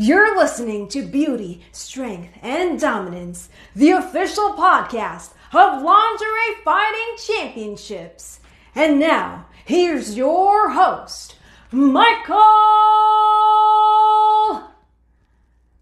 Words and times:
You're 0.00 0.38
listening 0.38 0.86
to 0.90 1.02
Beauty, 1.02 1.64
Strength, 1.72 2.38
and 2.40 2.78
Dominance, 2.78 3.48
the 3.74 3.90
official 3.90 4.52
podcast 4.52 5.32
of 5.52 5.82
Lingerie 5.82 6.62
Fighting 6.64 7.16
Championships. 7.18 8.38
And 8.76 9.00
now, 9.00 9.46
here's 9.64 10.16
your 10.16 10.70
host, 10.70 11.34
Michael 11.72 12.36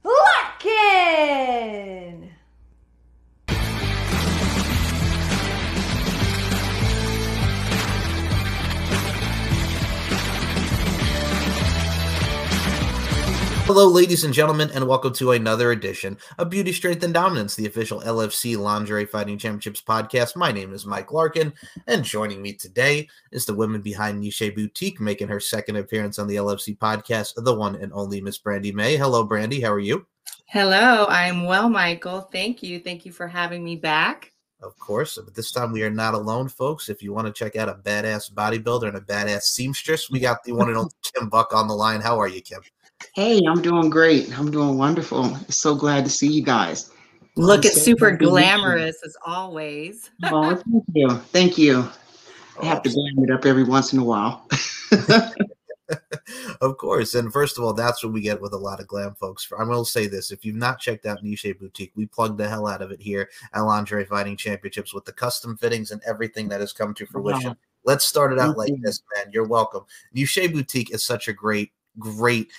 Latkin. 0.02 1.56
Hello, 13.66 13.88
ladies 13.88 14.22
and 14.22 14.32
gentlemen, 14.32 14.70
and 14.70 14.86
welcome 14.86 15.12
to 15.14 15.32
another 15.32 15.72
edition 15.72 16.16
of 16.38 16.50
Beauty, 16.50 16.72
Strength, 16.72 17.02
and 17.02 17.12
Dominance, 17.12 17.56
the 17.56 17.66
official 17.66 18.00
LFC 18.00 18.56
Lingerie 18.56 19.06
Fighting 19.06 19.36
Championships 19.38 19.82
podcast. 19.82 20.36
My 20.36 20.52
name 20.52 20.72
is 20.72 20.86
Mike 20.86 21.10
Larkin, 21.10 21.52
and 21.88 22.04
joining 22.04 22.40
me 22.40 22.52
today 22.52 23.08
is 23.32 23.44
the 23.44 23.54
woman 23.54 23.80
behind 23.80 24.20
Niche 24.20 24.52
Boutique, 24.54 25.00
making 25.00 25.26
her 25.26 25.40
second 25.40 25.74
appearance 25.74 26.20
on 26.20 26.28
the 26.28 26.36
LFC 26.36 26.78
podcast, 26.78 27.32
the 27.44 27.52
one 27.52 27.74
and 27.74 27.92
only 27.92 28.20
Miss 28.20 28.38
Brandi 28.38 28.72
Mae. 28.72 28.96
Hello, 28.96 29.26
Brandi. 29.26 29.60
How 29.60 29.72
are 29.72 29.80
you? 29.80 30.06
Hello, 30.46 31.06
I'm 31.08 31.44
well, 31.44 31.68
Michael. 31.68 32.20
Thank 32.20 32.62
you. 32.62 32.78
Thank 32.78 33.04
you 33.04 33.10
for 33.10 33.26
having 33.26 33.64
me 33.64 33.74
back. 33.74 34.32
Of 34.62 34.78
course, 34.78 35.18
but 35.22 35.34
this 35.34 35.50
time 35.50 35.72
we 35.72 35.82
are 35.82 35.90
not 35.90 36.14
alone, 36.14 36.48
folks. 36.48 36.88
If 36.88 37.02
you 37.02 37.12
want 37.12 37.26
to 37.26 37.32
check 37.32 37.56
out 37.56 37.68
a 37.68 37.74
badass 37.74 38.32
bodybuilder 38.32 38.86
and 38.86 38.96
a 38.96 39.00
badass 39.00 39.42
seamstress, 39.42 40.08
we 40.08 40.20
got 40.20 40.44
the 40.44 40.52
one 40.52 40.68
and 40.68 40.78
only 40.78 40.92
Kim 41.02 41.28
Buck 41.28 41.52
on 41.52 41.66
the 41.66 41.74
line. 41.74 42.00
How 42.00 42.20
are 42.20 42.28
you, 42.28 42.40
Kim? 42.40 42.60
Hey, 43.14 43.40
I'm 43.48 43.62
doing 43.62 43.90
great. 43.90 44.36
I'm 44.38 44.50
doing 44.50 44.76
wonderful. 44.78 45.34
So 45.48 45.74
glad 45.74 46.04
to 46.04 46.10
see 46.10 46.28
you 46.30 46.42
guys. 46.42 46.90
Looking 47.36 47.70
so 47.70 47.80
super 47.80 48.10
happy 48.10 48.24
to 48.24 48.30
meet 48.30 48.40
you. 48.40 48.46
glamorous 48.46 48.96
as 49.04 49.16
always. 49.24 50.10
Oh, 50.24 50.54
thank 50.56 50.84
you. 50.94 51.10
Thank 51.10 51.58
you. 51.58 51.88
I 52.60 52.64
have 52.66 52.82
to 52.82 52.90
glam 52.90 53.24
it 53.24 53.30
up 53.30 53.44
every 53.44 53.64
once 53.64 53.92
in 53.92 53.98
a 53.98 54.04
while. 54.04 54.48
of 56.60 56.76
course. 56.78 57.14
And 57.14 57.32
first 57.32 57.58
of 57.58 57.64
all, 57.64 57.72
that's 57.72 58.02
what 58.02 58.12
we 58.12 58.20
get 58.20 58.40
with 58.40 58.52
a 58.52 58.58
lot 58.58 58.80
of 58.80 58.86
glam 58.86 59.14
folks. 59.14 59.50
I'm 59.58 59.68
going 59.68 59.84
to 59.84 59.90
say 59.90 60.06
this 60.06 60.30
if 60.30 60.44
you've 60.44 60.56
not 60.56 60.78
checked 60.78 61.06
out 61.06 61.22
Niche 61.22 61.54
Boutique, 61.58 61.92
we 61.94 62.06
plug 62.06 62.36
the 62.36 62.48
hell 62.48 62.66
out 62.66 62.82
of 62.82 62.90
it 62.90 63.00
here 63.00 63.28
at 63.52 63.60
Lingerie 63.60 64.06
Fighting 64.06 64.36
Championships 64.36 64.94
with 64.94 65.04
the 65.04 65.12
custom 65.12 65.56
fittings 65.56 65.90
and 65.90 66.02
everything 66.06 66.48
that 66.48 66.60
has 66.60 66.72
come 66.72 66.94
to 66.94 67.06
fruition. 67.06 67.50
Wow. 67.50 67.56
Let's 67.84 68.06
start 68.06 68.32
it 68.32 68.38
out 68.38 68.56
Thank 68.56 68.56
like 68.56 68.68
you. 68.70 68.80
this, 68.82 69.02
man. 69.14 69.30
You're 69.32 69.46
welcome. 69.46 69.84
Niche 70.12 70.50
Boutique 70.52 70.92
is 70.92 71.04
such 71.04 71.28
a 71.28 71.32
great, 71.32 71.72
great. 71.98 72.50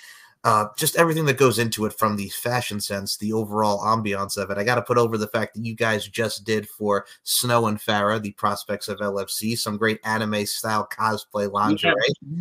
Uh, 0.44 0.66
just 0.76 0.96
everything 0.96 1.26
that 1.26 1.36
goes 1.36 1.58
into 1.58 1.84
it 1.84 1.92
from 1.92 2.16
the 2.16 2.28
fashion 2.28 2.80
sense, 2.80 3.16
the 3.16 3.32
overall 3.32 3.80
ambiance 3.80 4.36
of 4.36 4.50
it. 4.50 4.58
I 4.58 4.64
got 4.64 4.76
to 4.76 4.82
put 4.82 4.96
over 4.96 5.18
the 5.18 5.26
fact 5.26 5.54
that 5.54 5.64
you 5.64 5.74
guys 5.74 6.06
just 6.06 6.44
did 6.44 6.68
for 6.68 7.06
Snow 7.24 7.66
and 7.66 7.78
Farah, 7.78 8.22
the 8.22 8.32
prospects 8.32 8.88
of 8.88 8.98
LFC, 8.98 9.58
some 9.58 9.76
great 9.76 9.98
anime 10.04 10.46
style 10.46 10.88
cosplay 10.90 11.50
lingerie. 11.50 11.94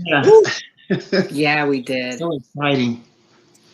Yeah. 0.05 0.23
Yeah, 1.31 1.67
we 1.67 1.81
did. 1.81 2.17
so 2.17 2.33
exciting. 2.33 3.03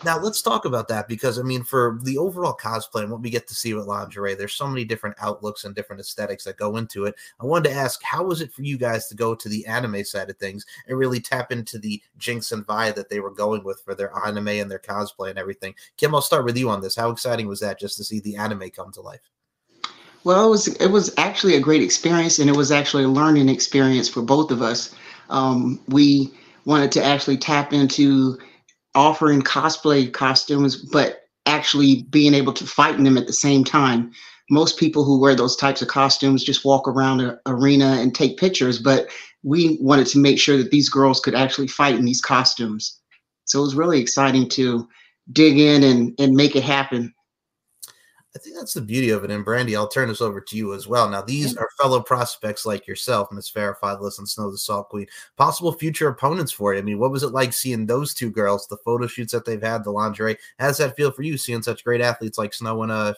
Now 0.06 0.20
let's 0.20 0.42
talk 0.42 0.66
about 0.66 0.90
that 0.90 1.08
because 1.08 1.40
I 1.40 1.44
mean, 1.44 1.64
for 1.64 2.00
the 2.04 2.18
overall 2.18 2.56
cosplay 2.56 3.04
and 3.04 3.12
what 3.12 3.22
we 3.22 3.30
get 3.30 3.48
to 3.48 3.56
see 3.56 3.74
with 3.74 3.88
lingerie, 3.88 4.36
there's 4.36 4.54
so 4.54 4.68
many 4.68 4.84
different 4.84 5.16
outlooks 5.22 5.64
and 5.64 5.74
different 5.74 6.02
aesthetics 6.02 6.44
that 6.44 6.58
go 6.58 6.76
into 6.76 7.06
it. 7.06 7.16
I 7.40 7.46
wanted 7.46 7.70
to 7.70 7.76
ask, 7.76 8.04
how 8.04 8.24
was 8.24 8.42
it 8.42 8.52
for 8.52 8.64
you 8.64 8.78
guys 8.78 9.08
to 9.08 9.16
go 9.16 9.34
to 9.34 9.48
the 9.50 9.66
anime 9.66 10.04
side 10.04 10.30
of 10.30 10.38
things 10.38 10.66
and 10.88 10.98
really 10.98 11.22
tap 11.22 11.52
into 11.52 11.80
the 11.80 12.02
Jinx 12.18 12.52
and 12.52 12.66
Vi 12.66 12.92
that 12.92 13.10
they 13.10 13.22
were 13.22 13.32
going 13.32 13.64
with 13.64 13.82
for 13.82 13.96
their 13.96 14.12
anime 14.26 14.50
and 14.50 14.70
their 14.70 14.80
cosplay 14.80 15.30
and 15.30 15.40
everything? 15.40 15.74
Kim, 15.96 16.14
I'll 16.14 16.22
start 16.22 16.44
with 16.44 16.58
you 16.58 16.70
on 16.70 16.82
this. 16.82 16.96
How 16.96 17.10
exciting 17.10 17.48
was 17.48 17.62
that 17.62 17.80
just 17.80 17.96
to 17.98 18.04
see 18.04 18.20
the 18.20 18.36
anime 18.36 18.70
come 18.72 18.92
to 18.94 19.02
life? 19.02 19.22
Well, 20.26 20.48
it 20.48 20.50
was 20.50 20.68
it 20.68 20.88
was 20.88 21.14
actually 21.18 21.56
a 21.56 21.60
great 21.60 21.82
experience, 21.82 22.40
and 22.40 22.50
it 22.50 22.56
was 22.56 22.72
actually 22.72 23.04
a 23.04 23.10
learning 23.10 23.50
experience 23.50 24.08
for 24.08 24.22
both 24.22 24.52
of 24.52 24.62
us. 24.62 24.96
Um, 25.30 25.82
we 25.88 26.34
wanted 26.66 26.92
to 26.94 27.04
actually 27.04 27.38
tap 27.38 27.74
into 27.74 28.38
offering 28.96 29.42
cosplay 29.42 30.12
costumes, 30.12 30.76
but 30.76 31.24
actually 31.46 32.04
being 32.04 32.34
able 32.34 32.54
to 32.54 32.66
fight 32.66 32.96
in 32.96 33.04
them 33.04 33.18
at 33.18 33.28
the 33.28 33.34
same 33.34 33.64
time. 33.64 34.12
Most 34.50 34.78
people 34.78 35.04
who 35.04 35.20
wear 35.20 35.36
those 35.36 35.56
types 35.56 35.82
of 35.82 35.88
costumes 35.88 36.44
just 36.44 36.66
walk 36.66 36.88
around 36.88 37.22
an 37.22 37.40
arena 37.46 37.98
and 38.00 38.14
take 38.14 38.38
pictures, 38.38 38.80
but 38.80 39.08
we 39.44 39.78
wanted 39.82 40.08
to 40.08 40.20
make 40.20 40.40
sure 40.40 40.58
that 40.58 40.72
these 40.72 40.90
girls 40.90 41.20
could 41.20 41.36
actually 41.36 41.68
fight 41.68 41.96
in 41.96 42.06
these 42.06 42.22
costumes. 42.22 43.00
So 43.46 43.60
it 43.60 43.64
was 43.64 43.76
really 43.76 44.00
exciting 44.00 44.48
to 44.50 44.88
dig 45.32 45.60
in 45.60 45.84
and, 45.84 46.14
and 46.20 46.34
make 46.36 46.56
it 46.56 46.64
happen. 46.64 47.13
I 48.36 48.40
think 48.40 48.56
that's 48.56 48.74
the 48.74 48.82
beauty 48.82 49.12
of 49.12 49.24
it. 49.24 49.30
And 49.30 49.46
Brandi, 49.46 49.76
I'll 49.76 49.88
turn 49.88 50.08
this 50.08 50.22
over 50.22 50.42
to 50.42 50.58
you 50.58 50.74
as 50.74 50.88
well. 50.88 51.08
Now, 51.08 51.22
these 51.22 51.56
are 51.56 51.70
fellow 51.80 52.02
prospects 52.02 52.66
like 52.66 52.88
yourself, 52.88 53.32
Miss 53.32 53.52
Fideless 53.52 54.18
and 54.18 54.28
Snow 54.28 54.50
the 54.50 54.58
Salt 54.58 54.90
Queen, 54.90 55.06
possible 55.38 55.72
future 55.72 56.08
opponents 56.08 56.52
for 56.52 56.74
you. 56.74 56.80
I 56.80 56.84
mean, 56.84 56.98
what 56.98 57.12
was 57.12 57.22
it 57.22 57.32
like 57.32 57.54
seeing 57.54 57.86
those 57.86 58.14
two 58.14 58.32
girls, 58.32 58.68
the 58.68 58.78
photo 58.78 59.06
shoots 59.06 59.34
that 59.34 59.46
they've 59.46 59.62
had, 59.62 59.84
the 59.84 59.92
lingerie? 59.92 60.38
How 60.58 60.68
does 60.68 60.80
that 60.80 60.96
feel 60.96 61.12
for 61.12 61.22
you 61.22 61.38
seeing 61.38 61.62
such 61.62 61.84
great 61.84 62.02
athletes 62.02 62.40
like 62.40 62.56
Snow 62.56 62.82
and 62.82 62.92
uh? 62.92 63.14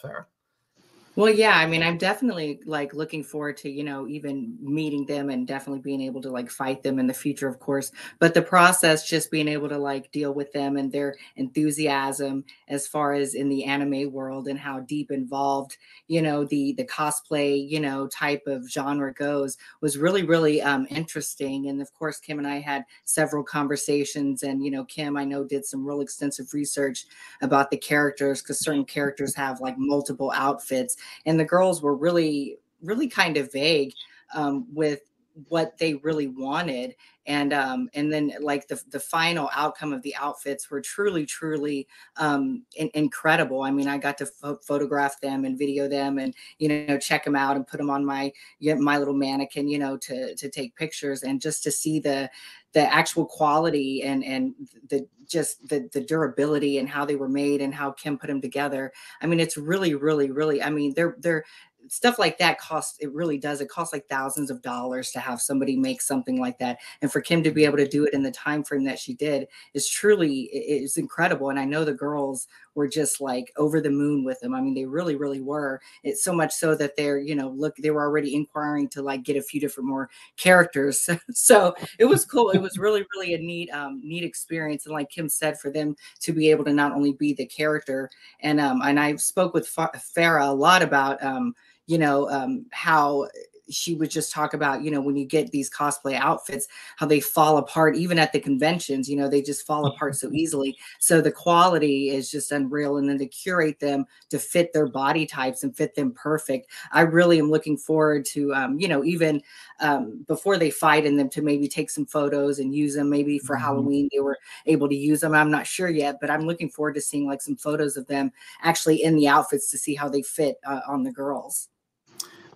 Well, 1.17 1.29
yeah, 1.29 1.55
I 1.57 1.65
mean, 1.65 1.81
I'm 1.81 1.97
definitely 1.97 2.59
like 2.65 2.93
looking 2.93 3.23
forward 3.23 3.55
to, 3.57 3.69
you 3.69 3.85
know, 3.85 4.05
even 4.05 4.57
meeting 4.59 5.05
them 5.05 5.29
and 5.29 5.47
definitely 5.47 5.79
being 5.79 6.01
able 6.01 6.21
to 6.23 6.29
like 6.29 6.49
fight 6.49 6.83
them 6.83 6.99
in 6.99 7.07
the 7.07 7.13
future, 7.13 7.47
of 7.47 7.57
course. 7.59 7.91
But 8.19 8.33
the 8.33 8.41
process, 8.41 9.07
just 9.07 9.31
being 9.31 9.47
able 9.47 9.69
to 9.69 9.77
like 9.77 10.11
deal 10.11 10.33
with 10.33 10.51
them 10.51 10.75
and 10.75 10.91
their 10.91 11.15
enthusiasm 11.37 12.43
as 12.67 12.85
far 12.85 13.13
as 13.13 13.33
in 13.33 13.47
the 13.47 13.63
anime 13.63 14.11
world 14.11 14.49
and 14.49 14.59
how 14.59 14.81
deep 14.81 15.09
involved, 15.09 15.77
you 16.07 16.21
know, 16.21 16.43
the 16.43 16.73
the 16.73 16.83
cosplay, 16.85 17.65
you 17.65 17.79
know, 17.79 18.07
type 18.07 18.43
of 18.45 18.69
genre 18.69 19.13
goes 19.13 19.57
was 19.79 19.97
really, 19.97 20.23
really 20.23 20.61
um 20.61 20.85
interesting. 20.89 21.69
And 21.69 21.81
of 21.81 21.93
course, 21.93 22.19
Kim 22.19 22.39
and 22.39 22.47
I 22.47 22.59
had 22.59 22.83
several 23.05 23.43
conversations 23.43 24.43
and, 24.43 24.61
you 24.63 24.69
know, 24.69 24.83
Kim, 24.83 25.15
I 25.15 25.23
know 25.23 25.45
did 25.45 25.65
some 25.65 25.85
real 25.87 26.01
extensive 26.01 26.53
research 26.53 27.05
about 27.41 27.71
the 27.71 27.77
characters 27.77 28.41
because 28.41 28.59
certain 28.59 28.83
characters 28.83 29.33
have 29.35 29.61
like 29.61 29.75
multiple 29.77 30.31
outfits 30.35 30.97
and 31.25 31.39
the 31.39 31.45
girls 31.45 31.81
were 31.81 31.95
really 31.95 32.57
really 32.81 33.07
kind 33.07 33.37
of 33.37 33.51
vague 33.51 33.93
um, 34.33 34.67
with 34.73 35.01
what 35.49 35.77
they 35.77 35.95
really 35.95 36.27
wanted 36.27 36.95
and 37.27 37.51
um 37.53 37.89
and 37.93 38.11
then 38.11 38.31
like 38.39 38.67
the 38.67 38.81
the 38.89 38.99
final 38.99 39.49
outcome 39.53 39.91
of 39.91 40.01
the 40.01 40.15
outfits 40.15 40.69
were 40.69 40.79
truly 40.79 41.25
truly 41.25 41.87
um 42.17 42.63
in- 42.75 42.91
incredible 42.93 43.61
i 43.61 43.71
mean 43.71 43.87
i 43.87 43.97
got 43.97 44.17
to 44.17 44.25
pho- 44.25 44.59
photograph 44.65 45.19
them 45.19 45.43
and 45.43 45.57
video 45.57 45.87
them 45.87 46.19
and 46.19 46.33
you 46.59 46.69
know 46.69 46.97
check 46.97 47.25
them 47.25 47.35
out 47.35 47.55
and 47.57 47.67
put 47.67 47.77
them 47.77 47.89
on 47.89 48.05
my 48.05 48.31
my 48.77 48.97
little 48.97 49.13
mannequin 49.13 49.67
you 49.67 49.77
know 49.77 49.97
to 49.97 50.33
to 50.35 50.49
take 50.49 50.75
pictures 50.75 51.23
and 51.23 51.41
just 51.41 51.63
to 51.63 51.71
see 51.71 51.99
the 51.99 52.29
the 52.73 52.93
actual 52.93 53.25
quality 53.25 54.03
and 54.03 54.23
and 54.23 54.53
the 54.89 55.07
just 55.27 55.67
the 55.69 55.89
the 55.93 56.01
durability 56.01 56.77
and 56.77 56.89
how 56.89 57.05
they 57.05 57.15
were 57.15 57.29
made 57.29 57.61
and 57.61 57.73
how 57.73 57.91
Kim 57.91 58.17
put 58.17 58.27
them 58.27 58.41
together. 58.41 58.91
I 59.21 59.27
mean, 59.27 59.39
it's 59.39 59.57
really, 59.57 59.95
really, 59.95 60.29
really. 60.29 60.61
I 60.61 60.69
mean, 60.69 60.93
they're 60.93 61.15
they're 61.19 61.45
stuff 61.87 62.19
like 62.19 62.37
that 62.37 62.59
costs 62.59 62.97
it 62.99 63.11
really 63.13 63.37
does 63.37 63.61
it 63.61 63.69
costs 63.69 63.93
like 63.93 64.07
thousands 64.07 64.49
of 64.49 64.61
dollars 64.61 65.11
to 65.11 65.19
have 65.19 65.41
somebody 65.41 65.75
make 65.75 66.01
something 66.01 66.39
like 66.39 66.57
that. 66.59 66.77
And 67.01 67.11
for 67.11 67.21
kim 67.21 67.43
to 67.43 67.51
be 67.51 67.65
able 67.65 67.77
to 67.77 67.87
do 67.87 68.05
it 68.05 68.13
in 68.13 68.23
the 68.23 68.31
time 68.31 68.63
frame 68.63 68.83
that 68.85 68.99
she 68.99 69.13
did 69.13 69.47
is 69.73 69.87
truly 69.87 70.41
is 70.43 70.97
incredible. 70.97 71.49
And 71.49 71.59
i 71.59 71.65
know 71.65 71.85
the 71.85 71.93
girls 71.93 72.47
were 72.75 72.87
just 72.87 73.21
like 73.21 73.53
over 73.57 73.79
the 73.79 73.89
moon 73.89 74.23
with 74.23 74.39
them. 74.39 74.53
I 74.53 74.61
mean 74.61 74.73
they 74.73 74.85
really 74.85 75.15
really 75.15 75.41
were. 75.41 75.81
It's 76.03 76.23
so 76.23 76.33
much 76.33 76.53
so 76.53 76.75
that 76.75 76.95
they're 76.97 77.19
you 77.19 77.35
know 77.35 77.49
look 77.49 77.75
they 77.77 77.91
were 77.91 78.03
already 78.03 78.35
inquiring 78.35 78.89
to 78.89 79.01
like 79.01 79.23
get 79.23 79.37
a 79.37 79.41
few 79.41 79.59
different 79.59 79.89
more 79.89 80.09
characters. 80.37 81.09
So 81.33 81.75
it 81.99 82.05
was 82.05 82.25
cool. 82.25 82.51
It 82.51 82.59
was 82.59 82.77
really 82.77 83.05
really 83.13 83.33
a 83.33 83.37
neat 83.37 83.69
um 83.71 84.01
neat 84.03 84.23
experience. 84.23 84.85
And 84.85 84.93
like 84.93 85.09
kim 85.09 85.29
said 85.29 85.59
for 85.59 85.69
them 85.69 85.95
to 86.21 86.33
be 86.33 86.49
able 86.51 86.65
to 86.65 86.73
not 86.73 86.93
only 86.93 87.13
be 87.13 87.33
the 87.33 87.45
character 87.45 88.09
and 88.41 88.59
um 88.59 88.81
and 88.81 88.99
i 88.99 89.15
spoke 89.15 89.53
with 89.53 89.67
Fa- 89.67 89.91
farah 90.15 90.49
a 90.49 90.53
lot 90.53 90.81
about 90.81 91.23
um 91.23 91.53
you 91.87 91.97
know 91.97 92.29
um 92.29 92.65
how 92.71 93.27
she 93.69 93.95
would 93.95 94.11
just 94.11 94.31
talk 94.31 94.53
about 94.53 94.83
you 94.83 94.91
know 94.91 95.01
when 95.01 95.15
you 95.15 95.25
get 95.25 95.51
these 95.51 95.69
cosplay 95.69 96.13
outfits 96.15 96.67
how 96.97 97.05
they 97.05 97.19
fall 97.19 97.57
apart 97.57 97.95
even 97.95 98.19
at 98.19 98.31
the 98.31 98.39
conventions 98.39 99.09
you 99.09 99.15
know 99.15 99.27
they 99.27 99.41
just 99.41 99.65
fall 99.65 99.85
apart 99.87 100.15
so 100.15 100.29
easily. 100.33 100.77
So 100.99 101.21
the 101.21 101.31
quality 101.31 102.09
is 102.09 102.29
just 102.29 102.51
unreal 102.51 102.97
and 102.97 103.09
then 103.09 103.17
to 103.19 103.25
curate 103.25 103.79
them 103.79 104.05
to 104.29 104.39
fit 104.39 104.71
their 104.73 104.87
body 104.87 105.25
types 105.25 105.63
and 105.63 105.75
fit 105.75 105.95
them 105.95 106.11
perfect 106.13 106.67
i 106.91 107.01
really 107.01 107.39
am 107.39 107.49
looking 107.49 107.77
forward 107.77 108.25
to 108.25 108.53
um, 108.53 108.79
you 108.79 108.87
know 108.87 109.03
even 109.03 109.41
um, 109.79 110.23
before 110.27 110.57
they 110.57 110.69
fight 110.69 111.05
in 111.05 111.17
them 111.17 111.29
to 111.29 111.41
maybe 111.41 111.67
take 111.67 111.89
some 111.89 112.05
photos 112.05 112.59
and 112.59 112.75
use 112.75 112.93
them 112.95 113.09
maybe 113.09 113.39
for 113.39 113.55
Mhm. 113.55 113.61
halloween 113.61 114.09
they 114.13 114.19
were 114.19 114.37
able 114.65 114.87
to 114.87 114.95
use 114.95 115.21
them 115.21 115.33
i'm 115.33 115.51
not 115.51 115.65
sure 115.67 115.89
yet 115.89 116.17
but 116.21 116.29
i'm 116.29 116.41
looking 116.45 116.69
forward 116.69 116.93
to 116.95 117.01
seeing 117.01 117.25
like 117.27 117.41
some 117.41 117.55
photos 117.55 117.97
of 117.97 118.05
them 118.07 118.31
actually 118.61 119.01
in 119.03 119.15
the 119.15 119.27
outfits 119.27 119.69
to 119.71 119.77
see 119.77 119.95
how 119.95 120.07
they 120.09 120.21
fit 120.21 120.57
uh, 120.67 120.81
on 120.87 121.03
the 121.03 121.11
girls 121.11 121.69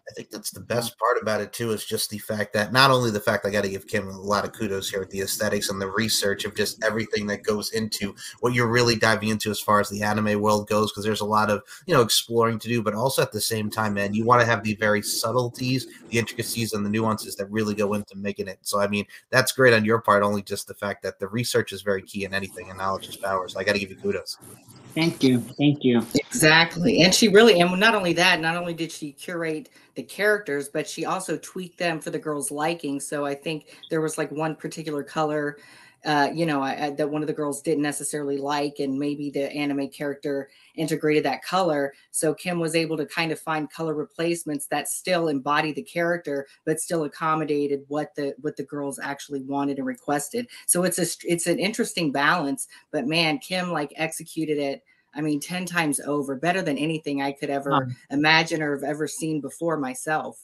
I 0.09 0.13
think 0.13 0.31
that's 0.31 0.50
the 0.50 0.59
best 0.59 0.97
part 0.97 1.21
about 1.21 1.39
it 1.39 1.53
too 1.53 1.71
is 1.71 1.85
just 1.85 2.09
the 2.09 2.17
fact 2.17 2.51
that 2.53 2.73
not 2.73 2.89
only 2.89 3.11
the 3.11 3.19
fact 3.19 3.45
I 3.45 3.51
got 3.51 3.63
to 3.63 3.69
give 3.69 3.88
Kim 3.88 4.07
a 4.07 4.19
lot 4.19 4.44
of 4.44 4.53
kudos 4.53 4.89
here 4.89 5.00
with 5.00 5.11
the 5.11 5.21
aesthetics 5.21 5.69
and 5.69 5.79
the 5.79 5.89
research 5.89 6.45
of 6.45 6.56
just 6.56 6.83
everything 6.83 7.27
that 7.27 7.44
goes 7.44 7.71
into 7.73 8.15
what 8.39 8.53
you're 8.53 8.67
really 8.67 8.95
diving 8.95 9.29
into 9.29 9.51
as 9.51 9.59
far 9.59 9.79
as 9.79 9.89
the 9.89 10.01
anime 10.01 10.41
world 10.41 10.67
goes 10.67 10.91
because 10.91 11.03
there's 11.03 11.21
a 11.21 11.25
lot 11.25 11.51
of 11.51 11.61
you 11.85 11.94
know 11.94 12.01
exploring 12.01 12.57
to 12.59 12.67
do, 12.67 12.81
but 12.81 12.95
also 12.95 13.21
at 13.21 13.31
the 13.31 13.41
same 13.41 13.69
time, 13.69 13.94
man, 13.94 14.13
you 14.13 14.25
want 14.25 14.41
to 14.41 14.47
have 14.47 14.63
the 14.63 14.75
very 14.75 15.01
subtleties, 15.01 15.88
the 16.09 16.17
intricacies, 16.17 16.73
and 16.73 16.85
the 16.85 16.89
nuances 16.89 17.35
that 17.35 17.45
really 17.51 17.75
go 17.75 17.94
into 17.94 18.15
making 18.17 18.47
it. 18.47 18.59
So 18.61 18.79
I 18.79 18.88
mean, 18.88 19.06
that's 19.29 19.51
great 19.51 19.73
on 19.73 19.85
your 19.85 20.01
part. 20.01 20.23
Only 20.23 20.41
just 20.41 20.67
the 20.67 20.73
fact 20.73 21.03
that 21.03 21.19
the 21.19 21.27
research 21.27 21.71
is 21.71 21.81
very 21.81 22.01
key 22.01 22.25
in 22.25 22.33
anything, 22.33 22.69
and 22.69 22.79
knowledge 22.79 23.07
is 23.07 23.17
power. 23.17 23.47
So 23.47 23.59
I 23.59 23.63
got 23.63 23.73
to 23.73 23.79
give 23.79 23.91
you 23.91 23.97
kudos. 23.97 24.38
Thank 24.95 25.23
you. 25.23 25.39
Thank 25.39 25.83
you. 25.83 26.06
Exactly. 26.15 27.03
And 27.03 27.13
she 27.13 27.27
really, 27.27 27.59
and 27.59 27.79
not 27.79 27.95
only 27.95 28.13
that, 28.13 28.41
not 28.41 28.56
only 28.56 28.73
did 28.73 28.91
she 28.91 29.11
curate 29.11 29.69
the 29.99 30.03
characters, 30.03 30.69
but 30.69 30.87
she 30.87 31.03
also 31.03 31.37
tweaked 31.37 31.77
them 31.77 31.99
for 31.99 32.09
the 32.09 32.17
girls' 32.17 32.51
liking. 32.51 33.01
So 33.01 33.25
I 33.25 33.35
think 33.35 33.65
there 33.89 33.99
was 33.99 34.17
like 34.17 34.31
one 34.31 34.55
particular 34.55 35.03
color, 35.03 35.57
uh, 36.05 36.29
you 36.33 36.45
know, 36.45 36.61
I, 36.61 36.85
I, 36.85 36.89
that 36.91 37.09
one 37.09 37.21
of 37.21 37.27
the 37.27 37.33
girls 37.33 37.61
didn't 37.61 37.83
necessarily 37.83 38.37
like, 38.37 38.79
and 38.79 38.97
maybe 38.97 39.29
the 39.29 39.51
anime 39.51 39.89
character 39.89 40.49
integrated 40.75 41.25
that 41.25 41.43
color. 41.43 41.93
So 42.11 42.33
Kim 42.33 42.61
was 42.61 42.75
able 42.75 42.95
to 42.95 43.05
kind 43.05 43.33
of 43.33 43.39
find 43.41 43.69
color 43.69 43.93
replacements 43.93 44.67
that 44.67 44.87
still 44.87 45.27
embody 45.27 45.73
the 45.73 45.83
character, 45.83 46.47
but 46.65 46.79
still 46.79 47.03
accommodated 47.03 47.81
what 47.89 48.15
the 48.15 48.33
what 48.39 48.55
the 48.55 48.63
girls 48.63 48.99
actually 49.03 49.41
wanted 49.41 49.77
and 49.79 49.85
requested. 49.85 50.47
So 50.65 50.83
it's 50.83 50.99
a 50.99 51.07
it's 51.27 51.47
an 51.47 51.59
interesting 51.59 52.13
balance. 52.13 52.69
But 52.93 53.05
man, 53.05 53.39
Kim 53.39 53.73
like 53.73 53.91
executed 53.97 54.57
it. 54.57 54.81
I 55.19 55.21
mean, 55.21 55.42
10 55.42 55.66
times 55.66 56.00
over, 56.00 56.38
better 56.38 56.62
than 56.62 56.77
anything 56.77 57.21
I 57.21 57.33
could 57.33 57.50
ever 57.50 57.94
imagine 58.10 58.62
or 58.62 58.74
have 58.74 58.86
ever 58.86 59.06
seen 59.06 59.42
before 59.42 59.75
myself. 59.75 60.42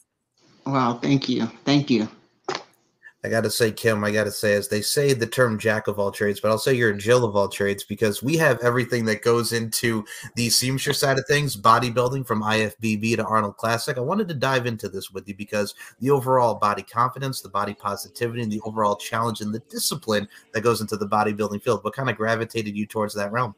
Wow, 0.66 1.00
thank 1.02 1.30
you. 1.30 1.46
Thank 1.64 1.90
you. 1.90 2.10
I 3.24 3.30
got 3.30 3.46
to 3.46 3.50
say, 3.50 3.72
Kim, 3.72 4.04
I 4.04 4.12
got 4.12 4.26
to 4.26 4.32
say, 4.32 4.54
as 4.54 4.68
they 4.68 4.82
say 4.82 5.14
the 5.14 5.26
term 5.26 5.58
jack 5.58 5.88
of 5.88 5.98
all 5.98 6.12
trades, 6.12 6.42
but 6.42 6.52
I'll 6.52 6.58
say 6.58 6.74
you're 6.74 6.92
a 6.92 6.98
Jill 6.98 7.24
of 7.24 7.38
all 7.38 7.48
trades 7.48 7.86
because 7.86 8.22
we 8.22 8.36
have 8.36 8.60
everything 8.60 9.06
that 9.06 9.22
goes 9.22 9.54
into 9.54 10.04
the 10.36 10.50
seamstress 10.50 11.00
side 11.00 11.18
of 11.18 11.26
things, 11.26 11.56
bodybuilding 11.56 12.28
from 12.28 12.44
IFBB 12.44 13.16
to 13.16 13.26
Arnold 13.26 13.56
Classic. 13.56 13.98
I 13.98 14.02
wanted 14.02 14.28
to 14.28 14.34
dive 14.34 14.66
into 14.66 14.90
this 14.90 15.10
with 15.10 15.26
you 15.26 15.36
because 15.36 15.74
the 16.02 16.12
overall 16.12 16.56
body 16.56 16.84
confidence, 16.84 17.40
the 17.40 17.48
body 17.48 17.74
positivity, 17.74 18.42
and 18.44 18.52
the 18.52 18.62
overall 18.66 18.98
challenge 18.98 19.40
and 19.40 19.56
the 19.56 19.64
discipline 19.70 20.28
that 20.54 20.62
goes 20.62 20.82
into 20.82 20.98
the 20.98 21.08
bodybuilding 21.08 21.64
field. 21.64 21.82
What 21.86 21.96
kind 21.96 22.10
of 22.10 22.18
gravitated 22.18 22.76
you 22.76 22.86
towards 22.86 23.16
that 23.16 23.32
realm? 23.32 23.56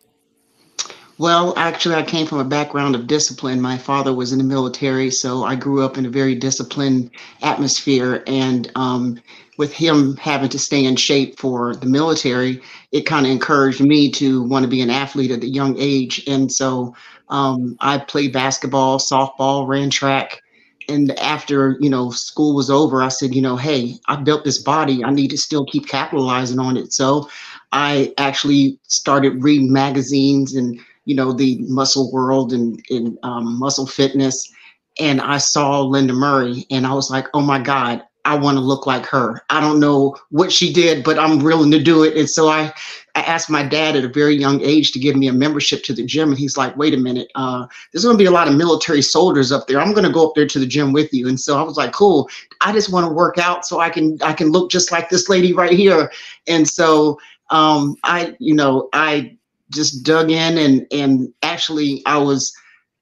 Well, 1.19 1.55
actually, 1.57 1.95
I 1.95 2.03
came 2.03 2.27
from 2.27 2.39
a 2.39 2.45
background 2.45 2.93
of 2.93 3.07
discipline. 3.07 3.59
My 3.59 3.77
father 3.77 4.13
was 4.13 4.31
in 4.31 4.37
the 4.37 4.43
military, 4.43 5.09
so 5.09 5.43
I 5.43 5.55
grew 5.55 5.83
up 5.83 5.97
in 5.97 6.05
a 6.05 6.09
very 6.09 6.35
disciplined 6.35 7.09
atmosphere. 7.41 8.23
And 8.27 8.71
um, 8.75 9.19
with 9.57 9.73
him 9.73 10.15
having 10.17 10.49
to 10.49 10.59
stay 10.59 10.85
in 10.85 10.95
shape 10.95 11.39
for 11.39 11.75
the 11.75 11.87
military, 11.87 12.61
it 12.91 13.07
kind 13.07 13.25
of 13.25 13.31
encouraged 13.31 13.81
me 13.81 14.11
to 14.11 14.43
want 14.43 14.63
to 14.63 14.69
be 14.69 14.81
an 14.81 14.91
athlete 14.91 15.31
at 15.31 15.41
a 15.41 15.47
young 15.47 15.75
age. 15.79 16.23
And 16.27 16.51
so 16.51 16.95
um, 17.29 17.77
I 17.79 17.97
played 17.97 18.31
basketball, 18.31 18.99
softball, 18.99 19.67
ran 19.67 19.89
track. 19.89 20.43
And 20.87 21.17
after 21.19 21.77
you 21.81 21.89
know 21.89 22.11
school 22.11 22.55
was 22.55 22.69
over, 22.69 23.01
I 23.01 23.09
said, 23.09 23.33
you 23.33 23.41
know, 23.41 23.57
hey, 23.57 23.95
I 24.07 24.17
built 24.17 24.43
this 24.45 24.59
body. 24.59 25.03
I 25.03 25.09
need 25.09 25.29
to 25.29 25.37
still 25.37 25.65
keep 25.65 25.87
capitalizing 25.87 26.59
on 26.59 26.77
it. 26.77 26.93
So 26.93 27.27
I 27.71 28.13
actually 28.19 28.77
started 28.83 29.43
reading 29.43 29.73
magazines 29.73 30.55
and 30.55 30.79
you 31.07 31.15
know 31.15 31.31
the 31.31 31.57
muscle 31.67 32.11
world 32.11 32.53
and, 32.53 32.81
um, 33.23 33.57
muscle 33.57 33.87
fitness 33.87 34.51
and 34.99 35.21
i 35.21 35.37
saw 35.37 35.81
Lenda 35.83 36.13
Murray 36.13 36.65
and 36.69 36.85
i 36.85 36.93
was 36.93 37.09
like 37.09 37.27
oh 37.33 37.41
my 37.41 37.59
god 37.59 38.03
I 38.27 38.35
want 38.35 38.57
to 38.57 38.61
look 38.61 38.85
like 38.85 39.05
her. 39.05 39.41
I 39.49 39.61
don't 39.61 39.79
know 39.79 40.17
what 40.31 40.51
she 40.51 40.73
did, 40.73 41.01
but 41.01 41.17
I'm 41.17 41.39
willing 41.39 41.71
to 41.71 41.81
do 41.81 42.03
it. 42.03 42.17
And 42.17 42.29
so 42.29 42.49
I, 42.49 42.73
I 43.15 43.21
asked 43.21 43.49
my 43.49 43.63
dad 43.63 43.95
at 43.95 44.03
a 44.03 44.09
very 44.09 44.35
young 44.35 44.61
age 44.61 44.91
to 44.91 44.99
give 44.99 45.15
me 45.15 45.29
a 45.29 45.33
membership 45.33 45.81
to 45.85 45.93
the 45.93 46.05
gym. 46.05 46.29
And 46.29 46.37
he's 46.37 46.57
like, 46.57 46.75
wait 46.75 46.93
a 46.93 46.97
minute, 46.97 47.31
uh, 47.35 47.65
there's 47.91 48.03
going 48.03 48.17
to 48.17 48.21
be 48.21 48.27
a 48.27 48.31
lot 48.31 48.49
of 48.49 48.55
military 48.55 49.01
soldiers 49.01 49.53
up 49.53 49.67
there. 49.67 49.79
I'm 49.79 49.93
going 49.93 50.05
to 50.05 50.11
go 50.11 50.27
up 50.27 50.35
there 50.35 50.45
to 50.45 50.59
the 50.59 50.65
gym 50.65 50.91
with 50.91 51.13
you. 51.13 51.29
And 51.29 51.39
so 51.39 51.57
I 51.57 51.63
was 51.63 51.77
like, 51.77 51.93
cool. 51.93 52.29
I 52.59 52.73
just 52.73 52.91
want 52.91 53.07
to 53.07 53.13
work 53.13 53.37
out 53.37 53.65
so 53.65 53.79
I 53.79 53.89
can, 53.89 54.21
I 54.21 54.33
can 54.33 54.51
look 54.51 54.69
just 54.69 54.91
like 54.91 55.09
this 55.09 55.29
lady 55.29 55.53
right 55.53 55.71
here. 55.71 56.11
And 56.47 56.67
so 56.67 57.17
um, 57.49 57.95
I, 58.03 58.35
you 58.39 58.53
know, 58.53 58.89
I 58.91 59.36
just 59.71 60.03
dug 60.03 60.31
in 60.31 60.57
and, 60.57 60.87
and 60.91 61.33
actually 61.43 62.01
I 62.05 62.17
was 62.17 62.53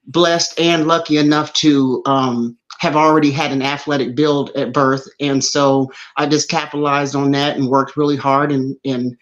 blessed 0.07 0.59
and 0.59 0.87
lucky 0.87 1.17
enough 1.17 1.53
to, 1.53 2.01
um, 2.05 2.57
have 2.79 2.95
already 2.95 3.31
had 3.31 3.51
an 3.51 3.61
athletic 3.61 4.15
build 4.15 4.49
at 4.51 4.73
birth. 4.73 5.07
And 5.19 5.43
so 5.43 5.91
I 6.17 6.25
just 6.25 6.49
capitalized 6.49 7.15
on 7.15 7.31
that 7.31 7.55
and 7.55 7.69
worked 7.69 7.95
really 7.95 8.17
hard 8.17 8.51
and, 8.51 8.75
and 8.83 9.15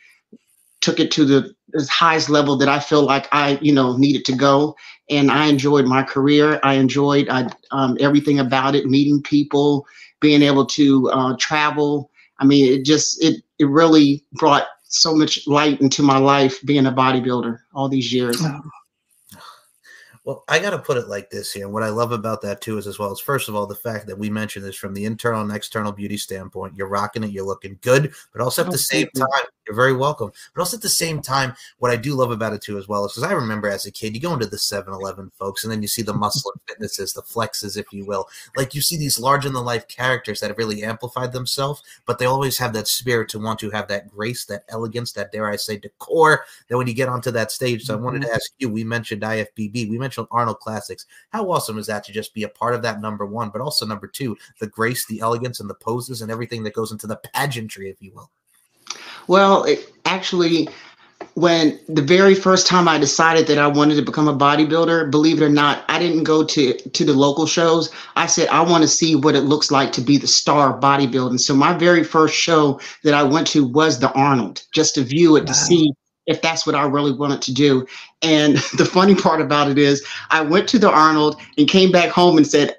took 0.82 1.00
it 1.00 1.12
to 1.12 1.26
the 1.26 1.54
highest 1.90 2.30
level 2.30 2.58
that 2.58 2.68
I 2.68 2.80
feel 2.80 3.04
like 3.04 3.28
I, 3.32 3.60
you 3.62 3.72
know, 3.72 3.96
needed 3.96 4.26
to 4.26 4.36
go. 4.36 4.76
And 5.10 5.32
I 5.32 5.48
enjoyed 5.48 5.86
my 5.86 6.04
career. 6.04 6.60
I 6.64 6.74
enjoyed 6.76 7.30
I, 7.30 7.50
um, 7.72 7.98
everything 8.00 8.40
about 8.40 8.76
it, 8.76 8.88
meeting 8.88 9.22
people, 9.22 9.86
being 10.20 10.42
able 10.42 10.66
to 10.66 11.10
uh, 11.12 11.36
travel. 11.40 12.10
I 12.40 12.46
mean, 12.46 12.74
it 12.74 12.86
just, 12.86 13.24
it, 13.24 13.44
it 13.60 13.66
really 13.66 14.26
brought 14.34 14.66
so 14.94 15.16
much 15.16 15.48
light 15.48 15.82
into 15.82 16.04
my 16.04 16.18
life 16.18 16.62
being 16.66 16.86
a 16.86 16.92
bodybuilder 16.92 17.58
all 17.74 17.90
these 17.90 18.14
years. 18.14 18.38
Oh. 18.42 18.62
Well, 20.26 20.44
I 20.48 20.60
got 20.60 20.70
to 20.70 20.80
put 20.80 20.96
it 20.96 21.10
like 21.10 21.30
this 21.30 21.52
here. 21.52 21.68
What 21.68 21.84
I 21.84 21.90
love 21.90 22.14
about 22.14 22.42
that 22.44 22.62
too 22.62 22.78
is, 22.78 22.88
as 22.88 22.98
well 22.98 23.12
as 23.12 23.20
first 23.20 23.50
of 23.50 23.56
all, 23.56 23.68
the 23.68 23.76
fact 23.76 24.08
that 24.08 24.18
we 24.18 24.30
mentioned 24.30 24.64
this 24.64 24.78
from 24.78 24.94
the 24.94 25.04
internal 25.04 25.42
and 25.42 25.52
external 25.52 25.92
beauty 25.92 26.16
standpoint. 26.16 26.78
You're 26.78 26.88
rocking 26.88 27.24
it, 27.24 27.32
you're 27.32 27.46
looking 27.46 27.78
good, 27.82 28.14
but 28.32 28.42
also 28.42 28.62
at 28.62 28.70
oh, 28.70 28.72
the 28.72 28.78
same 28.78 29.10
time, 29.16 29.28
you're 29.66 29.76
very 29.76 29.94
welcome. 29.94 30.32
But 30.54 30.62
also 30.62 30.78
at 30.78 30.84
the 30.84 30.90
same 30.90 31.22
time, 31.22 31.54
what 31.80 31.92
I 31.92 31.96
do 31.96 32.14
love 32.16 32.32
about 32.32 32.54
it 32.54 32.62
too, 32.62 32.78
as 32.78 32.88
well, 32.88 33.06
is 33.06 33.14
because 33.14 33.30
I 33.30 33.34
remember 33.34 33.70
as 33.70 33.86
a 33.86 33.92
kid, 33.92 34.16
you 34.16 34.22
go 34.22 34.34
into 34.34 34.46
the 34.46 34.58
7 34.58 34.94
Eleven, 34.94 35.32
folks, 35.38 35.64
and 35.64 35.72
then 35.72 35.82
you 35.82 35.88
see 35.88 36.02
the 36.02 36.14
muscle 36.14 36.52
and 36.52 36.62
fitnesses, 36.68 37.14
the 37.14 37.22
flexes, 37.22 37.78
if 37.78 37.92
you 37.92 38.06
will. 38.06 38.28
Like 38.56 38.76
you 38.76 38.82
see 38.82 38.98
these 38.98 39.20
large 39.20 39.46
in 39.46 39.54
the 39.54 39.62
life 39.62 39.88
characters 39.88 40.40
that 40.40 40.50
have 40.50 40.58
really 40.58 40.84
amplified 40.84 41.32
themselves, 41.32 41.82
but 42.06 42.20
they 42.20 42.26
always 42.26 42.58
have 42.58 42.74
that 42.74 42.88
spirit 42.88 43.30
to 43.30 43.40
want 43.40 43.60
to 43.60 43.70
have 43.70 43.88
that 43.88 44.10
grace, 44.10 44.46
that 44.46 44.66
elegance, 44.70 45.14
that 45.14 45.32
dare 45.32 45.50
I 45.50 45.56
say, 45.56 45.78
decor 45.78 46.46
that 46.68 46.78
when 46.78 46.88
you 46.88 46.94
get 46.94 47.10
onto 47.10 47.32
that 47.32 47.52
stage. 47.52 47.84
So. 47.84 47.94
I 47.94 47.98
wanted 47.98 48.22
to 48.22 48.28
mm-hmm. 48.28 48.36
ask 48.36 48.52
you, 48.58 48.70
we 48.70 48.84
mentioned 48.84 49.22
IFBB, 49.22 49.90
we 49.90 49.98
mentioned 49.98 50.28
Arnold 50.32 50.60
Classics. 50.60 51.06
How 51.30 51.50
awesome 51.50 51.78
is 51.78 51.88
that 51.88 52.04
to 52.06 52.12
just 52.12 52.34
be 52.34 52.44
a 52.44 52.50
part 52.50 52.76
of 52.76 52.82
that 52.82 53.02
number 53.02 53.26
one, 53.26 53.50
but 53.50 53.62
also 53.62 53.86
number 53.86 54.08
two, 54.08 54.36
the 54.60 54.68
grace, 54.68 55.06
the 55.06 55.20
elegance, 55.20 55.60
and 55.60 55.70
the 55.70 55.76
poses 55.76 56.22
and 56.22 56.32
everything 56.32 56.64
that 56.64 56.74
goes 56.74 56.92
into 56.92 57.08
the 57.08 57.18
pageantry, 57.18 57.90
if 57.90 58.02
you 58.02 58.12
will? 58.14 58.32
Well, 59.28 59.64
it, 59.64 59.92
actually, 60.06 60.68
when 61.36 61.80
the 61.90 62.02
very 62.02 62.36
first 62.36 62.68
time 62.68 62.88
I 62.88 62.98
decided 62.98 63.48
that 63.48 63.58
I 63.58 63.68
wanted 63.68 63.96
to 63.96 64.02
become 64.02 64.28
a 64.28 64.38
bodybuilder, 64.38 65.10
believe 65.10 65.42
it 65.42 65.46
or 65.46 65.50
not, 65.50 65.84
I 65.88 66.00
didn't 66.00 66.24
go 66.24 66.44
to 66.44 66.74
to 66.74 67.06
the 67.06 67.14
local 67.14 67.46
shows. 67.46 67.92
I 68.16 68.28
said 68.28 68.48
I 68.50 68.62
want 68.62 68.84
to 68.84 68.88
see 68.88 69.16
what 69.16 69.36
it 69.36 69.42
looks 69.42 69.72
like 69.72 69.92
to 69.94 70.02
be 70.02 70.18
the 70.18 70.28
star 70.28 70.74
of 70.76 70.82
bodybuilding. 70.82 71.40
So 71.40 71.56
my 71.56 71.74
very 71.74 72.04
first 72.04 72.36
show 72.36 72.80
that 73.04 73.14
I 73.14 73.24
went 73.24 73.48
to 73.48 73.66
was 73.66 74.00
the 74.00 74.12
Arnold, 74.14 74.64
just 74.74 74.96
to 74.96 75.04
view 75.04 75.36
it 75.36 75.42
wow. 75.42 75.48
to 75.48 75.54
see 75.54 75.92
if 76.26 76.42
that's 76.42 76.66
what 76.66 76.76
I 76.76 76.84
really 76.86 77.12
wanted 77.12 77.42
to 77.44 77.54
do. 77.54 77.86
And 78.22 78.58
the 78.78 78.86
funny 78.86 79.16
part 79.16 79.42
about 79.42 79.70
it 79.70 79.78
is 79.78 80.06
I 80.30 80.42
went 80.42 80.70
to 80.70 80.80
the 80.80 80.92
Arnold 80.92 81.42
and 81.58 81.68
came 81.68 81.92
back 81.92 82.10
home 82.10 82.38
and 82.38 82.46
said, 82.46 82.76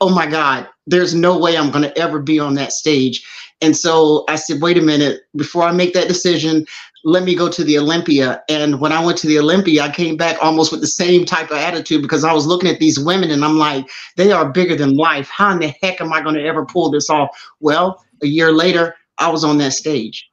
"Oh 0.00 0.10
my 0.10 0.26
god, 0.26 0.68
there's 0.86 1.14
no 1.14 1.38
way 1.38 1.56
I'm 1.56 1.70
going 1.70 1.84
to 1.84 1.98
ever 1.98 2.18
be 2.18 2.40
on 2.40 2.54
that 2.54 2.72
stage." 2.72 3.24
And 3.60 3.76
so 3.76 4.24
I 4.28 4.36
said, 4.36 4.62
wait 4.62 4.78
a 4.78 4.82
minute, 4.82 5.22
before 5.36 5.64
I 5.64 5.72
make 5.72 5.92
that 5.94 6.08
decision, 6.08 6.66
let 7.04 7.22
me 7.22 7.34
go 7.34 7.48
to 7.48 7.64
the 7.64 7.78
Olympia. 7.78 8.42
And 8.48 8.80
when 8.80 8.92
I 8.92 9.04
went 9.04 9.18
to 9.18 9.26
the 9.26 9.38
Olympia, 9.38 9.82
I 9.82 9.90
came 9.90 10.16
back 10.16 10.36
almost 10.42 10.72
with 10.72 10.80
the 10.80 10.86
same 10.86 11.24
type 11.24 11.50
of 11.50 11.56
attitude 11.56 12.02
because 12.02 12.24
I 12.24 12.32
was 12.32 12.46
looking 12.46 12.70
at 12.70 12.78
these 12.78 12.98
women 12.98 13.30
and 13.30 13.44
I'm 13.44 13.58
like, 13.58 13.88
they 14.16 14.32
are 14.32 14.48
bigger 14.50 14.76
than 14.76 14.96
life. 14.96 15.28
How 15.28 15.52
in 15.52 15.60
the 15.60 15.74
heck 15.82 16.00
am 16.00 16.12
I 16.12 16.22
going 16.22 16.34
to 16.34 16.44
ever 16.44 16.64
pull 16.64 16.90
this 16.90 17.10
off? 17.10 17.30
Well, 17.60 18.04
a 18.22 18.26
year 18.26 18.52
later, 18.52 18.94
I 19.18 19.28
was 19.28 19.44
on 19.44 19.58
that 19.58 19.72
stage. 19.72 20.28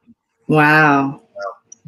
Wow. 0.46 1.22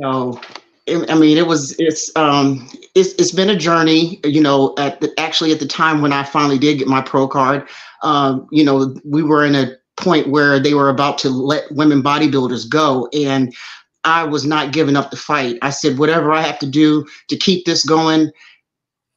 So 0.00 0.40
I 0.88 1.14
mean, 1.14 1.36
it 1.38 1.46
was 1.46 1.78
it's 1.78 2.14
um 2.16 2.68
it's 2.94 3.12
it's 3.14 3.32
been 3.32 3.50
a 3.50 3.56
journey. 3.56 4.20
You 4.24 4.40
know, 4.40 4.74
at 4.78 5.00
the, 5.00 5.12
actually 5.18 5.52
at 5.52 5.60
the 5.60 5.66
time 5.66 6.00
when 6.00 6.12
I 6.12 6.24
finally 6.24 6.58
did 6.58 6.78
get 6.78 6.88
my 6.88 7.00
pro 7.00 7.28
card, 7.28 7.68
um, 8.02 8.48
you 8.50 8.64
know, 8.64 8.96
we 9.04 9.22
were 9.22 9.44
in 9.44 9.54
a 9.54 9.76
point 10.00 10.28
where 10.28 10.58
they 10.58 10.74
were 10.74 10.88
about 10.88 11.18
to 11.18 11.30
let 11.30 11.70
women 11.72 12.02
bodybuilders 12.02 12.68
go. 12.68 13.08
And 13.12 13.54
I 14.04 14.24
was 14.24 14.44
not 14.44 14.72
giving 14.72 14.96
up 14.96 15.10
the 15.10 15.16
fight. 15.16 15.58
I 15.62 15.70
said, 15.70 15.98
whatever 15.98 16.32
I 16.32 16.42
have 16.42 16.58
to 16.60 16.66
do 16.66 17.06
to 17.28 17.36
keep 17.36 17.64
this 17.64 17.84
going, 17.84 18.30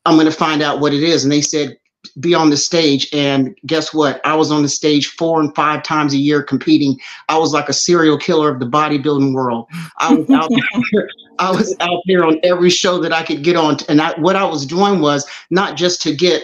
I'm 0.06 0.16
going 0.16 0.26
to 0.26 0.32
find 0.32 0.62
out 0.62 0.80
what 0.80 0.94
it 0.94 1.04
is. 1.04 1.24
And 1.24 1.32
they 1.32 1.42
said, 1.42 1.78
be 2.20 2.34
on 2.34 2.50
the 2.50 2.58
stage. 2.58 3.08
And 3.14 3.58
guess 3.66 3.94
what? 3.94 4.20
I 4.26 4.36
was 4.36 4.52
on 4.52 4.62
the 4.62 4.70
stage 4.70 5.08
four 5.08 5.40
and 5.40 5.56
five 5.56 5.84
times 5.84 6.14
a 6.14 6.18
year 6.18 6.44
competing. 6.44 7.00
I 7.30 7.38
was 7.38 7.54
like 7.54 7.70
a 7.70 7.74
serial 7.74 8.18
killer 8.18 8.50
of 8.50 8.60
the 8.60 8.66
bodybuilding 8.66 9.34
world. 9.34 9.68
I 10.00 10.14
was 10.14 10.30
out 10.30 10.50
there. 10.92 11.10
I 11.40 11.52
was 11.52 11.76
out 11.80 12.02
there 12.06 12.26
on 12.26 12.40
every 12.44 12.70
show 12.70 13.00
that 13.00 13.14
I 13.14 13.24
could 13.24 13.44
get 13.44 13.56
on. 13.56 13.78
And 13.88 14.02
I, 14.02 14.20
what 14.20 14.36
I 14.36 14.44
was 14.44 14.66
doing 14.66 15.00
was 15.00 15.26
not 15.50 15.78
just 15.78 16.02
to 16.04 16.14
get 16.14 16.44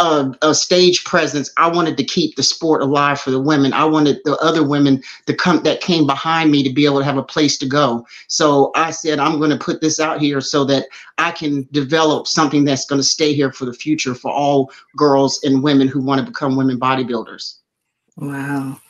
a, 0.00 0.34
a, 0.42 0.54
stage 0.54 1.04
presence. 1.04 1.50
I 1.58 1.68
wanted 1.68 1.96
to 1.98 2.04
keep 2.04 2.34
the 2.34 2.42
sport 2.42 2.80
alive 2.80 3.20
for 3.20 3.30
the 3.30 3.40
women. 3.40 3.72
I 3.74 3.84
wanted 3.84 4.20
the 4.24 4.36
other 4.38 4.66
women 4.66 5.02
to 5.26 5.34
come 5.34 5.62
that 5.62 5.82
came 5.82 6.06
behind 6.06 6.50
me 6.50 6.62
to 6.62 6.72
be 6.72 6.86
able 6.86 6.98
to 6.98 7.04
have 7.04 7.18
a 7.18 7.22
place 7.22 7.58
to 7.58 7.66
go. 7.66 8.06
So 8.26 8.72
I 8.74 8.90
said, 8.90 9.18
I'm 9.18 9.38
going 9.38 9.50
to 9.50 9.58
put 9.58 9.82
this 9.82 10.00
out 10.00 10.20
here 10.20 10.40
so 10.40 10.64
that 10.64 10.86
I 11.18 11.30
can 11.30 11.68
develop 11.70 12.26
something 12.26 12.64
that's 12.64 12.86
going 12.86 13.00
to 13.00 13.06
stay 13.06 13.34
here 13.34 13.52
for 13.52 13.66
the 13.66 13.74
future 13.74 14.14
for 14.14 14.30
all 14.30 14.72
girls 14.96 15.40
and 15.44 15.62
women 15.62 15.86
who 15.86 16.00
want 16.00 16.18
to 16.20 16.26
become 16.26 16.56
women 16.56 16.80
bodybuilders. 16.80 17.58
Wow. 18.16 18.80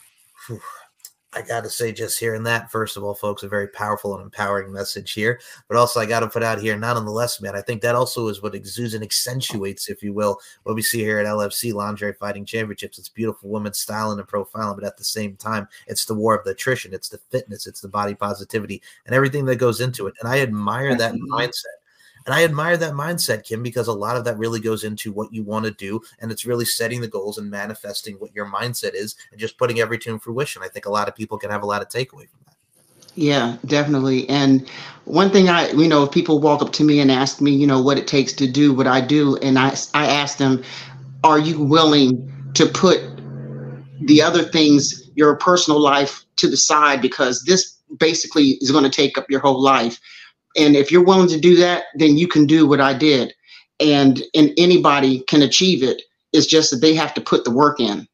I 1.32 1.42
got 1.42 1.62
to 1.62 1.70
say, 1.70 1.92
just 1.92 2.18
hearing 2.18 2.42
that, 2.44 2.72
first 2.72 2.96
of 2.96 3.04
all, 3.04 3.14
folks, 3.14 3.44
a 3.44 3.49
very 3.49 3.68
powerful 3.68 4.14
and 4.14 4.25
empowering 4.25 4.72
message 4.72 5.12
here. 5.12 5.40
But 5.68 5.76
also, 5.76 6.00
I 6.00 6.06
got 6.06 6.20
to 6.20 6.28
put 6.28 6.42
out 6.42 6.60
here, 6.60 6.76
not 6.76 6.96
on 6.96 7.04
the 7.04 7.10
nonetheless, 7.10 7.40
man, 7.40 7.56
I 7.56 7.60
think 7.60 7.82
that 7.82 7.94
also 7.94 8.28
is 8.28 8.42
what 8.42 8.54
exudes 8.54 8.94
and 8.94 9.02
accentuates, 9.02 9.88
if 9.88 10.02
you 10.02 10.12
will, 10.12 10.38
what 10.62 10.75
we 10.75 10.82
see 10.82 11.00
here 11.00 11.18
at 11.18 11.26
LFC 11.26 11.72
Lingerie 11.72 12.14
Fighting 12.14 12.44
Championships. 12.44 12.99
It's 12.99 13.08
beautiful 13.08 13.50
women 13.50 13.75
styling 13.75 14.18
and 14.18 14.28
profiling, 14.28 14.76
but 14.76 14.84
at 14.84 14.96
the 14.96 15.04
same 15.04 15.37
time, 15.37 15.68
it's 15.87 16.04
the 16.04 16.14
war 16.14 16.37
of 16.37 16.44
the 16.44 16.52
attrition, 16.52 16.94
it's 16.94 17.08
the 17.08 17.18
fitness, 17.30 17.66
it's 17.66 17.80
the 17.80 17.88
body 17.88 18.14
positivity, 18.14 18.80
and 19.06 19.14
everything 19.14 19.44
that 19.46 19.56
goes 19.56 19.80
into 19.80 20.06
it. 20.06 20.14
And 20.20 20.28
I 20.28 20.40
admire 20.40 20.96
that 20.96 21.14
mindset. 21.14 21.79
And 22.27 22.35
I 22.35 22.45
admire 22.45 22.77
that 22.77 22.93
mindset, 22.93 23.45
Kim, 23.45 23.62
because 23.62 23.89
a 23.89 23.93
lot 23.93 24.17
of 24.17 24.25
that 24.25 24.39
really 24.39 24.61
goes 24.61 24.85
into 24.85 25.12
what 25.12 25.33
you 25.33 25.43
want 25.43 25.65
to 25.65 25.71
do. 25.71 26.00
And 26.21 26.31
it's 26.31 26.47
really 26.47 26.65
setting 26.65 27.00
the 27.00 27.09
goals 27.09 27.39
and 27.39 27.50
manifesting 27.50 28.17
what 28.17 28.35
your 28.35 28.47
mindset 28.47 28.95
is 28.95 29.17
and 29.31 29.41
just 29.41 29.59
putting 29.59 29.81
everything 29.81 30.15
in 30.15 30.19
fruition. 30.19 30.62
I 30.62 30.69
think 30.69 30.87
a 30.87 30.91
lot 30.91 31.09
of 31.09 31.15
people 31.15 31.39
can 31.39 31.50
have 31.50 31.62
a 31.62 31.67
lot 31.67 31.83
of 31.83 31.89
takeaway 31.89 32.29
from 32.29 32.41
that. 32.47 32.57
Yeah, 33.17 33.57
definitely. 33.67 34.29
And 34.29 34.69
one 35.05 35.31
thing 35.31 35.49
I, 35.49 35.71
you 35.71 35.89
know, 35.89 36.05
if 36.05 36.12
people 36.12 36.41
walk 36.41 36.62
up 36.62 36.73
to 36.75 36.85
me 36.85 37.00
and 37.00 37.11
ask 37.11 37.41
me, 37.41 37.50
you 37.50 37.67
know, 37.67 37.83
what 37.83 37.99
it 37.99 38.07
takes 38.07 38.33
to 38.35 38.50
do 38.50 38.73
what 38.73 38.87
I 38.87 39.00
do, 39.00 39.37
and 39.39 39.59
I, 39.59 39.75
I 39.95 40.07
ask 40.07 40.39
them, 40.39 40.62
are 41.25 41.39
you 41.39 41.62
willing 41.62 42.33
to 42.55 42.67
put 42.67 43.00
the 44.03 44.23
other 44.23 44.43
things, 44.43 45.11
your 45.15 45.37
personal 45.37 45.81
life 45.81 46.25
to 46.37 46.49
the 46.49 46.57
side 46.57 47.03
because 47.03 47.43
this 47.45 47.77
basically 47.99 48.59
is 48.61 48.71
going 48.71 48.85
to 48.85 48.91
take 48.91 49.19
up 49.19 49.29
your 49.29 49.41
whole 49.41 49.61
life. 49.61 49.99
And 50.57 50.76
if 50.76 50.90
you're 50.90 51.04
willing 51.04 51.28
to 51.28 51.40
do 51.40 51.57
that, 51.57 51.85
then 51.95 52.16
you 52.16 52.28
can 52.28 52.47
do 52.47 52.66
what 52.66 52.80
I 52.80 52.95
did. 52.95 53.35
And 53.80 54.23
and 54.35 54.52
anybody 54.59 55.21
can 55.21 55.42
achieve 55.42 55.83
it. 55.83 56.02
It's 56.33 56.47
just 56.47 56.71
that 56.71 56.78
they 56.78 56.95
have 56.95 57.14
to 57.14 57.21
put 57.21 57.45
the 57.45 57.50
work 57.50 57.80
in. 57.80 58.07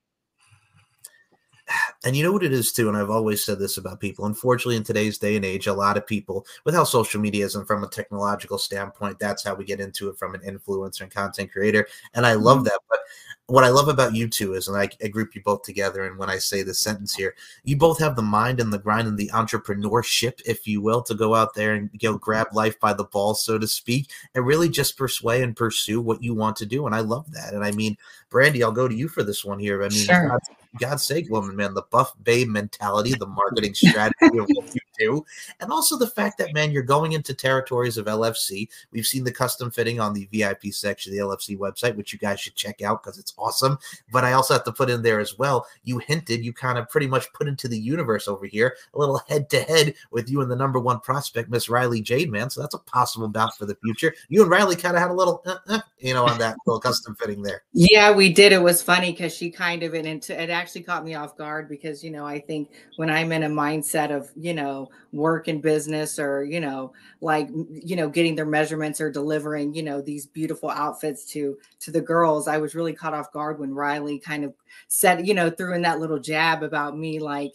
And 2.07 2.17
you 2.17 2.23
know 2.23 2.31
what 2.31 2.45
it 2.45 2.53
is 2.53 2.71
too, 2.71 2.87
and 2.87 2.97
I've 2.97 3.11
always 3.11 3.45
said 3.45 3.59
this 3.59 3.79
about 3.79 3.99
people. 3.99 4.27
Unfortunately, 4.27 4.77
in 4.77 4.85
today's 4.85 5.19
day 5.19 5.35
and 5.35 5.45
age, 5.45 5.67
a 5.67 5.73
lot 5.73 5.97
of 5.97 6.07
people, 6.07 6.47
with 6.65 6.73
how 6.73 6.85
social 6.85 7.21
media 7.21 7.45
is, 7.45 7.57
and 7.57 7.67
from 7.67 7.83
a 7.83 7.89
technological 7.89 8.59
standpoint, 8.59 9.19
that's 9.19 9.43
how 9.43 9.57
we 9.57 9.65
get 9.65 9.81
into 9.81 10.09
it 10.09 10.17
from 10.17 10.33
an 10.33 10.41
influencer 10.43 11.01
and 11.01 11.11
content 11.11 11.51
creator. 11.51 11.89
And 12.15 12.25
I 12.25 12.35
love 12.35 12.59
mm-hmm. 12.59 12.67
that. 12.67 12.79
But 12.89 13.01
what 13.47 13.65
I 13.65 13.71
love 13.71 13.89
about 13.89 14.15
you 14.15 14.29
two 14.29 14.55
is, 14.55 14.69
and 14.69 14.77
I, 14.77 14.89
I, 15.03 15.09
group 15.09 15.35
you 15.35 15.43
both 15.43 15.63
together, 15.63 16.05
and 16.05 16.17
when 16.17 16.31
I 16.31 16.39
say 16.39 16.63
this 16.63 16.79
sentence 16.79 17.13
here, 17.13 17.35
you 17.65 17.77
both 17.77 17.99
have 17.99 18.15
the 18.15 18.23
mind 18.23 18.61
and 18.61 18.73
the 18.73 18.79
grind 18.79 19.09
and 19.09 19.19
the 19.19 19.31
entrepreneurship, 19.35 20.41
if 20.47 20.65
you 20.69 20.81
will, 20.81 21.03
to 21.03 21.15
go 21.15 21.35
out 21.35 21.55
there 21.55 21.75
and 21.75 21.91
you 21.93 22.09
know 22.09 22.19
grab 22.19 22.47
life 22.53 22.79
by 22.79 22.93
the 22.93 23.05
balls, 23.05 23.45
so 23.45 23.59
to 23.59 23.67
speak, 23.67 24.11
and 24.37 24.47
really 24.47 24.69
just 24.69 24.97
persuade 24.97 25.43
and 25.43 25.57
pursue 25.57 26.01
what 26.01 26.23
you 26.23 26.35
want 26.35 26.55
to 26.59 26.67
do. 26.67 26.87
And 26.87 26.95
I 26.95 27.01
love 27.01 27.33
that. 27.33 27.53
And 27.53 27.65
I 27.65 27.73
mean, 27.73 27.97
Brandi, 28.31 28.63
I'll 28.63 28.71
go 28.71 28.87
to 28.87 28.95
you 28.95 29.09
for 29.09 29.25
this 29.25 29.45
one 29.45 29.59
here. 29.59 29.83
I 29.83 29.89
mean, 29.89 30.05
sure. 30.05 30.39
God's, 30.79 31.05
sake, 31.05 31.31
woman, 31.31 31.57
man, 31.57 31.75
the 31.75 31.83
buff 31.83 32.13
Bay 32.23 32.45
mentality, 32.45 33.15
the 33.15 33.27
marketing 33.27 33.75
strategy 33.75 34.39
of 34.39 34.47
what 34.55 34.75
you 34.75 34.81
do, 34.99 35.25
and 35.61 35.71
also 35.71 35.97
the 35.97 36.07
fact 36.07 36.39
that 36.39 36.53
man, 36.53 36.71
you're 36.71 36.83
going 36.83 37.13
into 37.13 37.35
territories 37.35 37.97
of 37.97 38.07
LFC. 38.07 38.69
We've 38.91 39.07
seen 39.07 39.25
the 39.25 39.33
custom 39.33 39.71
fitting 39.71 40.01
on 40.01 40.15
the 40.15 40.29
VIP 40.33 40.73
section 40.73 41.13
of 41.13 41.19
the 41.19 41.25
LFC 41.25 41.59
website, 41.59 41.97
which 41.97 42.13
you 42.13 42.19
guys 42.19 42.41
should 42.41 42.55
check 42.55 42.83
out 42.83 43.03
because 43.03 43.19
it's 43.19 43.35
awesome. 43.39 43.79
But 44.13 44.25
I 44.25 44.33
also 44.33 44.55
have 44.55 44.65
to 44.65 44.73
put 44.73 44.91
in 44.91 45.03
there 45.03 45.21
as 45.21 45.39
well. 45.39 45.67
You 45.85 45.99
hinted, 45.99 46.45
you 46.45 46.53
kind 46.53 46.79
of 46.79 46.89
pretty 46.89 47.07
much 47.07 47.33
put 47.33 47.49
into 47.49 47.69
the 47.69 47.79
universe 47.79 48.29
over 48.29 48.47
here 48.47 48.77
a 48.95 48.99
little 48.99 49.21
head 49.29 49.51
to 49.51 49.63
head 49.63 49.95
with 50.11 50.31
you 50.31 50.41
and 50.41 50.51
the 50.51 50.57
number 50.57 50.79
one 50.79 51.01
prospect, 51.01 51.51
Miss 51.51 51.69
Riley 51.69 52.01
Jade, 52.01 52.31
man. 52.31 52.51
So 52.51 52.61
that's 52.61 52.75
a 52.75 52.79
possible 52.79 53.29
bout 53.29 53.57
for 53.57 53.67
the 53.67 53.77
future. 53.83 54.15
You 54.29 54.43
and 54.43 54.51
Riley 54.51 54.77
kind 54.77 54.97
of 54.97 55.03
had 55.03 55.11
a 55.11 55.15
little, 55.15 55.43
uh, 55.47 55.57
uh, 55.69 55.81
you 55.99 56.15
know, 56.15 56.27
on 56.27 56.39
that 56.39 56.57
little 56.67 56.81
custom 56.81 57.15
fitting 57.15 57.43
there. 57.43 57.63
Yeah, 57.73 58.13
we 58.13 58.33
did. 58.33 58.53
It 58.53 58.63
was 58.63 58.83
funny 58.83 59.13
because 59.13 59.35
she 59.35 59.51
kind 59.51 59.83
of 59.83 59.95
and 59.95 60.07
it 60.29 60.51
actually 60.51 60.83
caught 60.83 61.05
me 61.05 61.15
off 61.15 61.37
guard 61.37 61.69
because 61.69 62.03
you 62.03 62.11
know 62.11 62.27
I 62.27 62.41
think 62.41 62.71
when 62.97 63.11
I'm 63.11 63.33
in 63.33 63.43
a 63.43 63.49
mindset 63.49 64.11
of 64.11 64.31
you 64.37 64.55
know 64.55 64.86
work 65.13 65.49
and 65.49 65.63
business 65.63 66.19
or 66.19 66.45
you 66.45 66.61
know 66.61 66.93
like 67.21 67.49
you 67.71 67.97
know 67.97 68.09
getting 68.09 68.35
their 68.35 68.47
measurements 68.47 69.01
or 69.01 69.11
delivering 69.11 69.75
you 69.75 69.83
know 69.83 70.01
these 70.01 70.27
beautiful 70.27 70.71
outfits 70.71 71.25
to 71.25 71.57
to 71.81 71.91
the 71.91 72.01
girls, 72.01 72.49
I 72.49 72.59
was 72.59 72.75
really 72.75 72.93
caught 72.93 73.15
off 73.15 73.33
guard 73.33 73.59
when 73.59 73.75
Riley 73.75 74.19
kind 74.19 74.45
of 74.45 74.55
said 74.89 75.27
you 75.27 75.35
know 75.35 75.51
threw 75.51 75.75
in 75.75 75.83
that 75.83 76.01
little 76.01 76.19
jab 76.19 76.63
about 76.63 76.97
me 76.97 77.19
like 77.19 77.53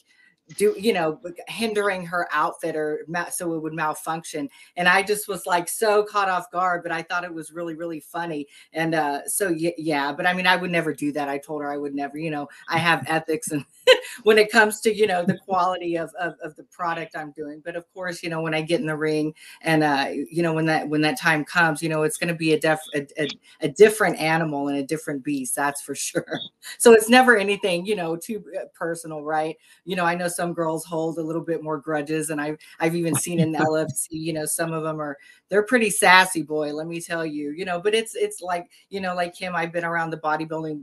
do 0.57 0.75
you 0.77 0.93
know 0.93 1.19
hindering 1.47 2.05
her 2.05 2.27
outfit 2.31 2.75
or 2.75 3.05
so 3.31 3.53
it 3.53 3.61
would 3.61 3.73
malfunction. 3.73 4.49
And 4.75 4.87
i 4.87 5.01
just 5.01 5.27
was 5.27 5.45
like 5.45 5.67
so 5.69 6.03
caught 6.03 6.29
off 6.29 6.51
guard 6.51 6.83
but 6.83 6.91
i 6.91 7.01
thought 7.01 7.23
it 7.23 7.33
was 7.33 7.51
really 7.51 7.75
really 7.75 7.99
funny. 7.99 8.47
And 8.73 8.95
uh 8.95 9.27
so 9.27 9.49
yeah 9.49 10.11
but 10.11 10.25
i 10.25 10.33
mean 10.33 10.47
i 10.47 10.55
would 10.55 10.71
never 10.71 10.93
do 10.93 11.11
that. 11.13 11.29
I 11.29 11.37
told 11.37 11.61
her 11.61 11.71
i 11.71 11.77
would 11.77 11.95
never 11.95 12.17
you 12.17 12.31
know 12.31 12.49
i 12.67 12.77
have 12.77 13.05
ethics 13.07 13.51
and 13.51 13.65
when 14.23 14.37
it 14.37 14.51
comes 14.51 14.79
to 14.81 14.93
you 14.93 15.07
know 15.07 15.23
the 15.23 15.37
quality 15.45 15.97
of, 15.97 16.11
of, 16.19 16.35
of 16.43 16.55
the 16.55 16.63
product 16.63 17.15
i'm 17.15 17.31
doing 17.31 17.61
but 17.63 17.75
of 17.75 17.91
course 17.93 18.23
you 18.23 18.29
know 18.29 18.41
when 18.41 18.53
i 18.53 18.61
get 18.61 18.79
in 18.79 18.85
the 18.85 18.95
ring 18.95 19.33
and 19.61 19.83
uh 19.83 20.07
you 20.09 20.43
know 20.43 20.53
when 20.53 20.65
that 20.65 20.87
when 20.87 21.01
that 21.01 21.19
time 21.19 21.43
comes 21.43 21.81
you 21.81 21.89
know 21.89 22.03
it's 22.03 22.17
going 22.17 22.27
to 22.27 22.35
be 22.35 22.53
a, 22.53 22.59
def, 22.59 22.79
a, 22.95 23.05
a, 23.17 23.27
a 23.61 23.67
different 23.69 24.17
animal 24.19 24.67
and 24.67 24.77
a 24.77 24.83
different 24.83 25.23
beast 25.23 25.55
that's 25.55 25.81
for 25.81 25.95
sure 25.95 26.25
so 26.77 26.93
it's 26.93 27.09
never 27.09 27.37
anything 27.37 27.85
you 27.85 27.95
know 27.95 28.15
too 28.15 28.43
uh, 28.59 28.65
personal 28.73 29.23
right 29.23 29.57
you 29.85 29.95
know 29.95 30.05
i 30.05 30.15
know 30.15 30.27
some 30.27 30.53
girls 30.53 30.85
hold 30.85 31.17
a 31.17 31.21
little 31.21 31.43
bit 31.43 31.63
more 31.63 31.77
grudges 31.77 32.29
and 32.29 32.39
i've 32.41 32.57
i've 32.79 32.95
even 32.95 33.15
seen 33.15 33.39
in 33.39 33.53
lfc 33.53 34.07
you 34.09 34.33
know 34.33 34.45
some 34.45 34.73
of 34.73 34.83
them 34.83 34.99
are 34.99 35.17
they're 35.49 35.63
pretty 35.63 35.89
sassy 35.89 36.41
boy 36.41 36.73
let 36.73 36.87
me 36.87 36.99
tell 36.99 37.25
you 37.25 37.51
you 37.51 37.65
know 37.65 37.79
but 37.79 37.93
it's 37.93 38.15
it's 38.15 38.41
like 38.41 38.69
you 38.89 39.01
know 39.01 39.13
like 39.13 39.35
him 39.35 39.55
i've 39.55 39.71
been 39.71 39.83
around 39.83 40.09
the 40.09 40.17
bodybuilding 40.17 40.81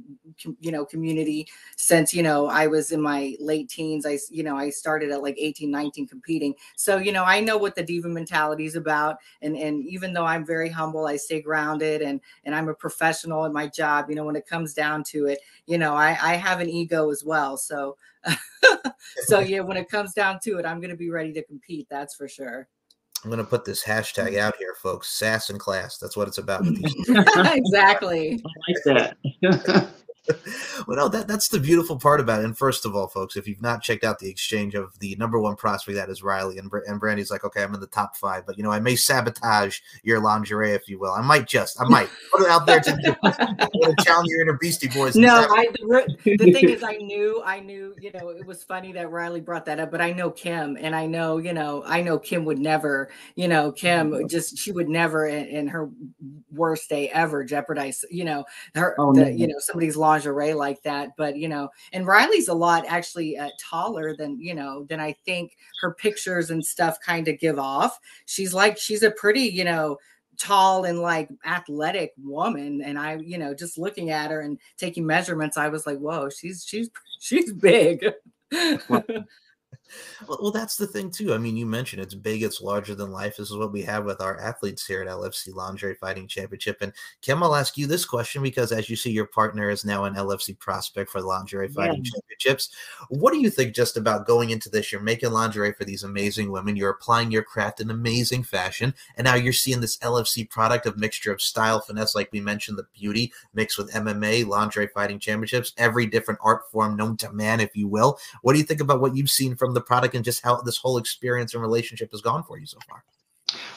you 0.61 0.71
know 0.71 0.85
community 0.85 1.47
since 1.77 2.13
you 2.13 2.23
know 2.23 2.47
i 2.47 2.67
was 2.67 2.93
in 2.93 3.01
my 3.01 3.08
late 3.41 3.69
teens 3.69 4.07
i 4.07 4.19
you 4.31 4.43
know 4.43 4.57
i 4.57 4.71
started 4.71 5.11
at 5.11 5.23
like 5.23 5.37
18 5.39 5.71
19 5.71 6.07
competing 6.07 6.55
so 6.77 6.97
you 6.97 7.13
know 7.13 7.25
i 7.25 7.41
know 7.41 7.57
what 7.57 7.75
the 7.75 7.83
diva 7.83 8.09
mentality 8.09 8.65
is 8.65 8.77
about 8.77 9.17
and 9.43 9.57
and 9.57 9.85
even 9.85 10.13
though 10.13 10.25
i'm 10.25 10.45
very 10.45 10.69
humble 10.69 11.07
i 11.07 11.17
stay 11.17 11.41
grounded 11.41 12.03
and 12.03 12.21
and 12.45 12.55
i'm 12.55 12.69
a 12.69 12.75
professional 12.75 13.45
in 13.45 13.53
my 13.53 13.67
job 13.67 14.07
you 14.09 14.15
know 14.15 14.25
when 14.25 14.37
it 14.37 14.47
comes 14.47 14.75
down 14.75 15.03
to 15.03 15.27
it 15.27 15.41
you 15.67 15.79
know 15.79 15.95
i 15.95 16.09
i 16.23 16.35
have 16.35 16.61
an 16.61 16.69
ego 16.69 17.11
as 17.11 17.25
well 17.25 17.57
so 17.57 17.97
so 19.27 19.41
yeah 19.41 19.61
when 19.61 19.77
it 19.77 19.89
comes 19.89 20.13
down 20.13 20.39
to 20.43 20.59
it 20.59 20.67
i'm 20.67 20.81
going 20.81 20.91
to 20.91 20.97
be 20.97 21.11
ready 21.11 21.33
to 21.33 21.43
compete 21.45 21.87
that's 21.89 22.15
for 22.15 22.29
sure 22.29 22.69
I'm 23.25 23.31
going 23.31 23.45
to 23.45 23.51
put 23.51 23.65
this 23.65 23.83
hashtag 23.83 24.39
out 24.39 24.55
here, 24.59 24.77
folks. 24.81 25.09
Sass 25.09 25.51
and 25.51 25.59
class. 25.59 25.99
That's 25.99 26.17
what 26.17 26.29
it's 26.29 26.39
about. 26.39 26.65
exactly. 26.69 28.41
I 28.45 28.93
like 28.93 29.17
that. 29.43 29.89
well, 30.87 30.97
no, 30.97 31.09
that, 31.09 31.27
that's 31.27 31.49
the 31.49 31.59
beautiful 31.59 31.97
part 31.97 32.21
about 32.21 32.41
it. 32.41 32.45
And 32.45 32.57
first 32.57 32.85
of 32.85 32.95
all, 32.95 33.09
folks, 33.09 33.37
if 33.37 33.49
you've 33.49 33.63
not 33.63 33.83
checked 33.83 34.05
out 34.05 34.19
the 34.19 34.29
exchange 34.29 34.75
of 34.75 34.99
the 34.99 35.17
number 35.17 35.39
one 35.39 35.57
prospect, 35.57 35.97
that 35.97 36.11
is 36.11 36.23
Riley, 36.23 36.59
and, 36.59 36.71
and 36.87 37.01
Brandi's 37.01 37.31
like, 37.31 37.45
okay, 37.45 37.63
I'm 37.63 37.75
in 37.75 37.81
the 37.81 37.87
top 37.87 38.17
five, 38.17 38.47
but 38.47 38.57
you 38.59 38.65
know, 38.65 38.71
I 38.71 38.81
may 38.81 38.97
sabotage 38.97 39.81
your 40.03 40.21
lingerie, 40.21 40.73
if 40.73 40.89
you 40.89 40.99
will. 40.99 41.13
I 41.13 41.23
might 41.23 41.47
just, 41.47 41.81
I 41.81 41.89
might 41.89 42.09
put 42.33 42.43
it 42.43 42.49
out 42.49 42.67
there 42.67 42.81
to, 42.81 42.93
to 42.93 43.95
challenge 44.05 44.29
your 44.29 44.43
inner 44.43 44.59
Beastie 44.61 44.89
Boys. 44.89 45.17
No, 45.17 45.47
I, 45.51 45.69
the, 45.79 46.37
the 46.39 46.53
thing 46.53 46.69
is, 46.69 46.83
I 46.87 46.97
knew, 46.97 47.43
I 47.45 47.61
knew, 47.61 47.95
you 48.01 48.11
know, 48.13 48.29
it 48.31 48.47
was 48.47 48.63
funny 48.65 48.93
that 48.93 49.11
Riley 49.11 49.41
brought 49.41 49.65
that 49.67 49.81
up, 49.81 49.91
but 49.91 50.01
I 50.01 50.13
know 50.13 50.31
Kim, 50.31 50.77
and 50.81 50.95
I 50.95 51.07
know, 51.07 51.39
you 51.39 51.53
know, 51.53 51.83
I 51.87 52.03
know 52.03 52.19
Kim 52.19 52.45
would 52.45 52.59
never, 52.59 53.11
you 53.35 53.49
know, 53.49 53.73
Kim 53.73 54.11
mm-hmm. 54.11 54.27
just, 54.27 54.59
she 54.59 54.73
would 54.73 54.89
never 54.89 55.27
in, 55.27 55.47
in 55.47 55.69
her 55.69 55.91
worst 56.53 56.89
day 56.89 57.09
ever 57.11 57.45
jeopardize, 57.45 58.05
you 58.11 58.25
know, 58.25 58.45
her, 58.75 58.95
oh, 58.99 59.15
the, 59.15 59.23
no. 59.23 59.29
you 59.29 59.47
know, 59.47 59.59
somebody's 59.59 59.97
lawn 59.97 60.18
lingerie 60.19 60.55
like 60.55 60.83
that. 60.83 61.11
But 61.17 61.37
you 61.37 61.49
know, 61.49 61.69
and 61.93 62.07
Riley's 62.07 62.49
a 62.49 62.55
lot 62.55 62.85
actually 62.87 63.37
uh, 63.37 63.51
taller 63.61 64.17
than 64.17 64.41
you 64.41 64.55
know 64.55 64.85
than 64.85 65.01
I 65.01 65.13
think 65.25 65.57
her 65.81 65.95
pictures 65.95 66.51
and 66.51 66.65
stuff 66.65 66.99
kind 67.01 67.29
of 67.29 67.39
give 67.39 67.59
off. 67.59 67.99
She's 68.27 68.55
like 68.55 68.79
she's 68.79 69.03
a 69.03 69.11
pretty 69.11 69.43
you 69.43 69.65
know 69.65 69.99
tall 70.37 70.85
and 70.85 71.01
like 71.01 71.29
athletic 71.45 72.13
woman 72.17 72.81
and 72.81 72.97
i 72.97 73.17
you 73.17 73.37
know 73.37 73.53
just 73.53 73.77
looking 73.77 74.11
at 74.11 74.31
her 74.31 74.43
and 74.43 74.57
taking 74.77 75.05
measurements 75.05 75.57
i 75.57 75.67
was 75.67 75.85
like 75.85 75.99
whoa 75.99 76.31
she's 76.31 76.65
she's 76.65 76.91
she's 77.19 77.53
big 77.53 78.05
Well, 78.89 79.05
well, 80.27 80.51
that's 80.51 80.77
the 80.77 80.87
thing 80.87 81.11
too. 81.11 81.35
I 81.35 81.39
mean, 81.39 81.57
you 81.57 81.67
mentioned 81.67 82.03
it's 82.03 82.15
big, 82.15 82.43
it's 82.43 82.61
larger 82.61 82.95
than 82.95 83.11
life. 83.11 83.37
This 83.37 83.51
is 83.51 83.57
what 83.57 83.73
we 83.73 83.83
have 83.83 84.05
with 84.05 84.21
our 84.21 84.39
athletes 84.39 84.87
here 84.87 85.03
at 85.03 85.09
LFC 85.09 85.55
Lingerie 85.55 85.95
Fighting 85.95 86.27
Championship. 86.27 86.79
And 86.81 86.93
Kim, 87.23 87.43
I'll 87.43 87.55
ask 87.55 87.77
you 87.77 87.87
this 87.87 88.05
question 88.05 88.43
because, 88.43 88.73
as 88.73 88.89
you 88.89 88.97
see, 88.97 89.11
your 89.11 89.27
partner 89.27 89.71
is 89.71 89.85
now 89.85 90.05
an 90.05 90.15
LFC 90.15 90.59
prospect 90.59 91.11
for 91.11 91.21
the 91.21 91.27
Lingerie 91.27 91.69
Fighting 91.69 92.05
yeah. 92.05 92.11
Championships. 92.13 92.71
What 93.09 93.33
do 93.33 93.41
you 93.41 93.51
think 93.51 93.75
just 93.75 93.97
about 93.97 94.27
going 94.27 94.51
into 94.51 94.69
this? 94.69 94.93
You're 94.93 95.01
making 95.01 95.33
lingerie 95.33 95.73
for 95.73 95.85
these 95.85 96.03
amazing 96.03 96.51
women. 96.51 96.77
You're 96.77 96.91
applying 96.91 97.31
your 97.31 97.43
craft 97.43 97.81
in 97.81 97.91
amazing 97.91 98.43
fashion, 98.43 98.95
and 99.17 99.25
now 99.25 99.35
you're 99.35 99.53
seeing 99.53 99.81
this 99.81 99.99
LFC 99.99 100.49
product 100.49 100.87
of 100.87 100.99
mixture 100.99 101.33
of 101.33 101.43
style, 101.43 101.81
finesse, 101.81 102.15
like 102.15 102.31
we 102.33 102.41
mentioned, 102.41 102.79
the 102.79 102.87
beauty 102.95 103.33
mixed 103.55 103.79
with 103.79 103.93
MMA, 103.93 104.47
Lingerie 104.47 104.89
Fighting 104.89 105.19
Championships, 105.19 105.73
every 105.77 106.07
different 106.07 106.41
art 106.43 106.71
form 106.71 106.97
known 106.97 107.17
to 107.19 107.33
man, 107.33 107.61
if 107.61 107.75
you 107.75 107.89
will. 107.89 108.19
What 108.43 108.53
do 108.53 108.59
you 108.59 108.65
think 108.65 108.81
about 108.81 109.01
what 109.01 109.17
you've 109.17 109.31
seen 109.31 109.57
from 109.57 109.75
the 109.75 109.78
product 109.81 110.15
and 110.15 110.25
just 110.25 110.43
how 110.43 110.61
this 110.61 110.79
whole 110.79 110.99
experience 110.99 111.55
and 111.55 111.63
relationship 111.63 112.11
has 112.13 112.21
gone 112.21 112.43
for 112.43 112.59
you 112.59 112.67
so 112.67 112.79
far? 112.89 113.05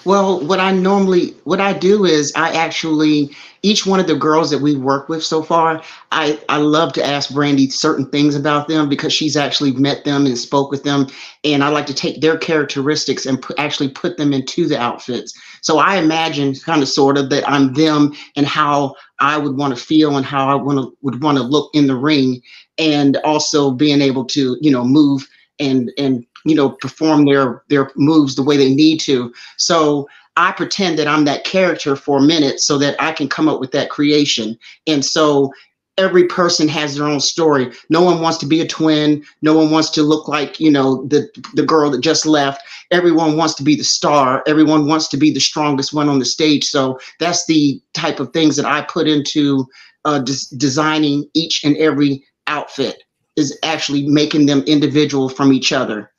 Well, 0.03 0.43
what 0.45 0.59
I 0.59 0.71
normally 0.71 1.35
what 1.43 1.61
I 1.61 1.73
do 1.73 2.05
is 2.05 2.33
I 2.35 2.51
actually 2.53 3.35
each 3.61 3.85
one 3.85 3.99
of 3.99 4.07
the 4.07 4.15
girls 4.15 4.49
that 4.49 4.59
we 4.59 4.75
work 4.75 5.07
with 5.07 5.23
so 5.23 5.43
far, 5.43 5.81
I 6.11 6.39
I 6.49 6.57
love 6.57 6.91
to 6.93 7.05
ask 7.05 7.29
Brandi 7.29 7.71
certain 7.71 8.07
things 8.07 8.35
about 8.35 8.67
them 8.67 8.89
because 8.89 9.13
she's 9.13 9.37
actually 9.37 9.71
met 9.73 10.03
them 10.03 10.25
and 10.25 10.37
spoke 10.37 10.71
with 10.71 10.83
them, 10.83 11.07
and 11.43 11.63
I 11.63 11.69
like 11.69 11.85
to 11.85 11.93
take 11.93 12.19
their 12.19 12.37
characteristics 12.37 13.27
and 13.27 13.45
actually 13.59 13.89
put 13.89 14.17
them 14.17 14.33
into 14.33 14.67
the 14.67 14.79
outfits. 14.79 15.33
So 15.61 15.77
I 15.77 15.97
imagine 15.97 16.55
kind 16.55 16.81
of 16.81 16.89
sort 16.89 17.17
of 17.17 17.29
that 17.29 17.47
I'm 17.47 17.73
them 17.73 18.13
and 18.35 18.47
how 18.47 18.95
I 19.19 19.37
would 19.37 19.55
want 19.55 19.77
to 19.77 19.81
feel 19.81 20.17
and 20.17 20.25
how 20.25 20.49
I 20.49 20.55
want 20.55 20.79
to 20.79 20.97
would 21.01 21.21
want 21.21 21.37
to 21.37 21.43
look 21.43 21.69
in 21.75 21.85
the 21.85 21.95
ring, 21.95 22.41
and 22.79 23.17
also 23.17 23.69
being 23.69 24.01
able 24.01 24.25
to 24.25 24.57
you 24.59 24.71
know 24.71 24.83
move 24.83 25.27
and 25.61 25.91
and 25.97 26.25
you 26.45 26.55
know 26.55 26.71
perform 26.71 27.25
their 27.25 27.63
their 27.69 27.91
moves 27.95 28.35
the 28.35 28.43
way 28.43 28.57
they 28.57 28.73
need 28.73 28.99
to. 29.01 29.33
So 29.57 30.07
i 30.37 30.49
pretend 30.53 30.97
that 30.97 31.09
i'm 31.09 31.25
that 31.25 31.43
character 31.43 31.93
for 31.93 32.17
a 32.17 32.21
minute 32.21 32.61
so 32.61 32.77
that 32.77 32.95
i 32.99 33.11
can 33.11 33.27
come 33.27 33.47
up 33.47 33.59
with 33.59 33.71
that 33.71 33.89
creation. 33.89 34.57
And 34.87 35.05
so 35.05 35.51
every 35.97 36.25
person 36.25 36.67
has 36.67 36.95
their 36.95 37.05
own 37.05 37.19
story. 37.19 37.71
No 37.89 38.01
one 38.01 38.21
wants 38.21 38.37
to 38.39 38.45
be 38.45 38.61
a 38.61 38.67
twin. 38.67 39.23
No 39.41 39.55
one 39.55 39.69
wants 39.71 39.89
to 39.91 40.03
look 40.03 40.27
like 40.27 40.59
you 40.59 40.71
know 40.71 41.05
the 41.07 41.29
the 41.53 41.65
girl 41.65 41.91
that 41.91 42.01
just 42.01 42.25
left. 42.25 42.61
Everyone 42.91 43.37
wants 43.37 43.53
to 43.55 43.63
be 43.63 43.75
the 43.75 43.83
star. 43.83 44.43
Everyone 44.47 44.87
wants 44.87 45.07
to 45.09 45.17
be 45.17 45.31
the 45.31 45.39
strongest 45.39 45.93
one 45.93 46.09
on 46.09 46.19
the 46.19 46.25
stage. 46.25 46.65
So 46.65 46.99
that's 47.19 47.45
the 47.45 47.81
type 47.93 48.19
of 48.19 48.33
things 48.33 48.55
that 48.55 48.65
i 48.65 48.81
put 48.81 49.07
into 49.07 49.67
uh, 50.05 50.19
des- 50.19 50.55
designing 50.57 51.29
each 51.33 51.63
and 51.63 51.77
every 51.77 52.25
outfit 52.47 53.03
is 53.35 53.57
actually 53.63 54.07
making 54.07 54.45
them 54.45 54.61
individual 54.63 55.29
from 55.29 55.53
each 55.53 55.71
other 55.71 56.10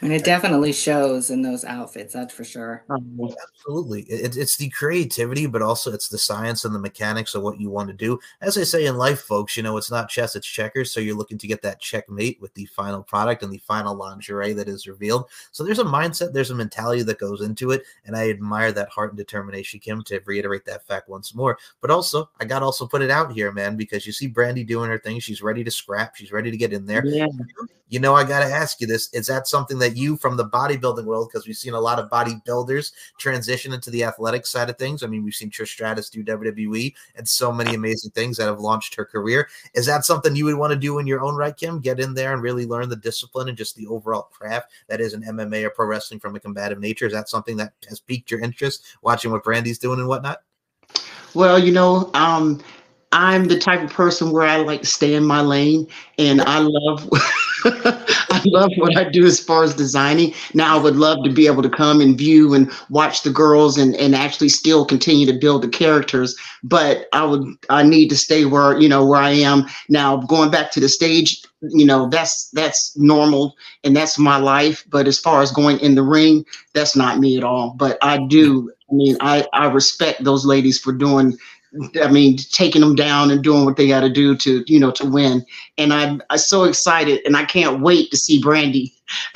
and 0.00 0.12
it 0.12 0.24
definitely 0.24 0.72
shows 0.72 1.30
in 1.30 1.42
those 1.42 1.64
outfits, 1.64 2.12
that's 2.14 2.34
for 2.34 2.44
sure. 2.44 2.84
Oh, 2.90 3.34
absolutely. 3.42 4.02
It, 4.02 4.36
it's 4.36 4.56
the 4.56 4.70
creativity, 4.70 5.46
but 5.46 5.62
also 5.62 5.92
it's 5.92 6.08
the 6.08 6.18
science 6.18 6.64
and 6.64 6.74
the 6.74 6.78
mechanics 6.78 7.34
of 7.34 7.42
what 7.42 7.60
you 7.60 7.70
want 7.70 7.88
to 7.88 7.94
do. 7.94 8.18
As 8.40 8.58
I 8.58 8.64
say 8.64 8.86
in 8.86 8.96
life, 8.96 9.20
folks, 9.20 9.56
you 9.56 9.62
know, 9.62 9.76
it's 9.76 9.90
not 9.90 10.08
chess, 10.08 10.36
it's 10.36 10.46
checkers. 10.46 10.92
So 10.92 11.00
you're 11.00 11.16
looking 11.16 11.38
to 11.38 11.46
get 11.46 11.62
that 11.62 11.80
checkmate 11.80 12.40
with 12.40 12.54
the 12.54 12.66
final 12.66 13.02
product 13.02 13.42
and 13.42 13.52
the 13.52 13.58
final 13.58 13.94
lingerie 13.94 14.52
that 14.52 14.68
is 14.68 14.86
revealed. 14.86 15.28
So 15.52 15.64
there's 15.64 15.78
a 15.78 15.84
mindset, 15.84 16.32
there's 16.32 16.50
a 16.50 16.54
mentality 16.54 17.02
that 17.02 17.18
goes 17.18 17.40
into 17.40 17.70
it. 17.70 17.84
And 18.04 18.16
I 18.16 18.30
admire 18.30 18.72
that 18.72 18.88
heart 18.88 19.10
and 19.10 19.18
determination, 19.18 19.80
Kim, 19.80 20.02
to 20.04 20.20
reiterate 20.24 20.64
that 20.66 20.86
fact 20.86 21.08
once 21.08 21.34
more. 21.34 21.58
But 21.80 21.90
also, 21.90 22.30
I 22.40 22.44
got 22.44 22.60
to 22.60 22.64
also 22.66 22.86
put 22.86 23.02
it 23.02 23.10
out 23.10 23.32
here, 23.32 23.52
man, 23.52 23.76
because 23.76 24.06
you 24.06 24.12
see 24.12 24.28
Brandi 24.28 24.66
doing 24.66 24.90
her 24.90 24.98
thing. 24.98 25.20
She's 25.20 25.42
ready 25.42 25.64
to 25.64 25.70
scrap, 25.70 26.16
she's 26.16 26.32
ready 26.32 26.50
to 26.50 26.56
get 26.56 26.72
in 26.72 26.86
there. 26.86 27.04
Yeah. 27.06 27.26
You 27.88 28.00
know, 28.00 28.14
I 28.14 28.24
got 28.24 28.40
to 28.40 28.52
ask 28.52 28.80
you 28.80 28.86
this. 28.86 29.12
Is 29.12 29.26
that 29.26 29.46
something 29.46 29.78
that 29.78 29.83
you 29.90 30.16
from 30.16 30.36
the 30.36 30.48
bodybuilding 30.48 31.04
world 31.04 31.28
because 31.30 31.46
we've 31.46 31.56
seen 31.56 31.74
a 31.74 31.80
lot 31.80 31.98
of 31.98 32.10
bodybuilders 32.10 32.92
transition 33.18 33.72
into 33.72 33.90
the 33.90 34.04
athletic 34.04 34.46
side 34.46 34.70
of 34.70 34.78
things. 34.78 35.02
I 35.02 35.06
mean, 35.06 35.24
we've 35.24 35.34
seen 35.34 35.50
Trish 35.50 35.68
Stratus 35.68 36.10
do 36.10 36.24
WWE 36.24 36.94
and 37.16 37.28
so 37.28 37.52
many 37.52 37.74
amazing 37.74 38.12
things 38.12 38.36
that 38.36 38.46
have 38.46 38.60
launched 38.60 38.94
her 38.94 39.04
career. 39.04 39.48
Is 39.74 39.86
that 39.86 40.04
something 40.04 40.34
you 40.34 40.44
would 40.46 40.56
want 40.56 40.72
to 40.72 40.78
do 40.78 40.98
in 40.98 41.06
your 41.06 41.22
own 41.22 41.36
right, 41.36 41.56
Kim? 41.56 41.80
Get 41.80 42.00
in 42.00 42.14
there 42.14 42.32
and 42.32 42.42
really 42.42 42.66
learn 42.66 42.88
the 42.88 42.96
discipline 42.96 43.48
and 43.48 43.58
just 43.58 43.76
the 43.76 43.86
overall 43.86 44.28
craft 44.32 44.72
that 44.88 45.00
is 45.00 45.14
an 45.14 45.22
MMA 45.22 45.64
or 45.64 45.70
pro 45.70 45.86
wrestling 45.86 46.20
from 46.20 46.36
a 46.36 46.40
combative 46.40 46.80
nature? 46.80 47.06
Is 47.06 47.12
that 47.12 47.28
something 47.28 47.56
that 47.56 47.72
has 47.88 48.00
piqued 48.00 48.30
your 48.30 48.40
interest 48.40 48.84
watching 49.02 49.30
what 49.30 49.44
Brandi's 49.44 49.78
doing 49.78 49.98
and 49.98 50.08
whatnot? 50.08 50.42
Well, 51.34 51.58
you 51.58 51.72
know, 51.72 52.10
um, 52.14 52.62
I'm 53.12 53.46
the 53.46 53.58
type 53.58 53.82
of 53.82 53.90
person 53.90 54.32
where 54.32 54.46
I 54.46 54.56
like 54.56 54.80
to 54.80 54.86
stay 54.86 55.14
in 55.14 55.24
my 55.24 55.40
lane 55.40 55.86
and 56.18 56.40
I 56.42 56.58
love 56.58 57.08
I 58.30 58.42
love 58.46 58.70
what 58.76 58.96
I 58.96 59.08
do 59.08 59.24
as 59.24 59.40
far 59.40 59.64
as 59.64 59.74
designing. 59.74 60.34
Now 60.52 60.78
I 60.78 60.82
would 60.82 60.96
love 60.96 61.18
to 61.24 61.32
be 61.32 61.46
able 61.46 61.62
to 61.62 61.70
come 61.70 62.00
and 62.02 62.16
view 62.16 62.52
and 62.52 62.70
watch 62.90 63.22
the 63.22 63.30
girls 63.30 63.78
and, 63.78 63.96
and 63.96 64.14
actually 64.14 64.50
still 64.50 64.84
continue 64.84 65.26
to 65.26 65.32
build 65.38 65.62
the 65.62 65.68
characters. 65.68 66.36
But 66.62 67.08
I 67.14 67.24
would 67.24 67.42
I 67.70 67.82
need 67.82 68.08
to 68.10 68.16
stay 68.16 68.44
where 68.44 68.78
you 68.78 68.88
know 68.88 69.06
where 69.06 69.20
I 69.20 69.30
am 69.30 69.66
now. 69.88 70.18
Going 70.18 70.50
back 70.50 70.72
to 70.72 70.80
the 70.80 70.88
stage, 70.88 71.42
you 71.62 71.86
know 71.86 72.08
that's 72.08 72.50
that's 72.50 72.94
normal 72.98 73.56
and 73.82 73.96
that's 73.96 74.18
my 74.18 74.36
life. 74.36 74.84
But 74.90 75.06
as 75.06 75.18
far 75.18 75.40
as 75.40 75.50
going 75.50 75.78
in 75.80 75.94
the 75.94 76.02
ring, 76.02 76.44
that's 76.74 76.94
not 76.96 77.18
me 77.18 77.38
at 77.38 77.44
all. 77.44 77.74
But 77.78 77.96
I 78.02 78.18
do. 78.26 78.70
I 78.90 78.94
mean, 78.94 79.16
I 79.20 79.46
I 79.54 79.66
respect 79.66 80.22
those 80.22 80.44
ladies 80.44 80.78
for 80.78 80.92
doing 80.92 81.38
I 82.00 82.08
mean, 82.08 82.36
taking 82.36 82.80
them 82.80 82.94
down 82.94 83.30
and 83.30 83.42
doing 83.42 83.64
what 83.64 83.76
they 83.76 83.88
got 83.88 84.00
to 84.00 84.08
do 84.08 84.36
to, 84.36 84.64
you 84.66 84.78
know, 84.78 84.90
to 84.92 85.04
win. 85.04 85.44
And 85.76 85.92
I'm, 85.92 86.22
I'm 86.30 86.38
so 86.38 86.64
excited, 86.64 87.20
and 87.24 87.36
I 87.36 87.44
can't 87.44 87.80
wait 87.80 88.10
to 88.10 88.16
see 88.16 88.40
Brandi. 88.40 88.92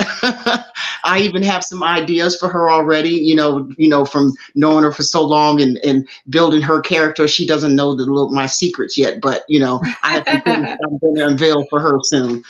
I 1.04 1.20
even 1.20 1.42
have 1.42 1.64
some 1.64 1.82
ideas 1.82 2.36
for 2.38 2.48
her 2.48 2.70
already. 2.70 3.10
You 3.10 3.34
know, 3.34 3.70
you 3.76 3.88
know, 3.88 4.04
from 4.04 4.32
knowing 4.54 4.84
her 4.84 4.92
for 4.92 5.02
so 5.02 5.24
long 5.24 5.60
and 5.60 5.78
and 5.78 6.08
building 6.28 6.62
her 6.62 6.80
character. 6.80 7.26
She 7.28 7.46
doesn't 7.46 7.74
know 7.74 7.94
the 7.94 8.04
little 8.04 8.30
my 8.30 8.46
secrets 8.46 8.96
yet, 8.96 9.20
but 9.20 9.44
you 9.48 9.58
know, 9.60 9.80
I 10.02 10.22
have 10.26 10.44
to 10.44 10.78
I'm 10.84 10.98
going 10.98 11.16
to 11.16 11.26
unveil 11.26 11.66
for 11.68 11.80
her 11.80 11.98
soon. 12.02 12.44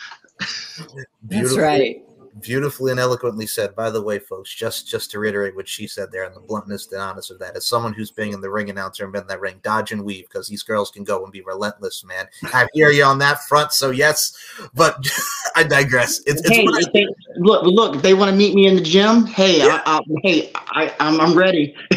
That's 1.25 1.57
right 1.57 2.03
beautifully 2.41 2.91
and 2.91 3.01
eloquently 3.01 3.47
said. 3.47 3.75
By 3.75 3.91
the 3.91 4.03
way, 4.03 4.19
folks, 4.19 4.55
just 4.55 4.89
just 4.89 5.11
to 5.11 5.19
reiterate 5.19 5.57
what 5.57 5.69
she 5.69 5.87
said 5.87 6.11
there 6.11 6.25
and 6.25 6.35
the 6.35 6.41
bluntness 6.41 6.91
and 6.93 7.01
honest 7.01 7.31
of 7.31 7.39
that, 7.39 7.57
as 7.57 7.67
someone 7.67 7.93
who's 7.93 8.11
been 8.11 8.33
in 8.35 8.41
the 8.41 8.51
ring 8.51 8.71
announcer 8.71 9.05
and 9.05 9.13
been 9.13 9.23
in 9.23 9.29
that 9.29 9.41
ring, 9.41 9.61
dodge 9.63 9.93
and 9.93 10.05
weave 10.05 10.27
because 10.29 10.49
these 10.49 10.63
girls 10.63 10.91
can 10.91 11.05
go 11.05 11.23
and 11.23 11.33
be 11.33 11.43
relentless, 11.43 12.05
man. 12.05 12.27
I 12.53 12.67
hear 12.73 12.91
you 12.91 13.05
on 13.05 13.19
that 13.19 13.43
front, 13.45 13.73
so 13.73 13.91
yes, 13.91 14.37
but 14.75 14.97
I 15.57 15.63
digress. 15.65 16.21
It's, 16.27 16.41
it's 16.41 16.51
hey, 16.51 16.67
I, 16.67 16.83
they, 16.93 17.07
look, 17.37 17.65
look, 17.65 18.03
they 18.03 18.15
want 18.15 18.31
to 18.31 18.37
meet 18.37 18.55
me 18.55 18.67
in 18.67 18.77
the 18.77 18.83
gym. 18.83 19.27
Hey, 19.27 19.59
yeah. 19.59 19.83
I, 19.87 19.99
I, 19.99 20.01
hey, 20.23 20.51
I, 20.55 20.95
I'm, 21.01 21.21
I'm 21.21 21.37
ready. 21.37 21.75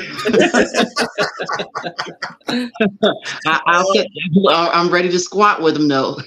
I, 3.46 3.84
will 4.34 4.50
I'm 4.50 4.90
ready 4.90 5.10
to 5.10 5.20
squat 5.20 5.62
with 5.62 5.76
them, 5.76 5.88
though. 5.88 6.18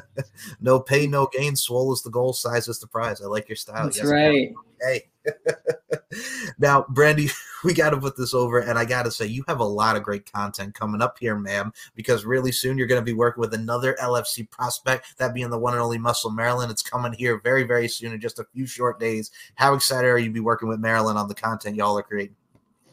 no 0.60 0.80
pay, 0.80 1.06
no 1.06 1.28
gain. 1.32 1.56
Swole 1.56 1.92
is 1.92 2.02
the 2.02 2.10
goal, 2.10 2.32
size 2.32 2.68
is 2.68 2.78
the 2.78 2.86
prize. 2.86 3.20
I 3.20 3.26
like 3.26 3.48
your 3.48 3.56
style. 3.56 3.84
That's 3.84 3.98
yes, 3.98 4.06
right. 4.06 4.52
Hey. 4.80 5.08
now, 6.58 6.84
Brandi, 6.92 7.32
we 7.64 7.74
got 7.74 7.90
to 7.90 7.96
put 7.98 8.16
this 8.16 8.34
over, 8.34 8.60
and 8.60 8.78
I 8.78 8.84
got 8.84 9.04
to 9.04 9.10
say, 9.10 9.26
you 9.26 9.44
have 9.48 9.60
a 9.60 9.64
lot 9.64 9.96
of 9.96 10.02
great 10.02 10.30
content 10.30 10.74
coming 10.74 11.02
up 11.02 11.18
here, 11.18 11.36
ma'am, 11.36 11.72
because 11.94 12.24
really 12.24 12.52
soon 12.52 12.76
you're 12.76 12.86
going 12.86 13.00
to 13.00 13.04
be 13.04 13.12
working 13.12 13.40
with 13.40 13.54
another 13.54 13.96
LFC 14.00 14.48
prospect, 14.50 15.18
that 15.18 15.34
being 15.34 15.50
the 15.50 15.58
one 15.58 15.74
and 15.74 15.82
only 15.82 15.98
Muscle 15.98 16.30
Marilyn. 16.30 16.70
It's 16.70 16.82
coming 16.82 17.12
here 17.12 17.40
very, 17.42 17.64
very 17.64 17.88
soon 17.88 18.12
in 18.12 18.20
just 18.20 18.38
a 18.38 18.46
few 18.52 18.66
short 18.66 18.98
days. 18.98 19.30
How 19.54 19.74
excited 19.74 20.08
are 20.08 20.18
you 20.18 20.28
to 20.28 20.34
be 20.34 20.40
working 20.40 20.68
with 20.68 20.80
Marilyn 20.80 21.16
on 21.16 21.28
the 21.28 21.34
content 21.34 21.76
y'all 21.76 21.98
are 21.98 22.02
creating? 22.02 22.36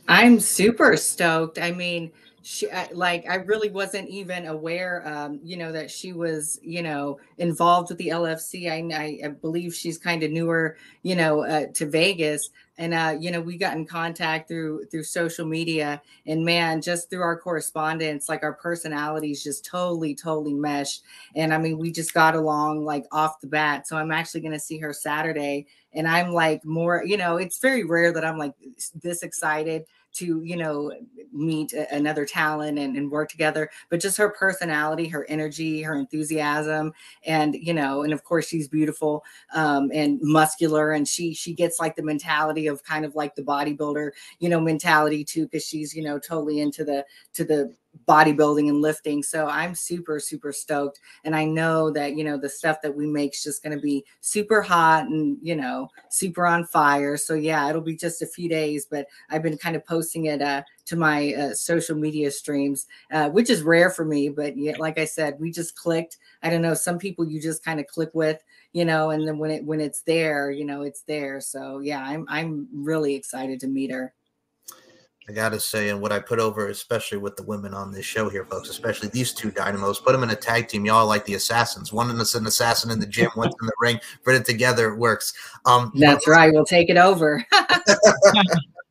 I'm 0.08 0.40
super 0.40 0.98
stoked. 0.98 1.60
I 1.60 1.72
mean, 1.72 2.12
she 2.42 2.68
like 2.94 3.26
I 3.30 3.36
really 3.36 3.70
wasn't 3.70 4.10
even 4.10 4.48
aware, 4.48 5.06
um, 5.08 5.40
you 5.44 5.58
know, 5.58 5.72
that 5.72 5.92
she 5.92 6.14
was, 6.14 6.60
you 6.64 6.82
know, 6.82 7.20
involved 7.38 7.90
with 7.90 7.98
the 7.98 8.10
LFC. 8.10 8.70
I, 8.70 9.20
I, 9.26 9.28
believe 9.30 9.74
she's 9.74 9.98
kind 9.98 10.24
of 10.24 10.32
newer, 10.32 10.78
you 11.04 11.16
know, 11.16 11.44
uh, 11.44 11.68
to 11.74 11.86
Vegas, 11.86 12.50
and 12.78 12.94
uh, 12.94 13.16
you 13.20 13.30
know, 13.32 13.42
we 13.42 13.58
got 13.58 13.76
in 13.76 13.86
contact 13.86 14.48
through 14.48 14.86
through 14.86 15.04
social 15.04 15.46
media, 15.46 16.02
and 16.26 16.46
man, 16.46 16.82
just 16.82 17.10
through 17.10 17.22
our 17.22 17.38
correspondence, 17.38 18.30
like 18.30 18.42
our 18.42 18.54
personalities 18.54 19.44
just 19.44 19.66
totally, 19.66 20.16
totally 20.16 20.54
meshed. 20.54 21.04
And 21.36 21.54
I 21.54 21.58
mean, 21.58 21.78
we 21.78 21.92
just 21.92 22.14
got 22.14 22.36
along 22.36 22.86
like 22.86 23.06
off 23.12 23.42
the 23.42 23.48
bat. 23.48 23.88
So 23.88 23.98
I'm 23.98 24.12
actually 24.12 24.42
going 24.42 24.54
to 24.54 24.60
see 24.60 24.80
her 24.80 24.94
Saturday, 24.94 25.68
and 25.94 26.08
I'm 26.08 26.32
like 26.32 26.64
more, 26.64 27.04
you 27.06 27.18
know, 27.18 27.36
it's 27.36 27.60
very 27.60 27.84
rare 27.84 28.14
that 28.14 28.24
I'm 28.24 28.38
like 28.38 28.54
this 29.02 29.24
excited 29.24 29.84
to 30.14 30.42
you 30.44 30.56
know 30.56 30.92
meet 31.32 31.74
another 31.92 32.26
talent 32.26 32.80
and, 32.80 32.98
and, 32.98 33.12
work 33.12 33.30
together 33.30 33.70
but 33.90 34.00
just 34.00 34.18
her 34.18 34.30
personality 34.30 35.08
her 35.08 35.26
energy 35.30 35.82
her 35.82 35.96
enthusiasm 35.96 36.92
and 37.26 37.56
you 37.56 37.74
know 37.74 38.04
and 38.04 38.14
of 38.14 38.24
course 38.24 38.48
she's 38.48 38.68
beautiful 38.68 39.24
um, 39.54 39.90
and 39.94 40.20
muscular 40.22 40.92
and 40.92 41.08
she 41.08 41.34
she 41.34 41.54
gets 41.54 41.80
like 41.80 41.96
the 41.96 42.04
mentality 42.04 42.68
of 42.68 42.84
kind 42.84 43.06
of 43.06 43.16
like 43.16 43.36
the 43.36 43.42
bodybuilder 43.42 44.12
you 44.40 44.50
know 44.50 44.60
mentality 44.60 45.24
too 45.24 45.46
because 45.46 45.66
she's 45.66 45.96
you 45.96 46.04
know 46.04 46.20
totally 46.20 46.60
into 46.60 46.84
the 46.84 47.06
to 47.34 47.44
the 47.44 47.74
bodybuilding 48.08 48.70
and 48.70 48.82
lifting. 48.82 49.22
So 49.22 49.48
I'm 49.48 49.76
super, 49.76 50.20
super 50.20 50.52
stoked. 50.52 51.00
And 51.24 51.36
I 51.36 51.46
know 51.46 51.92
that, 51.92 52.16
you 52.16 52.24
know, 52.24 52.38
the 52.38 52.50
stuff 52.50 52.82
that 52.82 52.96
we 52.96 53.06
make 53.06 53.34
is 53.34 53.44
just 53.44 53.64
going 53.64 53.76
to 53.76 53.82
be 53.82 54.04
super 54.22 54.62
hot 54.62 55.06
and, 55.06 55.38
you 55.42 55.56
know, 55.56 55.90
super 56.10 56.46
on 56.46 56.66
fire. 56.66 57.18
So 57.18 57.34
yeah, 57.36 57.70
it'll 57.70 57.82
be 57.82 57.96
just 57.96 58.22
a 58.22 58.28
few 58.28 58.50
days, 58.50 58.88
but 58.90 59.08
I've 59.30 59.44
been 59.44 59.58
kind 59.58 59.76
of 59.76 59.86
posting 59.86 60.26
it 60.26 60.42
uh, 60.42 60.64
to 60.86 60.96
my 60.96 61.34
uh, 61.34 61.54
social 61.54 61.96
media 61.96 62.32
streams, 62.32 62.88
uh, 63.12 63.30
which 63.30 63.50
is 63.50 63.62
rare 63.62 63.92
for 63.92 64.06
me. 64.06 64.30
But 64.30 64.58
yeah, 64.58 64.74
like 64.80 64.98
I 64.98 65.06
said, 65.06 65.38
we 65.40 65.52
just 65.52 65.76
clicked. 65.76 66.18
I 66.42 66.50
don't 66.50 66.62
know. 66.62 66.74
Some 66.74 66.98
people 66.98 67.28
you 67.28 67.40
just 67.40 67.64
kind 67.64 67.80
of 67.80 67.88
click 67.88 68.10
with, 68.14 68.44
you 68.74 68.86
know, 68.86 69.12
and 69.12 69.28
then 69.28 69.38
when 69.38 69.52
it, 69.52 69.64
when 69.64 69.82
it's 69.82 70.02
there, 70.02 70.50
you 70.52 70.66
know, 70.66 70.82
it's 70.82 71.02
there. 71.02 71.42
So 71.42 71.80
yeah, 71.80 72.04
I'm, 72.04 72.26
I'm 72.28 72.68
really 72.74 73.16
excited 73.16 73.60
to 73.62 73.68
meet 73.68 73.92
her. 73.92 74.14
I 75.30 75.32
gotta 75.32 75.60
say, 75.60 75.90
and 75.90 76.02
what 76.02 76.12
I 76.12 76.18
put 76.18 76.40
over, 76.40 76.70
especially 76.70 77.20
with 77.20 77.38
the 77.38 77.44
women 77.44 77.72
on 77.76 77.92
this 77.92 78.04
show 78.04 78.30
here, 78.30 78.46
folks, 78.46 78.68
especially 78.68 79.10
these 79.10 79.32
two 79.32 79.52
dynamos, 79.52 80.00
put 80.00 80.14
them 80.14 80.24
in 80.24 80.32
a 80.32 80.36
tag 80.36 80.68
team. 80.68 80.86
Y'all 80.86 81.06
like 81.06 81.24
the 81.26 81.36
assassins. 81.36 81.94
One 81.94 82.10
is 82.20 82.34
an 82.34 82.48
assassin 82.48 82.90
in 82.90 83.00
the 83.00 83.06
gym, 83.06 83.30
one's 83.36 83.54
in 83.62 83.68
the 83.68 83.74
ring. 83.80 84.00
Put 84.26 84.34
it 84.34 84.44
together, 84.44 84.92
it 84.92 84.98
works. 84.98 85.36
Um, 85.68 85.92
That's 85.96 86.28
right. 86.28 86.52
We'll 86.52 86.66
take 86.66 86.90
it 86.90 86.98
over. 86.98 87.46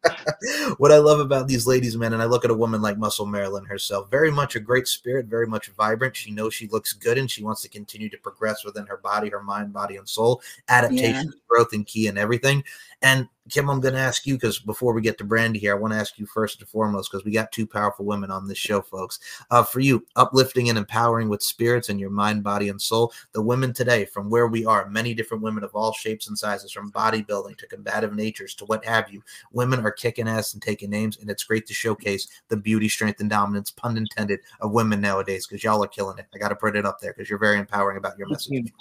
what 0.78 0.92
I 0.92 0.98
love 0.98 1.20
about 1.20 1.48
these 1.48 1.66
ladies, 1.66 1.96
man, 1.96 2.12
and 2.12 2.22
I 2.22 2.26
look 2.26 2.44
at 2.44 2.50
a 2.50 2.56
woman 2.56 2.80
like 2.80 2.98
Muscle 2.98 3.26
Marilyn 3.26 3.64
herself, 3.64 4.10
very 4.10 4.30
much 4.30 4.56
a 4.56 4.60
great 4.60 4.86
spirit, 4.86 5.26
very 5.26 5.46
much 5.46 5.68
vibrant. 5.68 6.16
She 6.16 6.30
knows 6.30 6.54
she 6.54 6.68
looks 6.68 6.92
good 6.92 7.18
and 7.18 7.30
she 7.30 7.42
wants 7.42 7.62
to 7.62 7.68
continue 7.68 8.08
to 8.10 8.18
progress 8.18 8.64
within 8.64 8.86
her 8.86 8.98
body, 8.98 9.28
her 9.30 9.42
mind, 9.42 9.72
body, 9.72 9.96
and 9.96 10.08
soul. 10.08 10.42
Adaptation, 10.68 11.26
yeah. 11.26 11.40
growth, 11.48 11.72
and 11.72 11.86
key 11.86 12.06
and 12.06 12.18
everything. 12.18 12.62
And 13.02 13.28
Kim, 13.48 13.70
I'm 13.70 13.80
going 13.80 13.94
to 13.94 14.00
ask 14.00 14.26
you 14.26 14.34
because 14.34 14.58
before 14.58 14.92
we 14.92 15.00
get 15.00 15.16
to 15.18 15.24
Brandy 15.24 15.58
here, 15.58 15.72
I 15.72 15.78
want 15.78 15.94
to 15.94 15.98
ask 15.98 16.18
you 16.18 16.26
first 16.26 16.60
and 16.60 16.68
foremost 16.68 17.10
because 17.10 17.24
we 17.24 17.30
got 17.30 17.52
two 17.52 17.66
powerful 17.66 18.04
women 18.04 18.30
on 18.30 18.46
this 18.46 18.58
show, 18.58 18.82
folks. 18.82 19.20
Uh, 19.50 19.62
for 19.62 19.80
you, 19.80 20.04
uplifting 20.16 20.68
and 20.68 20.76
empowering 20.76 21.28
with 21.28 21.42
spirits 21.42 21.88
and 21.88 22.00
your 22.00 22.10
mind, 22.10 22.42
body, 22.42 22.68
and 22.68 22.82
soul. 22.82 23.12
The 23.32 23.40
women 23.40 23.72
today, 23.72 24.04
from 24.04 24.28
where 24.28 24.48
we 24.48 24.66
are, 24.66 24.88
many 24.90 25.14
different 25.14 25.42
women 25.42 25.64
of 25.64 25.74
all 25.74 25.92
shapes 25.92 26.28
and 26.28 26.36
sizes, 26.36 26.72
from 26.72 26.92
bodybuilding 26.92 27.56
to 27.58 27.66
combative 27.68 28.14
natures 28.14 28.54
to 28.56 28.64
what 28.66 28.84
have 28.84 29.10
you. 29.10 29.22
Women 29.52 29.84
are 29.86 29.92
kicking 29.92 30.28
ass 30.28 30.52
and 30.52 30.62
taking 30.62 30.90
names, 30.90 31.18
and 31.18 31.30
it's 31.30 31.44
great 31.44 31.66
to 31.68 31.74
showcase 31.74 32.26
the 32.48 32.56
beauty, 32.56 32.88
strength, 32.88 33.20
and 33.20 33.30
dominance, 33.30 33.70
pun 33.70 33.96
intended, 33.96 34.40
of 34.60 34.72
women 34.72 35.00
nowadays 35.00 35.46
because 35.46 35.62
y'all 35.62 35.82
are 35.84 35.88
killing 35.88 36.18
it. 36.18 36.26
I 36.34 36.38
got 36.38 36.48
to 36.48 36.56
put 36.56 36.76
it 36.76 36.84
up 36.84 37.00
there 37.00 37.12
because 37.12 37.30
you're 37.30 37.38
very 37.38 37.58
empowering 37.58 37.96
about 37.96 38.18
your 38.18 38.28
message. 38.28 38.72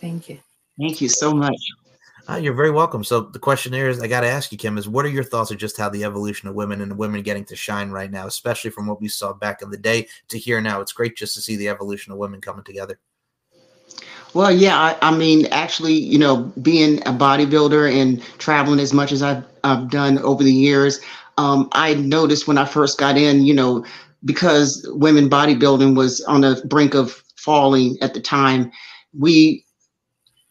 Thank 0.00 0.28
you. 0.28 0.40
Thank 0.78 1.00
you 1.00 1.08
so 1.08 1.32
much. 1.32 1.56
Uh, 2.28 2.36
you're 2.36 2.52
very 2.52 2.70
welcome. 2.70 3.02
So 3.02 3.22
the 3.22 3.38
question 3.38 3.72
here 3.72 3.88
is, 3.88 4.02
I 4.02 4.06
got 4.06 4.20
to 4.20 4.28
ask 4.28 4.52
you, 4.52 4.58
Kim, 4.58 4.76
is 4.76 4.86
what 4.86 5.06
are 5.06 5.10
your 5.10 5.24
thoughts 5.24 5.50
of 5.50 5.56
just 5.56 5.78
how 5.78 5.88
the 5.88 6.04
evolution 6.04 6.46
of 6.46 6.54
women 6.54 6.82
and 6.82 6.98
women 6.98 7.22
getting 7.22 7.44
to 7.46 7.56
shine 7.56 7.90
right 7.90 8.10
now, 8.10 8.26
especially 8.26 8.70
from 8.70 8.86
what 8.86 9.00
we 9.00 9.08
saw 9.08 9.32
back 9.32 9.62
in 9.62 9.70
the 9.70 9.78
day 9.78 10.06
to 10.28 10.38
here 10.38 10.60
now? 10.60 10.82
It's 10.82 10.92
great 10.92 11.16
just 11.16 11.34
to 11.36 11.40
see 11.40 11.56
the 11.56 11.70
evolution 11.70 12.12
of 12.12 12.18
women 12.18 12.42
coming 12.42 12.64
together. 12.64 12.98
Well, 14.34 14.52
yeah, 14.52 14.76
I, 14.78 14.98
I 15.00 15.16
mean, 15.16 15.46
actually, 15.46 15.94
you 15.94 16.18
know, 16.18 16.52
being 16.60 16.98
a 17.08 17.12
bodybuilder 17.12 17.90
and 17.98 18.22
traveling 18.36 18.78
as 18.78 18.92
much 18.92 19.10
as 19.10 19.22
I've, 19.22 19.42
I've 19.64 19.90
done 19.90 20.18
over 20.18 20.44
the 20.44 20.52
years, 20.52 21.00
um, 21.38 21.70
I 21.72 21.94
noticed 21.94 22.46
when 22.46 22.58
I 22.58 22.66
first 22.66 22.98
got 22.98 23.16
in, 23.16 23.46
you 23.46 23.54
know, 23.54 23.86
because 24.26 24.86
women 24.90 25.30
bodybuilding 25.30 25.96
was 25.96 26.20
on 26.22 26.42
the 26.42 26.62
brink 26.66 26.92
of 26.94 27.22
falling 27.36 27.96
at 28.02 28.12
the 28.12 28.20
time, 28.20 28.70
we 29.18 29.64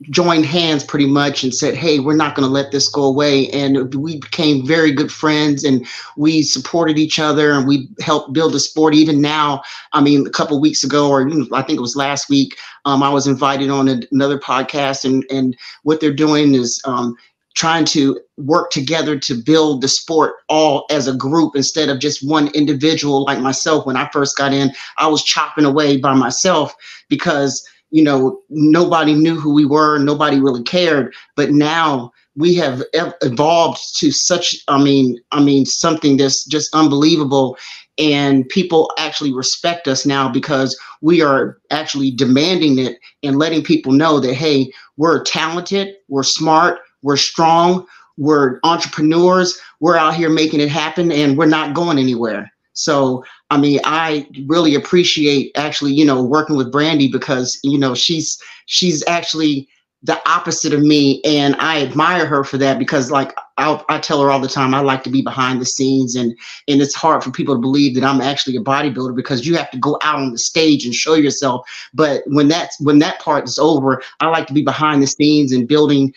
joined 0.04 0.46
hands 0.46 0.84
pretty 0.84 1.08
much 1.08 1.44
and 1.44 1.54
said, 1.54 1.74
Hey, 1.74 2.00
we're 2.00 2.16
not 2.16 2.36
going 2.36 2.48
to 2.48 2.54
let 2.54 2.72
this 2.72 2.88
go 2.88 3.04
away. 3.04 3.50
And 3.50 3.94
we 3.96 4.20
became 4.20 4.66
very 4.66 4.92
good 4.92 5.12
friends 5.12 5.64
and 5.64 5.88
we 6.16 6.44
supported 6.44 7.00
each 7.00 7.18
other 7.18 7.52
and 7.52 7.68
we 7.68 7.90
helped 8.00 8.34
build 8.34 8.54
the 8.54 8.60
sport. 8.60 8.94
Even 8.94 9.22
now, 9.22 9.64
I 9.94 10.02
mean, 10.02 10.28
a 10.28 10.32
couple 10.32 10.60
weeks 10.62 10.84
ago, 10.84 11.10
or 11.10 11.28
I 11.54 11.64
think 11.64 11.78
it 11.78 11.82
was 11.82 11.96
last 11.96 12.30
week, 12.30 12.58
um, 12.86 13.02
I 13.02 13.10
was 13.10 13.26
invited 13.26 13.70
on 13.70 13.88
a, 13.88 14.02
another 14.12 14.40
podcast 14.40 15.04
and, 15.04 15.26
and 15.32 15.58
what 15.84 16.00
they're 16.00 16.14
doing 16.14 16.54
is, 16.54 16.82
um, 16.86 17.16
trying 17.56 17.86
to 17.86 18.20
work 18.38 18.70
together 18.70 19.18
to 19.18 19.34
build 19.34 19.82
the 19.82 19.88
sport 19.88 20.36
all 20.48 20.86
as 20.92 21.08
a 21.08 21.16
group 21.16 21.56
instead 21.56 21.90
of 21.90 22.00
just 22.00 22.28
one 22.28 22.50
individual 22.50 23.24
like 23.24 23.40
myself. 23.40 23.84
When 23.84 23.98
I 23.98 24.08
first 24.14 24.38
got 24.38 24.54
in, 24.54 24.72
I 25.00 25.08
was 25.08 25.24
chopping 25.24 25.66
away 25.66 25.98
by 25.98 26.14
myself 26.14 26.76
because 27.10 27.68
you 27.91 28.04
know, 28.04 28.39
nobody 28.50 29.13
knew 29.13 29.39
who 29.39 29.54
we 29.54 29.65
were, 29.65 29.97
nobody 29.97 30.39
really 30.39 30.63
cared. 30.63 31.13
But 31.36 31.52
now 31.52 32.12
we 32.36 32.54
have 32.56 32.84
evolved 32.93 33.80
to 33.97 34.12
such, 34.12 34.56
I 34.67 34.82
mean, 34.82 35.19
I 35.32 35.41
mean, 35.41 35.65
something 35.65 36.17
that's 36.17 36.45
just 36.45 36.73
unbelievable. 36.73 37.58
And 37.97 38.47
people 38.50 38.91
actually 39.00 39.34
respect 39.34 39.88
us 39.88 40.06
now 40.06 40.30
because 40.30 40.78
we 41.02 41.21
are 41.21 41.58
actually 41.71 42.12
demanding 42.12 42.78
it 42.78 43.00
and 43.23 43.39
letting 43.39 43.63
people 43.63 43.91
know 43.91 44.19
that, 44.19 44.36
hey, 44.36 44.71
we're 44.97 45.23
talented, 45.23 45.95
we're 46.08 46.23
smart, 46.23 46.80
we're 47.02 47.17
strong, 47.17 47.88
we're 48.17 48.60
entrepreneurs, 48.63 49.58
we're 49.80 49.97
out 49.97 50.13
here 50.13 50.30
making 50.30 50.60
it 50.60 50.69
happen, 50.69 51.12
and 51.12 51.38
we're 51.38 51.45
not 51.47 51.73
going 51.73 51.97
anywhere. 51.97 52.52
So, 52.78 53.24
I 53.50 53.58
mean, 53.58 53.80
I 53.84 54.28
really 54.46 54.76
appreciate 54.76 55.52
actually, 55.58 55.94
you 55.94 56.06
know, 56.06 56.24
working 56.24 56.56
with 56.56 56.72
Brandi 56.72 57.12
because, 57.12 57.60
you 57.63 57.78
know, 57.78 57.96
she's 57.96 58.40
she's 58.68 59.04
actually 59.08 59.68
the 60.04 60.20
opposite 60.30 60.74
of 60.74 60.82
me 60.84 61.20
and 61.26 61.56
i 61.56 61.82
admire 61.82 62.28
her 62.28 62.44
for 62.44 62.60
that 62.60 62.78
because 62.78 63.10
like 63.10 63.36
I, 63.58 63.84
I 63.90 63.98
tell 63.98 64.22
her 64.22 64.30
all 64.30 64.40
the 64.40 64.48
time 64.48 64.76
i 64.76 64.80
like 64.80 65.04
to 65.04 65.10
be 65.10 65.24
behind 65.24 65.60
the 65.60 65.66
scenes 65.66 66.16
and 66.16 66.38
and 66.68 66.80
it's 66.82 66.94
hard 66.94 67.24
for 67.24 67.32
people 67.32 67.56
to 67.56 67.60
believe 67.60 67.96
that 67.96 68.04
i'm 68.04 68.22
actually 68.22 68.56
a 68.58 68.62
bodybuilder 68.62 69.16
because 69.16 69.48
you 69.48 69.58
have 69.58 69.72
to 69.72 69.80
go 69.80 69.98
out 70.04 70.20
on 70.20 70.32
the 70.32 70.38
stage 70.38 70.86
and 70.86 70.94
show 70.94 71.16
yourself. 71.16 71.68
But 71.96 72.22
when 72.28 72.48
that's 72.48 72.80
when 72.80 73.00
that 73.00 73.20
part 73.20 73.46
is 73.46 73.58
over 73.58 74.04
i 74.20 74.28
like 74.28 74.46
to 74.48 74.54
be 74.54 74.62
behind 74.62 75.02
the 75.02 75.08
scenes 75.08 75.52
and 75.52 75.68
building 75.68 76.13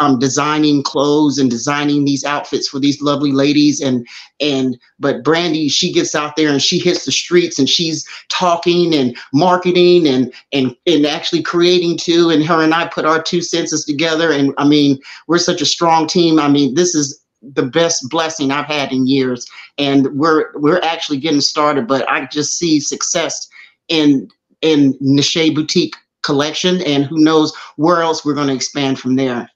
I'm 0.00 0.12
um, 0.12 0.18
designing 0.18 0.82
clothes 0.82 1.38
and 1.38 1.48
designing 1.48 2.04
these 2.04 2.24
outfits 2.24 2.68
for 2.68 2.80
these 2.80 3.00
lovely 3.00 3.30
ladies. 3.30 3.80
And 3.80 4.06
and 4.40 4.76
but 4.98 5.22
Brandi 5.22 5.70
she 5.70 5.92
gets 5.92 6.14
out 6.14 6.34
there 6.36 6.48
and 6.48 6.60
she 6.60 6.78
hits 6.78 7.04
the 7.04 7.12
streets 7.12 7.58
and 7.58 7.68
she's 7.68 8.06
talking 8.28 8.92
and 8.94 9.16
marketing 9.32 10.08
and 10.08 10.32
and 10.52 10.74
and 10.86 11.06
actually 11.06 11.42
creating 11.42 11.96
too. 11.96 12.30
And 12.30 12.44
her 12.44 12.60
and 12.60 12.74
I 12.74 12.88
put 12.88 13.04
our 13.04 13.22
two 13.22 13.40
senses 13.40 13.84
together. 13.84 14.32
And 14.32 14.52
I 14.58 14.66
mean 14.66 14.98
we're 15.28 15.38
such 15.38 15.62
a 15.62 15.66
strong 15.66 16.08
team. 16.08 16.40
I 16.40 16.48
mean 16.48 16.74
this 16.74 16.94
is 16.94 17.20
the 17.40 17.64
best 17.64 18.08
blessing 18.10 18.50
I've 18.50 18.66
had 18.66 18.90
in 18.92 19.06
years. 19.06 19.46
And 19.78 20.08
we're 20.18 20.50
we're 20.54 20.80
actually 20.82 21.18
getting 21.18 21.40
started 21.40 21.86
but 21.86 22.08
I 22.10 22.26
just 22.26 22.58
see 22.58 22.80
success 22.80 23.48
in 23.88 24.28
in 24.60 24.96
Niche 25.00 25.54
Boutique 25.54 25.94
collection. 26.22 26.82
And 26.82 27.04
who 27.04 27.18
knows 27.18 27.54
where 27.76 28.02
else 28.02 28.24
we're 28.24 28.34
going 28.34 28.48
to 28.48 28.54
expand 28.54 28.98
from 28.98 29.14
there 29.14 29.48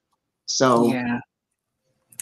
so 0.47 0.93
yeah. 0.93 1.21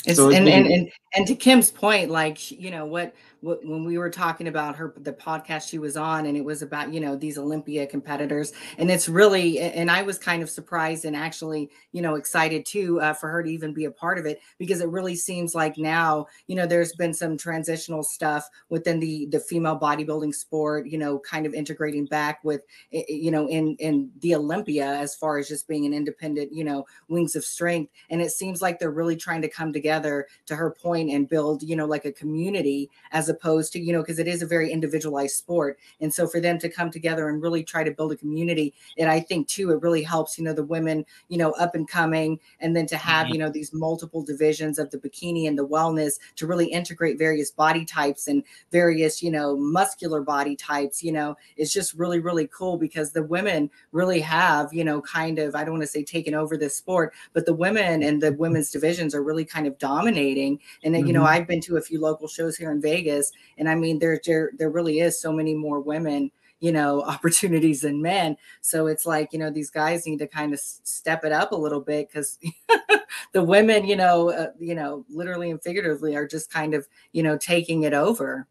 It's, 0.07 0.19
so 0.19 0.31
and, 0.31 0.47
and, 0.49 0.67
and 0.67 0.91
and 1.15 1.27
to 1.27 1.35
kim's 1.35 1.71
point 1.71 2.11
like 2.11 2.51
you 2.51 2.71
know 2.71 2.85
what 2.85 3.15
when 3.45 3.85
we 3.85 3.99
were 3.99 4.11
talking 4.11 4.49
about 4.49 4.77
her 4.77 4.95
the 4.97 5.13
podcast 5.13 5.69
she 5.69 5.79
was 5.79 5.97
on 5.97 6.27
and 6.27 6.37
it 6.37 6.45
was 6.45 6.63
about 6.63 6.93
you 6.93 7.01
know 7.01 7.15
these 7.15 7.37
olympia 7.37 7.87
competitors 7.87 8.53
and 8.79 8.91
it's 8.91 9.09
really 9.09 9.59
and 9.61 9.91
i 9.91 10.03
was 10.03 10.19
kind 10.19 10.43
of 10.43 10.49
surprised 10.49 11.05
and 11.05 11.15
actually 11.15 11.71
you 11.93 12.01
know 12.01 12.15
excited 12.15 12.65
too 12.65 13.01
uh, 13.01 13.13
for 13.13 13.29
her 13.29 13.43
to 13.43 13.51
even 13.51 13.75
be 13.75 13.85
a 13.85 13.91
part 13.91 14.19
of 14.19 14.25
it 14.25 14.41
because 14.59 14.81
it 14.81 14.89
really 14.89 15.15
seems 15.15 15.55
like 15.55 15.77
now 15.77 16.27
you 16.47 16.57
know 16.57 16.67
there's 16.67 16.95
been 16.95 17.13
some 17.13 17.37
transitional 17.37 18.03
stuff 18.03 18.49
within 18.71 18.99
the 18.99 19.27
the 19.27 19.41
female 19.41 19.79
bodybuilding 19.79 20.35
sport 20.35 20.87
you 20.87 20.97
know 20.97 21.19
kind 21.19 21.45
of 21.45 21.53
integrating 21.53 22.07
back 22.07 22.43
with 22.45 22.63
you 22.91 23.31
know 23.31 23.47
in 23.49 23.77
in 23.77 24.11
the 24.21 24.35
olympia 24.35 24.87
as 24.87 25.15
far 25.15 25.39
as 25.39 25.49
just 25.49 25.69
being 25.69 25.85
an 25.85 25.93
independent 25.93 26.51
you 26.53 26.65
know 26.65 26.87
wings 27.09 27.37
of 27.37 27.45
strength 27.45 27.93
and 28.09 28.23
it 28.23 28.31
seems 28.31 28.63
like 28.63 28.79
they're 28.79 28.91
really 28.91 29.17
trying 29.17 29.43
to 29.43 29.49
come 29.49 29.73
together 29.73 30.27
to 30.47 30.57
her 30.57 30.71
point 30.71 31.11
and 31.11 31.29
build 31.29 31.63
you 31.63 31.77
know 31.77 31.87
like 31.87 32.07
a 32.07 32.13
community 32.13 32.91
as 33.13 33.29
a 33.29 33.34
opposed 33.35 33.73
to, 33.73 33.81
you 33.81 33.93
know, 33.93 34.01
because 34.01 34.19
it 34.19 34.29
is 34.29 34.43
a 34.43 34.47
very 34.47 34.71
individualized 34.71 35.37
sport. 35.37 35.79
And 36.01 36.13
so 36.13 36.27
for 36.27 36.41
them 36.41 36.59
to 36.59 36.69
come 36.69 36.91
together 36.91 37.29
and 37.29 37.43
really 37.43 37.63
try 37.63 37.85
to 37.85 37.91
build 37.91 38.13
a 38.13 38.17
community, 38.17 38.75
and 38.99 39.11
I 39.11 39.21
think 39.21 39.49
too, 39.49 39.71
it 39.71 39.83
really 39.83 40.03
helps, 40.03 40.39
you 40.39 40.45
know, 40.45 40.53
the 40.53 40.65
women, 40.65 41.05
you 41.29 41.39
know, 41.39 41.53
up 41.53 41.75
and 41.75 41.89
coming, 41.89 42.39
and 42.61 42.75
then 42.75 42.87
to 42.87 42.97
have, 42.97 43.27
mm-hmm. 43.27 43.35
you 43.35 43.39
know, 43.41 43.51
these 43.51 43.73
multiple 43.73 44.23
divisions 44.23 44.79
of 44.79 44.91
the 44.91 44.99
bikini 44.99 45.49
and 45.49 45.59
the 45.59 45.67
wellness 45.67 46.19
to 46.37 46.47
really 46.47 46.67
integrate 46.67 47.19
various 47.19 47.51
body 47.51 47.85
types 47.85 48.29
and 48.29 48.43
various, 48.71 49.23
you 49.23 49.31
know, 49.31 49.57
muscular 49.57 50.21
body 50.21 50.57
types, 50.57 51.03
you 51.03 51.13
know, 51.13 51.37
it's 51.57 51.73
just 51.73 51.95
really, 51.95 52.21
really 52.21 52.49
cool 52.49 52.77
because 52.79 53.13
the 53.13 53.23
women 53.23 53.71
really 53.93 54.21
have, 54.21 54.73
you 54.73 54.85
know, 54.85 55.01
kind 55.01 55.39
of, 55.39 55.55
I 55.55 55.65
don't 55.65 55.75
want 55.75 55.83
to 55.83 55.89
say 55.89 56.05
taken 56.05 56.35
over 56.35 56.57
this 56.57 56.77
sport, 56.77 57.13
but 57.33 57.47
the 57.47 57.55
women 57.55 58.03
and 58.03 58.23
the 58.23 58.33
women's 58.33 58.71
divisions 58.71 59.15
are 59.15 59.23
really 59.23 59.45
kind 59.45 59.67
of 59.67 59.79
dominating. 59.79 60.61
And, 60.83 60.95
mm-hmm. 60.95 61.07
you 61.07 61.13
know, 61.13 61.21
mm-hmm. 61.21 61.29
I've 61.29 61.47
been 61.47 61.61
to 61.63 61.77
a 61.77 61.83
few 61.83 62.01
local 62.01 62.29
shows 62.29 62.57
here 62.57 62.71
in 62.71 62.81
Vegas 62.81 63.24
is. 63.25 63.33
And 63.59 63.69
I 63.69 63.75
mean, 63.75 63.99
there, 63.99 64.21
there, 64.25 64.51
there 64.59 64.71
really 64.71 65.01
is 65.01 65.21
so 65.21 65.33
many 65.33 65.55
more 65.55 65.81
women 65.81 66.31
you 66.61 66.71
know 66.71 67.03
opportunities 67.07 67.81
than 67.81 68.01
men 68.01 68.37
so 68.61 68.87
it's 68.87 69.05
like 69.05 69.33
you 69.33 69.41
know 69.41 69.51
these 69.51 69.71
guys 69.71 70.07
need 70.07 70.21
to 70.21 70.29
kind 70.29 70.55
of 70.55 70.61
step 70.61 71.25
it 71.25 71.33
up 71.33 71.51
a 71.51 71.57
little 71.57 71.81
bit 71.81 72.09
because 72.09 72.39
the 73.33 73.43
women 73.43 73.85
you 73.85 73.97
know 73.97 74.31
uh, 74.31 74.51
you 74.61 74.75
know 74.75 75.05
literally 75.11 75.51
and 75.51 75.61
figuratively 75.61 76.15
are 76.15 76.27
just 76.27 76.53
kind 76.53 76.73
of 76.73 76.87
you 77.11 77.25
know 77.25 77.37
taking 77.37 77.83
it 77.83 77.93
over 77.93 78.47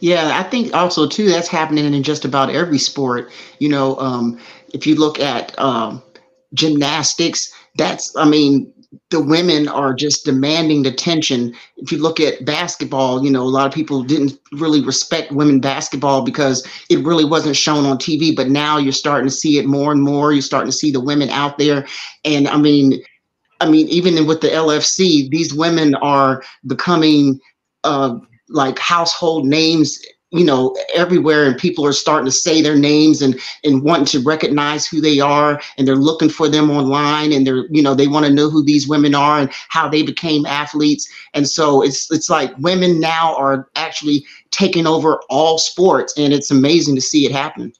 Yeah, 0.00 0.40
I 0.40 0.42
think 0.42 0.74
also 0.74 1.06
too 1.06 1.30
that's 1.30 1.48
happening 1.48 1.94
in 1.94 2.02
just 2.02 2.24
about 2.24 2.50
every 2.50 2.78
sport. 2.78 3.30
You 3.60 3.70
know, 3.70 3.96
um, 3.98 4.38
if 4.74 4.86
you 4.86 4.94
look 4.94 5.20
at 5.20 5.56
um, 5.58 6.02
gymnastics, 6.52 7.50
that's 7.76 8.14
I 8.16 8.26
mean 8.28 8.72
the 9.10 9.20
women 9.20 9.68
are 9.68 9.94
just 9.94 10.24
demanding 10.24 10.86
attention. 10.86 11.54
If 11.76 11.92
you 11.92 11.98
look 11.98 12.18
at 12.18 12.44
basketball, 12.44 13.24
you 13.24 13.30
know, 13.30 13.42
a 13.42 13.44
lot 13.44 13.66
of 13.66 13.72
people 13.72 14.02
didn't 14.02 14.38
really 14.52 14.82
respect 14.82 15.30
women 15.30 15.60
basketball 15.60 16.22
because 16.22 16.66
it 16.88 17.04
really 17.04 17.24
wasn't 17.24 17.56
shown 17.56 17.86
on 17.86 17.98
TV. 17.98 18.34
But 18.34 18.48
now 18.48 18.78
you're 18.78 18.92
starting 18.92 19.28
to 19.28 19.34
see 19.34 19.58
it 19.58 19.66
more 19.66 19.92
and 19.92 20.02
more. 20.02 20.32
You're 20.32 20.42
starting 20.42 20.70
to 20.70 20.76
see 20.76 20.90
the 20.90 21.00
women 21.00 21.30
out 21.30 21.58
there. 21.58 21.86
And 22.24 22.48
I 22.48 22.56
mean, 22.56 23.00
I 23.60 23.68
mean, 23.68 23.86
even 23.88 24.26
with 24.26 24.40
the 24.40 24.48
LFC, 24.48 25.30
these 25.30 25.54
women 25.54 25.94
are 25.96 26.42
becoming 26.66 27.38
uh, 27.84 28.16
like 28.48 28.78
household 28.78 29.46
names 29.46 30.00
you 30.30 30.44
know 30.44 30.76
everywhere 30.94 31.44
and 31.44 31.58
people 31.58 31.84
are 31.84 31.92
starting 31.92 32.24
to 32.24 32.32
say 32.32 32.62
their 32.62 32.76
names 32.76 33.20
and 33.20 33.38
and 33.64 33.82
wanting 33.82 34.06
to 34.06 34.20
recognize 34.20 34.86
who 34.86 35.00
they 35.00 35.18
are 35.20 35.60
and 35.76 35.86
they're 35.86 35.96
looking 35.96 36.28
for 36.28 36.48
them 36.48 36.70
online 36.70 37.32
and 37.32 37.46
they're 37.46 37.66
you 37.70 37.82
know 37.82 37.94
they 37.94 38.06
want 38.06 38.26
to 38.26 38.32
know 38.32 38.48
who 38.48 38.62
these 38.62 38.88
women 38.88 39.14
are 39.14 39.40
and 39.40 39.50
how 39.68 39.88
they 39.88 40.02
became 40.02 40.46
athletes. 40.46 41.08
And 41.34 41.48
so 41.48 41.82
it's 41.82 42.10
it's 42.12 42.30
like 42.30 42.56
women 42.58 43.00
now 43.00 43.34
are 43.36 43.68
actually 43.74 44.24
taking 44.50 44.86
over 44.86 45.20
all 45.28 45.58
sports 45.58 46.14
and 46.16 46.32
it's 46.32 46.50
amazing 46.50 46.94
to 46.94 47.00
see 47.00 47.26
it 47.26 47.32
happen. 47.32 47.72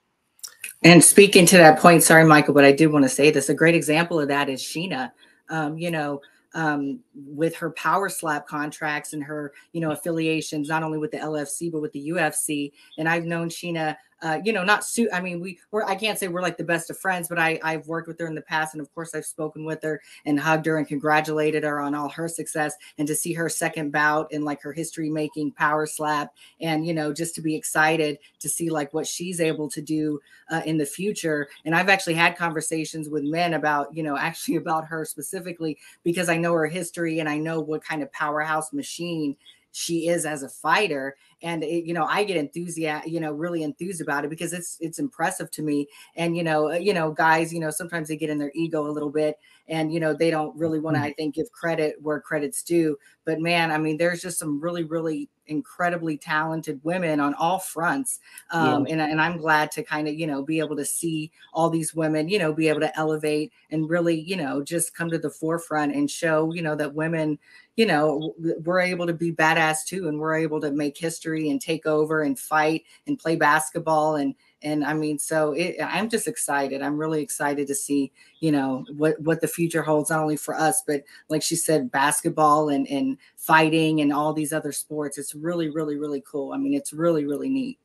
And 0.82 1.04
speaking 1.04 1.46
to 1.46 1.56
that 1.56 1.78
point 1.78 2.02
sorry 2.02 2.24
michael 2.24 2.54
but 2.54 2.64
i 2.64 2.72
did 2.72 2.88
want 2.88 3.04
to 3.04 3.08
say 3.08 3.30
this. 3.30 3.48
A 3.48 3.54
great 3.54 3.74
example 3.74 4.18
of 4.18 4.28
that 4.28 4.48
is 4.48 4.60
sheena. 4.60 5.12
Um, 5.48 5.78
you 5.78 5.90
know 5.90 6.20
um, 6.54 7.00
with 7.14 7.54
her 7.56 7.70
power 7.70 8.08
slap 8.08 8.46
contracts 8.46 9.12
and 9.12 9.22
her, 9.22 9.52
you 9.72 9.80
know, 9.80 9.92
affiliations, 9.92 10.68
not 10.68 10.82
only 10.82 10.98
with 10.98 11.10
the 11.10 11.18
LFC, 11.18 11.70
but 11.70 11.80
with 11.80 11.92
the 11.92 12.08
UFC. 12.10 12.72
And 12.98 13.08
I've 13.08 13.24
known 13.24 13.48
Sheena 13.48 13.96
uh, 14.22 14.38
you 14.44 14.52
know, 14.52 14.62
not 14.62 14.84
suit. 14.84 15.08
I 15.12 15.20
mean, 15.20 15.40
we 15.40 15.58
we're 15.70 15.84
I 15.84 15.94
can't 15.94 16.18
say 16.18 16.28
we're 16.28 16.42
like 16.42 16.58
the 16.58 16.64
best 16.64 16.90
of 16.90 16.98
friends, 16.98 17.28
but 17.28 17.38
I 17.38 17.58
I've 17.62 17.86
worked 17.88 18.06
with 18.06 18.18
her 18.20 18.26
in 18.26 18.34
the 18.34 18.42
past, 18.42 18.74
and 18.74 18.80
of 18.80 18.92
course 18.94 19.14
I've 19.14 19.24
spoken 19.24 19.64
with 19.64 19.82
her 19.82 20.00
and 20.26 20.38
hugged 20.38 20.66
her 20.66 20.76
and 20.76 20.86
congratulated 20.86 21.64
her 21.64 21.80
on 21.80 21.94
all 21.94 22.08
her 22.10 22.28
success, 22.28 22.74
and 22.98 23.08
to 23.08 23.14
see 23.14 23.32
her 23.32 23.48
second 23.48 23.92
bout 23.92 24.30
in 24.32 24.44
like 24.44 24.60
her 24.62 24.72
history 24.72 25.08
making 25.08 25.52
power 25.52 25.86
slap, 25.86 26.34
and 26.60 26.86
you 26.86 26.92
know, 26.92 27.12
just 27.12 27.34
to 27.36 27.40
be 27.40 27.56
excited 27.56 28.18
to 28.40 28.48
see 28.48 28.68
like 28.68 28.92
what 28.92 29.06
she's 29.06 29.40
able 29.40 29.70
to 29.70 29.80
do 29.80 30.20
uh, 30.50 30.60
in 30.66 30.76
the 30.76 30.86
future. 30.86 31.48
And 31.64 31.74
I've 31.74 31.88
actually 31.88 32.14
had 32.14 32.36
conversations 32.36 33.08
with 33.08 33.24
men 33.24 33.54
about 33.54 33.94
you 33.94 34.02
know 34.02 34.16
actually 34.30 34.56
about 34.56 34.86
her 34.86 35.04
specifically 35.04 35.78
because 36.04 36.28
I 36.28 36.36
know 36.36 36.52
her 36.52 36.66
history 36.66 37.20
and 37.20 37.28
I 37.28 37.38
know 37.38 37.60
what 37.60 37.82
kind 37.82 38.02
of 38.02 38.12
powerhouse 38.12 38.72
machine 38.72 39.36
she 39.72 40.08
is 40.08 40.26
as 40.26 40.42
a 40.42 40.48
fighter 40.48 41.16
and 41.42 41.62
it, 41.62 41.84
you 41.84 41.94
know 41.94 42.04
i 42.04 42.24
get 42.24 42.36
enthusiastic 42.36 43.10
you 43.10 43.20
know 43.20 43.32
really 43.32 43.62
enthused 43.62 44.00
about 44.00 44.24
it 44.24 44.30
because 44.30 44.52
it's 44.52 44.76
it's 44.80 44.98
impressive 44.98 45.50
to 45.50 45.62
me 45.62 45.86
and 46.16 46.36
you 46.36 46.42
know 46.42 46.70
uh, 46.70 46.74
you 46.74 46.92
know 46.92 47.12
guys 47.12 47.52
you 47.52 47.60
know 47.60 47.70
sometimes 47.70 48.08
they 48.08 48.16
get 48.16 48.30
in 48.30 48.38
their 48.38 48.52
ego 48.54 48.86
a 48.86 48.90
little 48.90 49.10
bit 49.10 49.36
and 49.68 49.92
you 49.92 50.00
know 50.00 50.12
they 50.12 50.30
don't 50.30 50.56
really 50.56 50.80
want 50.80 50.96
to 50.96 51.00
mm-hmm. 51.00 51.08
i 51.08 51.12
think 51.12 51.34
give 51.34 51.50
credit 51.52 51.96
where 52.00 52.20
credit's 52.20 52.62
due 52.62 52.96
but 53.24 53.40
man 53.40 53.70
i 53.70 53.78
mean 53.78 53.96
there's 53.96 54.20
just 54.20 54.38
some 54.38 54.60
really 54.60 54.84
really 54.84 55.28
incredibly 55.46 56.16
talented 56.16 56.80
women 56.84 57.18
on 57.18 57.34
all 57.34 57.58
fronts 57.58 58.20
um, 58.52 58.86
yeah. 58.86 58.92
and, 58.92 59.02
and 59.02 59.20
i'm 59.20 59.36
glad 59.36 59.70
to 59.70 59.82
kind 59.82 60.06
of 60.06 60.14
you 60.14 60.26
know 60.26 60.42
be 60.42 60.60
able 60.60 60.76
to 60.76 60.84
see 60.84 61.30
all 61.52 61.68
these 61.70 61.94
women 61.94 62.28
you 62.28 62.38
know 62.38 62.52
be 62.52 62.68
able 62.68 62.80
to 62.80 62.98
elevate 62.98 63.52
and 63.70 63.90
really 63.90 64.18
you 64.20 64.36
know 64.36 64.62
just 64.62 64.94
come 64.94 65.10
to 65.10 65.18
the 65.18 65.30
forefront 65.30 65.94
and 65.94 66.10
show 66.10 66.52
you 66.52 66.62
know 66.62 66.76
that 66.76 66.94
women 66.94 67.38
you 67.80 67.86
know 67.86 68.34
we're 68.38 68.78
able 68.78 69.06
to 69.06 69.14
be 69.14 69.32
badass 69.32 69.86
too 69.86 70.06
and 70.06 70.20
we're 70.20 70.34
able 70.34 70.60
to 70.60 70.70
make 70.70 70.98
history 70.98 71.48
and 71.48 71.62
take 71.62 71.86
over 71.86 72.20
and 72.20 72.38
fight 72.38 72.84
and 73.06 73.18
play 73.18 73.36
basketball 73.36 74.16
and 74.16 74.34
and 74.60 74.84
i 74.84 74.92
mean 74.92 75.18
so 75.18 75.52
it, 75.52 75.76
i'm 75.82 76.10
just 76.10 76.28
excited 76.28 76.82
i'm 76.82 76.98
really 76.98 77.22
excited 77.22 77.66
to 77.66 77.74
see 77.74 78.12
you 78.40 78.52
know 78.52 78.84
what 78.98 79.18
what 79.22 79.40
the 79.40 79.48
future 79.48 79.80
holds 79.80 80.10
not 80.10 80.20
only 80.20 80.36
for 80.36 80.54
us 80.54 80.82
but 80.86 81.02
like 81.30 81.42
she 81.42 81.56
said 81.56 81.90
basketball 81.90 82.68
and 82.68 82.86
and 82.88 83.16
fighting 83.36 84.02
and 84.02 84.12
all 84.12 84.34
these 84.34 84.52
other 84.52 84.72
sports 84.72 85.16
it's 85.16 85.34
really 85.34 85.70
really 85.70 85.96
really 85.96 86.22
cool 86.30 86.52
i 86.52 86.58
mean 86.58 86.74
it's 86.74 86.92
really 86.92 87.24
really 87.24 87.48
neat 87.48 87.78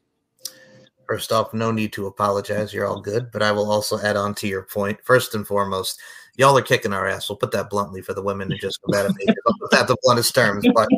First 1.08 1.32
off, 1.32 1.54
no 1.54 1.72
need 1.72 1.94
to 1.94 2.08
apologize. 2.08 2.74
You're 2.74 2.88
all 2.88 3.00
good. 3.00 3.30
But 3.32 3.44
I 3.44 3.52
will 3.52 3.72
also 3.72 4.00
add 4.00 4.16
on 4.16 4.34
to 4.36 4.48
your 4.48 4.64
point. 4.64 5.00
First 5.04 5.36
and 5.36 5.46
foremost, 5.46 6.00
y'all 6.38 6.58
are 6.58 6.62
kicking 6.62 6.94
our 6.94 7.08
ass. 7.08 7.30
We'll 7.30 7.38
put 7.38 7.52
that 7.52 7.70
bluntly 7.70 8.02
for 8.02 8.14
the 8.14 8.22
women 8.22 8.52
and 8.52 8.60
just 8.60 8.82
go 8.82 8.94
combat 8.94 9.16
it. 9.20 9.36
put 9.60 9.72
that 9.72 9.88
the 9.88 9.98
bluntest 10.04 10.34
terms. 10.36 10.66
But 10.74 10.90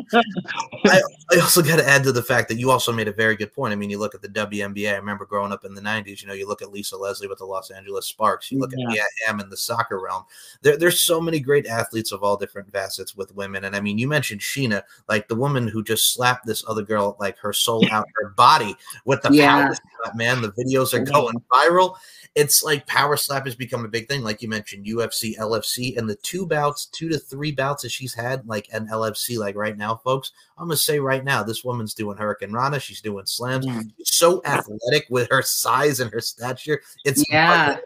I, 0.86 1.00
I 1.32 1.40
also 1.40 1.62
got 1.62 1.76
to 1.76 1.88
add 1.88 2.02
to 2.04 2.12
the 2.12 2.22
fact 2.22 2.48
that 2.48 2.58
you 2.58 2.70
also 2.70 2.92
made 2.92 3.08
a 3.08 3.12
very 3.12 3.36
good 3.36 3.52
point. 3.52 3.72
I 3.72 3.76
mean, 3.76 3.90
you 3.90 3.98
look 3.98 4.14
at 4.14 4.22
the 4.22 4.28
WNBA. 4.28 4.92
I 4.92 4.96
remember 4.96 5.24
growing 5.24 5.52
up 5.52 5.64
in 5.64 5.74
the 5.74 5.80
90s, 5.80 6.20
you 6.22 6.28
know, 6.28 6.34
you 6.34 6.46
look 6.46 6.62
at 6.62 6.72
Lisa 6.72 6.96
Leslie 6.96 7.28
with 7.28 7.38
the 7.38 7.44
Los 7.44 7.70
Angeles 7.70 8.06
Sparks. 8.06 8.50
You 8.50 8.58
look 8.58 8.72
yeah. 8.76 8.84
at 8.84 8.92
Mia 8.92 9.02
Hamm 9.26 9.40
in 9.40 9.50
the 9.50 9.56
soccer 9.56 10.00
realm. 10.00 10.24
There, 10.62 10.76
there's 10.76 11.00
so 11.00 11.20
many 11.20 11.40
great 11.40 11.66
athletes 11.66 12.12
of 12.12 12.22
all 12.22 12.36
different 12.36 12.70
facets 12.72 13.16
with 13.16 13.34
women. 13.34 13.64
And 13.64 13.76
I 13.76 13.80
mean, 13.80 13.98
you 13.98 14.08
mentioned 14.08 14.40
Sheena, 14.40 14.82
like 15.08 15.28
the 15.28 15.36
woman 15.36 15.68
who 15.68 15.82
just 15.82 16.14
slapped 16.14 16.46
this 16.46 16.64
other 16.68 16.82
girl, 16.82 17.16
like 17.20 17.38
her 17.38 17.52
soul 17.52 17.84
out 17.90 18.06
her 18.16 18.30
body 18.30 18.74
with 19.04 19.22
the 19.22 19.32
yeah. 19.32 19.64
power 19.64 19.74
slap, 19.74 20.16
man. 20.16 20.42
The 20.42 20.52
videos 20.52 20.94
are 20.94 21.04
going 21.04 21.40
viral 21.52 21.96
it's 22.38 22.62
like 22.62 22.86
power 22.86 23.16
slap 23.16 23.46
has 23.46 23.56
become 23.56 23.84
a 23.84 23.88
big 23.88 24.08
thing. 24.08 24.22
Like 24.22 24.42
you 24.42 24.48
mentioned, 24.48 24.86
UFC, 24.86 25.27
LFC, 25.36 25.96
and 25.96 26.08
the 26.08 26.16
two 26.16 26.46
bouts, 26.46 26.86
two 26.86 27.08
to 27.08 27.18
three 27.18 27.52
bouts 27.52 27.82
that 27.82 27.90
she's 27.90 28.14
had, 28.14 28.46
like 28.46 28.68
an 28.72 28.88
LFC, 28.88 29.38
like 29.38 29.56
right 29.56 29.76
now, 29.76 29.96
folks. 29.96 30.32
I'm 30.56 30.68
gonna 30.68 30.76
say 30.76 30.98
right 30.98 31.24
now, 31.24 31.42
this 31.42 31.64
woman's 31.64 31.94
doing 31.94 32.16
hurricanrana. 32.16 32.80
She's 32.80 33.00
doing 33.00 33.26
slams. 33.26 33.66
Mm. 33.66 33.90
She's 33.98 34.14
so 34.14 34.42
athletic 34.44 35.06
with 35.10 35.28
her 35.30 35.42
size 35.42 36.00
and 36.00 36.10
her 36.12 36.20
stature. 36.20 36.80
It's 37.04 37.24
yeah, 37.30 37.78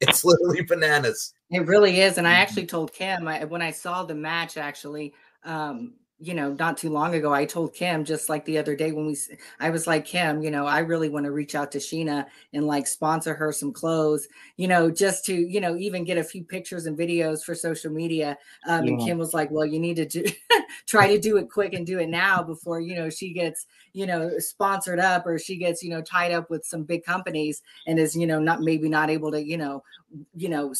it's 0.00 0.24
literally 0.24 0.62
bananas. 0.62 1.34
It 1.50 1.66
really 1.66 2.00
is. 2.00 2.18
And 2.18 2.26
I 2.26 2.32
actually 2.32 2.66
told 2.66 2.92
Kim 2.92 3.28
I, 3.28 3.44
when 3.44 3.62
I 3.62 3.70
saw 3.70 4.02
the 4.04 4.14
match, 4.14 4.56
actually, 4.56 5.14
um, 5.44 5.94
you 6.20 6.32
know, 6.32 6.52
not 6.54 6.76
too 6.76 6.90
long 6.90 7.14
ago, 7.14 7.32
I 7.32 7.44
told 7.44 7.74
Kim 7.74 8.04
just 8.04 8.28
like 8.28 8.44
the 8.44 8.56
other 8.56 8.76
day 8.76 8.92
when 8.92 9.06
we, 9.06 9.16
I 9.58 9.70
was 9.70 9.86
like, 9.86 10.04
Kim, 10.04 10.42
you 10.42 10.50
know, 10.50 10.64
I 10.64 10.78
really 10.78 11.08
want 11.08 11.24
to 11.24 11.32
reach 11.32 11.56
out 11.56 11.72
to 11.72 11.78
Sheena 11.78 12.26
and 12.52 12.66
like 12.66 12.86
sponsor 12.86 13.34
her 13.34 13.50
some 13.52 13.72
clothes, 13.72 14.28
you 14.56 14.68
know, 14.68 14.90
just 14.90 15.24
to, 15.26 15.34
you 15.34 15.60
know, 15.60 15.76
even 15.76 16.04
get 16.04 16.16
a 16.16 16.24
few 16.24 16.44
pictures 16.44 16.86
and 16.86 16.96
videos 16.96 17.42
for 17.42 17.54
social 17.54 17.90
media. 17.90 18.38
Um, 18.66 18.84
yeah. 18.84 18.92
And 18.92 19.00
Kim 19.00 19.18
was 19.18 19.34
like, 19.34 19.50
well, 19.50 19.66
you 19.66 19.80
need 19.80 19.96
to 19.96 20.06
do, 20.06 20.24
try 20.86 21.08
to 21.08 21.18
do 21.18 21.36
it 21.36 21.50
quick 21.50 21.74
and 21.74 21.84
do 21.84 21.98
it 21.98 22.08
now 22.08 22.44
before, 22.44 22.80
you 22.80 22.94
know, 22.94 23.10
she 23.10 23.32
gets, 23.32 23.66
you 23.92 24.06
know, 24.06 24.30
sponsored 24.38 25.00
up 25.00 25.26
or 25.26 25.38
she 25.38 25.56
gets, 25.56 25.82
you 25.82 25.90
know, 25.90 26.00
tied 26.00 26.30
up 26.30 26.48
with 26.48 26.64
some 26.64 26.84
big 26.84 27.04
companies 27.04 27.60
and 27.88 27.98
is, 27.98 28.14
you 28.14 28.26
know, 28.26 28.38
not 28.38 28.60
maybe 28.60 28.88
not 28.88 29.10
able 29.10 29.32
to, 29.32 29.44
you 29.44 29.58
know, 29.58 29.82
you 30.34 30.48
know, 30.48 30.74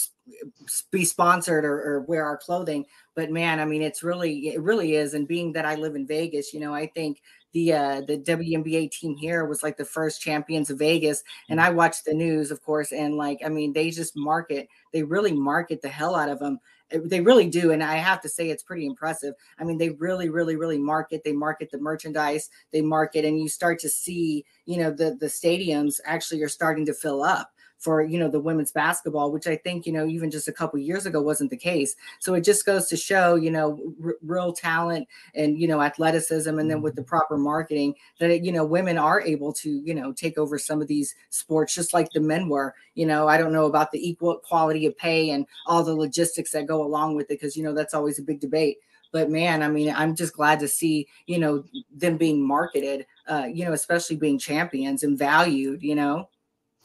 be 0.91 1.05
sponsored 1.05 1.65
or, 1.65 1.81
or 1.81 2.01
wear 2.03 2.25
our 2.25 2.37
clothing. 2.37 2.87
But 3.15 3.31
man 3.31 3.61
i 3.61 3.65
mean 3.65 3.83
it's 3.83 4.03
really 4.03 4.49
it 4.49 4.61
really 4.61 4.97
is. 4.97 5.15
And 5.15 5.29
being 5.29 5.53
that 5.53 5.65
i 5.65 5.75
live 5.77 5.95
in 5.95 6.07
vegas 6.07 6.53
you 6.53 6.61
know 6.61 6.75
i 6.75 6.87
think 6.87 7.21
the 7.55 7.73
uh 7.73 8.01
the 8.03 8.19
WNBA 8.19 8.91
team 8.91 9.17
here 9.17 9.47
was 9.47 9.63
like 9.63 9.77
the 9.79 9.85
first 9.85 10.21
champions 10.21 10.69
of 10.69 10.79
Vegas. 10.79 11.23
And 11.49 11.61
I 11.61 11.71
watched 11.71 12.05
the 12.05 12.13
news 12.13 12.51
of 12.51 12.63
course 12.63 12.93
and 12.93 13.15
like 13.17 13.39
I 13.45 13.49
mean 13.49 13.73
they 13.73 13.91
just 13.91 14.17
market 14.17 14.69
they 14.93 15.03
really 15.03 15.33
market 15.33 15.81
the 15.81 15.89
hell 15.89 16.17
out 16.17 16.29
of 16.29 16.41
them 16.41 16.59
they 16.91 17.21
really 17.21 17.49
do. 17.49 17.73
And 17.73 17.83
I 17.83 17.97
have 17.97 18.21
to 18.21 18.29
say 18.29 18.51
it's 18.51 18.63
pretty 18.63 18.87
impressive. 18.87 19.35
I 19.59 19.65
mean 19.65 19.79
they 19.79 19.91
really 19.91 20.29
really 20.29 20.57
really 20.57 20.79
market. 20.79 21.23
They 21.25 21.33
market 21.33 21.71
the 21.71 21.79
merchandise. 21.79 22.51
They 22.73 22.83
market 22.83 23.25
and 23.25 23.39
you 23.41 23.49
start 23.49 23.79
to 23.81 23.89
see 23.89 24.45
you 24.67 24.79
know 24.79 24.91
the 24.91 25.17
the 25.19 25.27
stadiums 25.27 26.01
actually 26.05 26.43
are 26.43 26.49
starting 26.49 26.85
to 26.87 26.95
fill 26.95 27.23
up 27.23 27.53
for 27.85 28.03
you 28.03 28.19
know 28.19 28.29
the 28.29 28.41
women's 28.41 28.73
basketball 28.73 29.31
which 29.31 29.47
i 29.47 29.55
think 29.55 29.85
you 29.85 29.93
know 29.93 30.07
even 30.07 30.31
just 30.31 30.49
a 30.49 30.53
couple 30.53 30.79
years 30.79 31.05
ago 31.05 31.21
wasn't 31.21 31.51
the 31.51 31.57
case. 31.57 31.95
So 32.19 32.35
it 32.35 32.43
just 32.43 32.65
goes 32.65 32.89
to 32.89 32.97
show 32.97 33.35
you 33.35 33.51
know 33.51 33.79
r- 34.03 34.17
real 34.23 34.53
talent 34.53 35.07
and 35.35 35.59
you 35.59 35.69
know 35.69 35.83
athleticism 35.83 36.59
and 36.59 36.71
then 36.71 36.81
with 36.81 36.95
the 36.95 37.03
mm-hmm. 37.03 37.09
proper 37.09 37.37
marketing 37.37 37.95
that 38.19 38.31
it, 38.31 38.43
you 38.43 38.53
know 38.53 38.65
women 38.65 38.97
are 38.99 39.21
able 39.21 39.53
to 39.55 39.71
you 39.85 39.95
know 39.95 40.13
take 40.13 40.39
over 40.39 40.59
some 40.59 40.81
of 40.81 40.89
these 40.89 41.15
sports 41.31 41.75
just 41.75 41.95
like 41.95 42.11
the 42.11 42.21
men 42.21 42.49
were. 42.49 42.75
You 42.95 43.07
know 43.07 43.29
i 43.29 43.37
don't 43.37 43.53
know 43.53 43.67
about 43.67 43.91
the 43.91 44.09
equal 44.09 44.37
quality 44.37 44.87
of 44.87 44.97
pay 44.97 45.31
and 45.31 45.47
all 45.67 45.83
the 45.83 45.95
logistics 45.95 46.53
that 46.53 46.67
go 46.67 46.83
along 46.85 47.17
with 47.17 47.31
it 47.31 47.41
because 47.41 47.57
you 47.57 47.63
know 47.63 47.75
that's 47.75 47.95
always 47.95 48.19
a 48.19 48.23
big 48.23 48.41
debate. 48.41 48.79
But 49.13 49.31
man 49.31 49.63
i 49.63 49.69
mean 49.69 49.93
i'm 49.95 50.15
just 50.17 50.35
glad 50.35 50.59
to 50.61 50.69
see 50.69 51.07
you 51.27 51.39
know 51.39 51.65
them 51.93 52.17
being 52.17 52.43
marketed 52.43 53.07
uh 53.29 53.47
you 53.53 53.65
know 53.65 53.73
especially 53.73 54.17
being 54.17 54.39
champions 54.39 55.03
and 55.05 55.19
valued 55.19 55.83
you 55.83 55.95
know? 55.95 56.29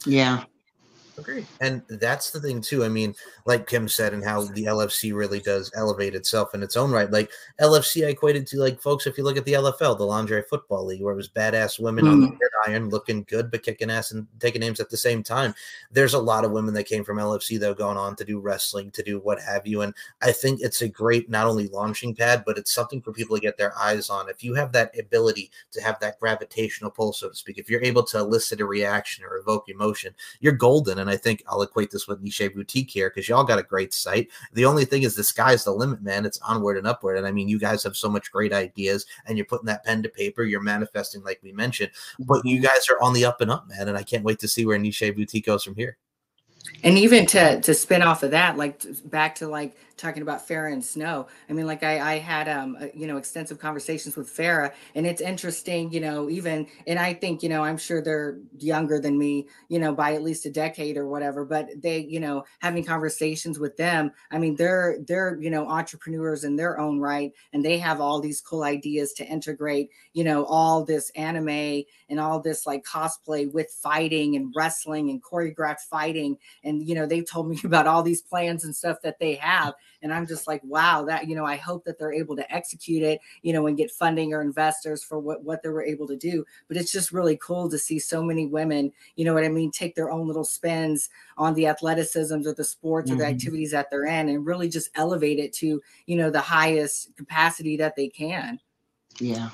Yeah 0.06 0.44
Agree. 1.20 1.46
And 1.60 1.82
that's 1.88 2.30
the 2.30 2.40
thing 2.40 2.60
too. 2.60 2.84
I 2.84 2.88
mean, 2.88 3.14
like 3.46 3.66
Kim 3.66 3.88
said, 3.88 4.12
and 4.14 4.24
how 4.24 4.44
the 4.44 4.64
LFC 4.64 5.14
really 5.14 5.40
does 5.40 5.70
elevate 5.74 6.14
itself 6.14 6.54
in 6.54 6.62
its 6.62 6.76
own 6.76 6.90
right. 6.90 7.10
Like 7.10 7.30
LFC, 7.60 8.06
I 8.06 8.10
equated 8.10 8.46
to 8.48 8.58
like 8.58 8.80
folks. 8.80 9.06
If 9.06 9.18
you 9.18 9.24
look 9.24 9.36
at 9.36 9.44
the 9.44 9.54
LFL, 9.54 9.98
the 9.98 10.04
Lingerie 10.04 10.42
Football 10.48 10.86
League, 10.86 11.02
where 11.02 11.12
it 11.12 11.16
was 11.16 11.28
badass 11.28 11.78
women 11.78 12.04
mm. 12.04 12.12
on 12.12 12.20
the 12.20 12.26
mm. 12.28 12.38
iron, 12.66 12.88
looking 12.88 13.24
good 13.24 13.50
but 13.50 13.62
kicking 13.62 13.90
ass 13.90 14.12
and 14.12 14.26
taking 14.38 14.60
names 14.60 14.80
at 14.80 14.90
the 14.90 14.96
same 14.96 15.22
time. 15.22 15.54
There's 15.90 16.14
a 16.14 16.18
lot 16.18 16.44
of 16.44 16.52
women 16.52 16.74
that 16.74 16.84
came 16.84 17.04
from 17.04 17.18
LFC 17.18 17.60
though, 17.60 17.74
going 17.74 17.96
on 17.96 18.16
to 18.16 18.24
do 18.24 18.40
wrestling, 18.40 18.90
to 18.92 19.02
do 19.02 19.18
what 19.20 19.40
have 19.40 19.66
you. 19.66 19.82
And 19.82 19.94
I 20.22 20.32
think 20.32 20.60
it's 20.60 20.82
a 20.82 20.88
great 20.88 21.28
not 21.28 21.46
only 21.46 21.68
launching 21.68 22.14
pad, 22.14 22.44
but 22.46 22.58
it's 22.58 22.72
something 22.74 23.02
for 23.02 23.12
people 23.12 23.36
to 23.36 23.42
get 23.42 23.58
their 23.58 23.76
eyes 23.78 24.10
on. 24.10 24.28
If 24.28 24.42
you 24.42 24.54
have 24.54 24.72
that 24.72 24.98
ability 24.98 25.50
to 25.72 25.82
have 25.82 26.00
that 26.00 26.18
gravitational 26.18 26.90
pull, 26.90 27.12
so 27.12 27.28
to 27.28 27.34
speak, 27.34 27.58
if 27.58 27.68
you're 27.68 27.82
able 27.82 28.02
to 28.04 28.18
elicit 28.18 28.60
a 28.60 28.64
reaction 28.64 29.24
or 29.24 29.36
evoke 29.36 29.68
emotion, 29.68 30.14
you're 30.40 30.52
golden. 30.52 30.98
And 30.98 31.09
I 31.10 31.16
think 31.16 31.42
I'll 31.46 31.62
equate 31.62 31.90
this 31.90 32.06
with 32.06 32.20
Niche 32.20 32.50
Boutique 32.54 32.90
here 32.90 33.10
because 33.10 33.28
y'all 33.28 33.44
got 33.44 33.58
a 33.58 33.64
great 33.64 33.92
site. 33.92 34.28
The 34.52 34.64
only 34.64 34.84
thing 34.84 35.02
is 35.02 35.14
the 35.14 35.24
sky's 35.24 35.64
the 35.64 35.72
limit, 35.72 36.02
man. 36.02 36.24
It's 36.24 36.38
onward 36.40 36.78
and 36.78 36.86
upward. 36.86 37.18
And 37.18 37.26
I 37.26 37.32
mean, 37.32 37.48
you 37.48 37.58
guys 37.58 37.82
have 37.84 37.96
so 37.96 38.08
much 38.08 38.30
great 38.30 38.52
ideas 38.52 39.06
and 39.26 39.36
you're 39.36 39.46
putting 39.46 39.66
that 39.66 39.84
pen 39.84 40.02
to 40.02 40.08
paper, 40.08 40.44
you're 40.44 40.60
manifesting 40.60 41.22
like 41.22 41.40
we 41.42 41.52
mentioned, 41.52 41.90
but 42.18 42.44
you 42.44 42.60
guys 42.60 42.88
are 42.88 43.02
on 43.02 43.12
the 43.12 43.24
up 43.24 43.40
and 43.40 43.50
up, 43.50 43.68
man. 43.68 43.88
And 43.88 43.96
I 43.96 44.02
can't 44.02 44.24
wait 44.24 44.38
to 44.40 44.48
see 44.48 44.64
where 44.64 44.78
Niche 44.78 45.12
Boutique 45.14 45.46
goes 45.46 45.64
from 45.64 45.74
here. 45.74 45.96
And 46.82 46.98
even 46.98 47.26
to 47.26 47.60
to 47.60 47.74
spin 47.74 48.02
off 48.02 48.22
of 48.22 48.30
that, 48.30 48.56
like 48.56 48.84
back 49.04 49.34
to 49.36 49.48
like 49.48 49.76
talking 50.00 50.22
about 50.22 50.46
Farrah 50.46 50.72
and 50.72 50.84
Snow. 50.84 51.26
I 51.48 51.52
mean, 51.52 51.66
like 51.66 51.82
I, 51.82 52.14
I 52.14 52.18
had, 52.18 52.48
um, 52.48 52.76
uh, 52.80 52.86
you 52.94 53.06
know, 53.06 53.16
extensive 53.16 53.58
conversations 53.58 54.16
with 54.16 54.34
Farrah, 54.34 54.72
and 54.94 55.06
it's 55.06 55.20
interesting, 55.20 55.92
you 55.92 56.00
know, 56.00 56.28
even, 56.30 56.66
and 56.86 56.98
I 56.98 57.14
think, 57.14 57.42
you 57.42 57.48
know, 57.48 57.62
I'm 57.62 57.78
sure 57.78 58.02
they're 58.02 58.38
younger 58.58 58.98
than 59.00 59.18
me, 59.18 59.48
you 59.68 59.78
know, 59.78 59.94
by 59.94 60.14
at 60.14 60.22
least 60.22 60.46
a 60.46 60.50
decade 60.50 60.96
or 60.96 61.06
whatever, 61.06 61.44
but 61.44 61.68
they, 61.80 61.98
you 61.98 62.20
know, 62.20 62.44
having 62.60 62.84
conversations 62.84 63.58
with 63.58 63.76
them. 63.76 64.12
I 64.30 64.38
mean, 64.38 64.56
they're 64.56 64.98
they're 65.06 65.38
you 65.40 65.50
know 65.50 65.66
entrepreneurs 65.68 66.44
in 66.44 66.56
their 66.56 66.78
own 66.78 66.98
right, 67.00 67.32
and 67.52 67.64
they 67.64 67.78
have 67.78 68.00
all 68.00 68.20
these 68.20 68.40
cool 68.40 68.62
ideas 68.62 69.12
to 69.14 69.26
integrate, 69.26 69.90
you 70.12 70.24
know, 70.24 70.44
all 70.44 70.84
this 70.84 71.10
anime 71.10 71.84
and 72.08 72.20
all 72.20 72.40
this 72.40 72.66
like 72.66 72.84
cosplay 72.84 73.50
with 73.52 73.70
fighting 73.82 74.36
and 74.36 74.52
wrestling 74.56 75.10
and 75.10 75.22
choreographed 75.22 75.80
fighting, 75.90 76.36
and 76.64 76.86
you 76.86 76.94
know, 76.94 77.06
they've 77.06 77.28
told 77.28 77.48
me 77.48 77.58
about 77.64 77.86
all 77.86 78.02
these 78.02 78.22
plans 78.22 78.64
and 78.64 78.74
stuff 78.74 78.98
that 79.02 79.18
they 79.18 79.34
have 79.34 79.74
and 80.02 80.12
I'm 80.12 80.26
just 80.26 80.46
like, 80.46 80.62
wow, 80.64 81.04
that, 81.04 81.28
you 81.28 81.34
know, 81.34 81.44
I 81.44 81.56
hope 81.56 81.84
that 81.84 81.98
they're 81.98 82.12
able 82.12 82.36
to 82.36 82.52
execute 82.52 83.02
it, 83.02 83.20
you 83.42 83.52
know, 83.52 83.66
and 83.66 83.76
get 83.76 83.90
funding 83.90 84.32
or 84.32 84.40
investors 84.42 85.02
for 85.02 85.18
what, 85.18 85.44
what 85.44 85.62
they 85.62 85.68
were 85.68 85.84
able 85.84 86.06
to 86.08 86.16
do. 86.16 86.44
But 86.68 86.76
it's 86.76 86.92
just 86.92 87.12
really 87.12 87.36
cool 87.36 87.68
to 87.70 87.78
see 87.78 87.98
so 87.98 88.22
many 88.22 88.46
women, 88.46 88.92
you 89.16 89.24
know 89.24 89.34
what 89.34 89.44
I 89.44 89.48
mean, 89.48 89.70
take 89.70 89.94
their 89.94 90.10
own 90.10 90.26
little 90.26 90.44
spins 90.44 91.10
on 91.36 91.54
the 91.54 91.66
athleticisms 91.66 92.46
or 92.46 92.54
the 92.54 92.64
sports 92.64 93.10
mm-hmm. 93.10 93.14
or 93.14 93.18
the 93.18 93.24
mm-hmm. 93.24 93.34
activities 93.34 93.70
that 93.72 93.90
they're 93.90 94.06
in 94.06 94.28
and 94.28 94.46
really 94.46 94.68
just 94.68 94.90
elevate 94.94 95.38
it 95.38 95.52
to, 95.54 95.80
you 96.06 96.16
know, 96.16 96.30
the 96.30 96.40
highest 96.40 97.14
capacity 97.16 97.76
that 97.76 97.96
they 97.96 98.08
can. 98.08 98.58
Yeah. 99.18 99.50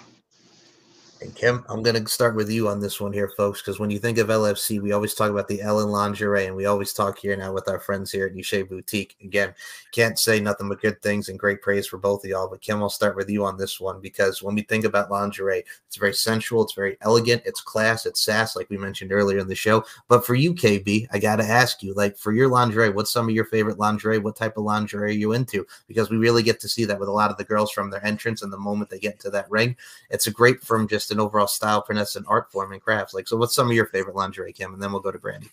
And 1.26 1.34
Kim, 1.34 1.64
I'm 1.68 1.82
going 1.82 2.00
to 2.00 2.08
start 2.08 2.36
with 2.36 2.48
you 2.48 2.68
on 2.68 2.78
this 2.78 3.00
one 3.00 3.12
here, 3.12 3.28
folks, 3.36 3.60
because 3.60 3.80
when 3.80 3.90
you 3.90 3.98
think 3.98 4.18
of 4.18 4.28
LFC, 4.28 4.80
we 4.80 4.92
always 4.92 5.12
talk 5.12 5.28
about 5.28 5.48
the 5.48 5.60
Ellen 5.60 5.88
lingerie, 5.88 6.46
and 6.46 6.54
we 6.54 6.66
always 6.66 6.92
talk 6.92 7.18
here 7.18 7.36
now 7.36 7.52
with 7.52 7.68
our 7.68 7.80
friends 7.80 8.12
here 8.12 8.26
at 8.26 8.32
Niché 8.32 8.68
Boutique. 8.68 9.16
Again, 9.20 9.52
can't 9.90 10.20
say 10.20 10.38
nothing 10.38 10.68
but 10.68 10.80
good 10.80 11.02
things 11.02 11.28
and 11.28 11.36
great 11.36 11.62
praise 11.62 11.84
for 11.84 11.98
both 11.98 12.22
of 12.22 12.30
y'all. 12.30 12.48
But 12.48 12.60
Kim, 12.60 12.80
I'll 12.80 12.88
start 12.88 13.16
with 13.16 13.28
you 13.28 13.44
on 13.44 13.56
this 13.56 13.80
one 13.80 14.00
because 14.00 14.40
when 14.40 14.54
we 14.54 14.62
think 14.62 14.84
about 14.84 15.10
lingerie, 15.10 15.64
it's 15.88 15.96
very 15.96 16.14
sensual, 16.14 16.62
it's 16.62 16.74
very 16.74 16.96
elegant, 17.00 17.42
it's 17.44 17.60
class, 17.60 18.06
it's 18.06 18.20
sass, 18.20 18.54
like 18.54 18.70
we 18.70 18.78
mentioned 18.78 19.10
earlier 19.10 19.40
in 19.40 19.48
the 19.48 19.54
show. 19.56 19.84
But 20.06 20.24
for 20.24 20.36
you, 20.36 20.54
KB, 20.54 21.08
I 21.10 21.18
got 21.18 21.36
to 21.36 21.44
ask 21.44 21.82
you, 21.82 21.92
like 21.94 22.16
for 22.16 22.34
your 22.34 22.46
lingerie, 22.46 22.90
what's 22.90 23.12
some 23.12 23.28
of 23.28 23.34
your 23.34 23.46
favorite 23.46 23.80
lingerie? 23.80 24.18
What 24.18 24.36
type 24.36 24.56
of 24.56 24.62
lingerie 24.62 25.10
are 25.10 25.18
you 25.18 25.32
into? 25.32 25.66
Because 25.88 26.08
we 26.08 26.18
really 26.18 26.44
get 26.44 26.60
to 26.60 26.68
see 26.68 26.84
that 26.84 27.00
with 27.00 27.08
a 27.08 27.12
lot 27.12 27.32
of 27.32 27.36
the 27.36 27.44
girls 27.44 27.72
from 27.72 27.90
their 27.90 28.04
entrance 28.06 28.42
and 28.42 28.52
the 28.52 28.58
moment 28.58 28.90
they 28.90 29.00
get 29.00 29.14
into 29.14 29.30
that 29.30 29.50
ring. 29.50 29.74
It's 30.10 30.28
a 30.28 30.30
great 30.30 30.62
from 30.62 30.86
just 30.86 31.15
an 31.16 31.20
overall 31.20 31.46
style, 31.46 31.84
and 31.88 32.26
art 32.26 32.52
form 32.52 32.72
and 32.72 32.82
crafts. 32.82 33.14
Like, 33.14 33.26
so 33.26 33.36
what's 33.36 33.54
some 33.54 33.68
of 33.68 33.74
your 33.74 33.86
favorite 33.86 34.16
lingerie, 34.16 34.52
Kim? 34.52 34.74
And 34.74 34.82
then 34.82 34.92
we'll 34.92 35.00
go 35.00 35.10
to 35.10 35.18
Brandi. 35.18 35.48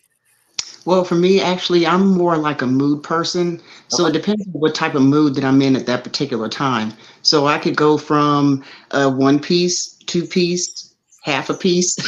Well, 0.86 1.06
for 1.06 1.16
me, 1.16 1.40
actually, 1.40 1.88
I'm 1.88 2.06
more 2.18 2.36
like 2.38 2.62
a 2.62 2.68
mood 2.68 3.04
person. 3.04 3.62
So 3.88 4.06
okay. 4.06 4.10
it 4.10 4.22
depends 4.22 4.46
on 4.48 4.54
what 4.54 4.76
type 4.76 4.96
of 4.96 5.02
mood 5.02 5.36
that 5.36 5.46
I'm 5.46 5.62
in 5.62 5.78
at 5.78 5.86
that 5.86 6.04
particular 6.04 6.50
time. 6.50 6.94
So 7.22 7.48
I 7.48 7.58
could 7.58 7.78
go 7.78 7.98
from 7.98 8.64
a 8.92 9.10
one 9.10 9.40
piece, 9.40 9.94
two 10.06 10.26
piece, 10.26 10.93
half 11.24 11.50
a 11.50 11.54
piece. 11.54 11.96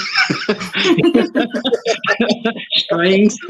Strings. 2.78 3.38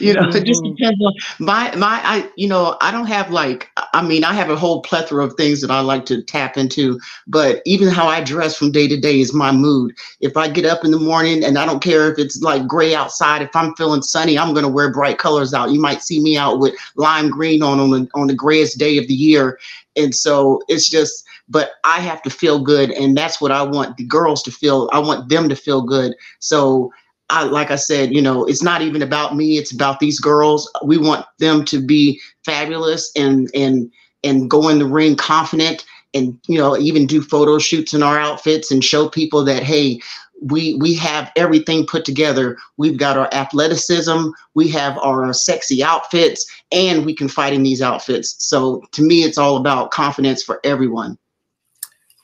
You 0.00 0.14
know 0.14 0.28
it 0.28 0.44
just 0.44 0.62
mm-hmm. 0.62 0.74
depends 0.74 1.04
on 1.04 1.12
my 1.38 1.74
my 1.76 2.00
i 2.04 2.30
you 2.36 2.48
know 2.48 2.76
i 2.80 2.90
don't 2.90 3.06
have 3.06 3.30
like 3.30 3.68
i 3.92 4.02
mean 4.02 4.24
i 4.24 4.32
have 4.32 4.48
a 4.48 4.56
whole 4.56 4.80
plethora 4.82 5.24
of 5.24 5.34
things 5.34 5.60
that 5.60 5.70
i 5.70 5.80
like 5.80 6.06
to 6.06 6.22
tap 6.22 6.56
into 6.56 6.98
but 7.26 7.60
even 7.66 7.88
how 7.88 8.06
i 8.06 8.22
dress 8.22 8.56
from 8.56 8.72
day 8.72 8.88
to 8.88 8.98
day 8.98 9.20
is 9.20 9.34
my 9.34 9.52
mood. 9.52 9.94
If 10.20 10.36
i 10.36 10.48
get 10.48 10.64
up 10.64 10.84
in 10.84 10.90
the 10.90 10.98
morning 10.98 11.44
and 11.44 11.58
i 11.58 11.66
don't 11.66 11.82
care 11.82 12.10
if 12.10 12.18
it's 12.18 12.40
like 12.40 12.66
gray 12.66 12.94
outside 12.94 13.42
if 13.42 13.54
i'm 13.54 13.74
feeling 13.74 14.02
sunny 14.02 14.38
i'm 14.38 14.52
going 14.54 14.64
to 14.64 14.72
wear 14.72 14.90
bright 14.90 15.18
colors 15.18 15.52
out. 15.52 15.70
You 15.70 15.80
might 15.80 16.02
see 16.02 16.20
me 16.20 16.36
out 16.36 16.58
with 16.58 16.74
lime 16.96 17.30
green 17.30 17.62
on 17.62 17.78
on 17.78 17.90
the, 17.90 18.08
on 18.14 18.26
the 18.26 18.34
grayest 18.34 18.78
day 18.78 18.96
of 18.98 19.06
the 19.06 19.14
year. 19.14 19.58
And 19.96 20.14
so 20.14 20.62
it's 20.68 20.88
just 20.88 21.24
but 21.50 21.72
I 21.84 22.00
have 22.00 22.22
to 22.22 22.30
feel 22.30 22.62
good. 22.62 22.92
And 22.92 23.16
that's 23.16 23.40
what 23.40 23.50
I 23.50 23.62
want 23.62 23.96
the 23.96 24.06
girls 24.06 24.42
to 24.44 24.52
feel. 24.52 24.88
I 24.92 25.00
want 25.00 25.28
them 25.28 25.48
to 25.48 25.56
feel 25.56 25.82
good. 25.82 26.14
So 26.38 26.92
I, 27.28 27.42
like 27.44 27.70
I 27.70 27.76
said, 27.76 28.14
you 28.14 28.22
know, 28.22 28.44
it's 28.44 28.62
not 28.62 28.82
even 28.82 29.02
about 29.02 29.36
me. 29.36 29.58
It's 29.58 29.72
about 29.72 30.00
these 30.00 30.20
girls. 30.20 30.70
We 30.84 30.96
want 30.96 31.26
them 31.38 31.64
to 31.66 31.84
be 31.84 32.20
fabulous 32.44 33.10
and, 33.16 33.50
and, 33.54 33.90
and 34.24 34.48
go 34.48 34.68
in 34.68 34.78
the 34.78 34.86
ring 34.86 35.16
confident 35.16 35.84
and, 36.14 36.38
you 36.46 36.58
know, 36.58 36.76
even 36.76 37.06
do 37.06 37.20
photo 37.20 37.58
shoots 37.58 37.94
in 37.94 38.02
our 38.02 38.18
outfits 38.18 38.70
and 38.70 38.84
show 38.84 39.08
people 39.08 39.44
that, 39.44 39.62
Hey, 39.62 40.00
we 40.42 40.74
we 40.76 40.94
have 40.94 41.30
everything 41.36 41.84
put 41.84 42.06
together. 42.06 42.56
We've 42.78 42.96
got 42.96 43.18
our 43.18 43.28
athleticism, 43.30 44.30
we 44.54 44.68
have 44.68 44.96
our 44.96 45.30
sexy 45.34 45.84
outfits, 45.84 46.46
and 46.72 47.04
we 47.04 47.14
can 47.14 47.28
fight 47.28 47.52
in 47.52 47.62
these 47.62 47.82
outfits. 47.82 48.36
So 48.38 48.82
to 48.92 49.02
me, 49.02 49.22
it's 49.22 49.36
all 49.36 49.58
about 49.58 49.90
confidence 49.90 50.42
for 50.42 50.58
everyone. 50.64 51.18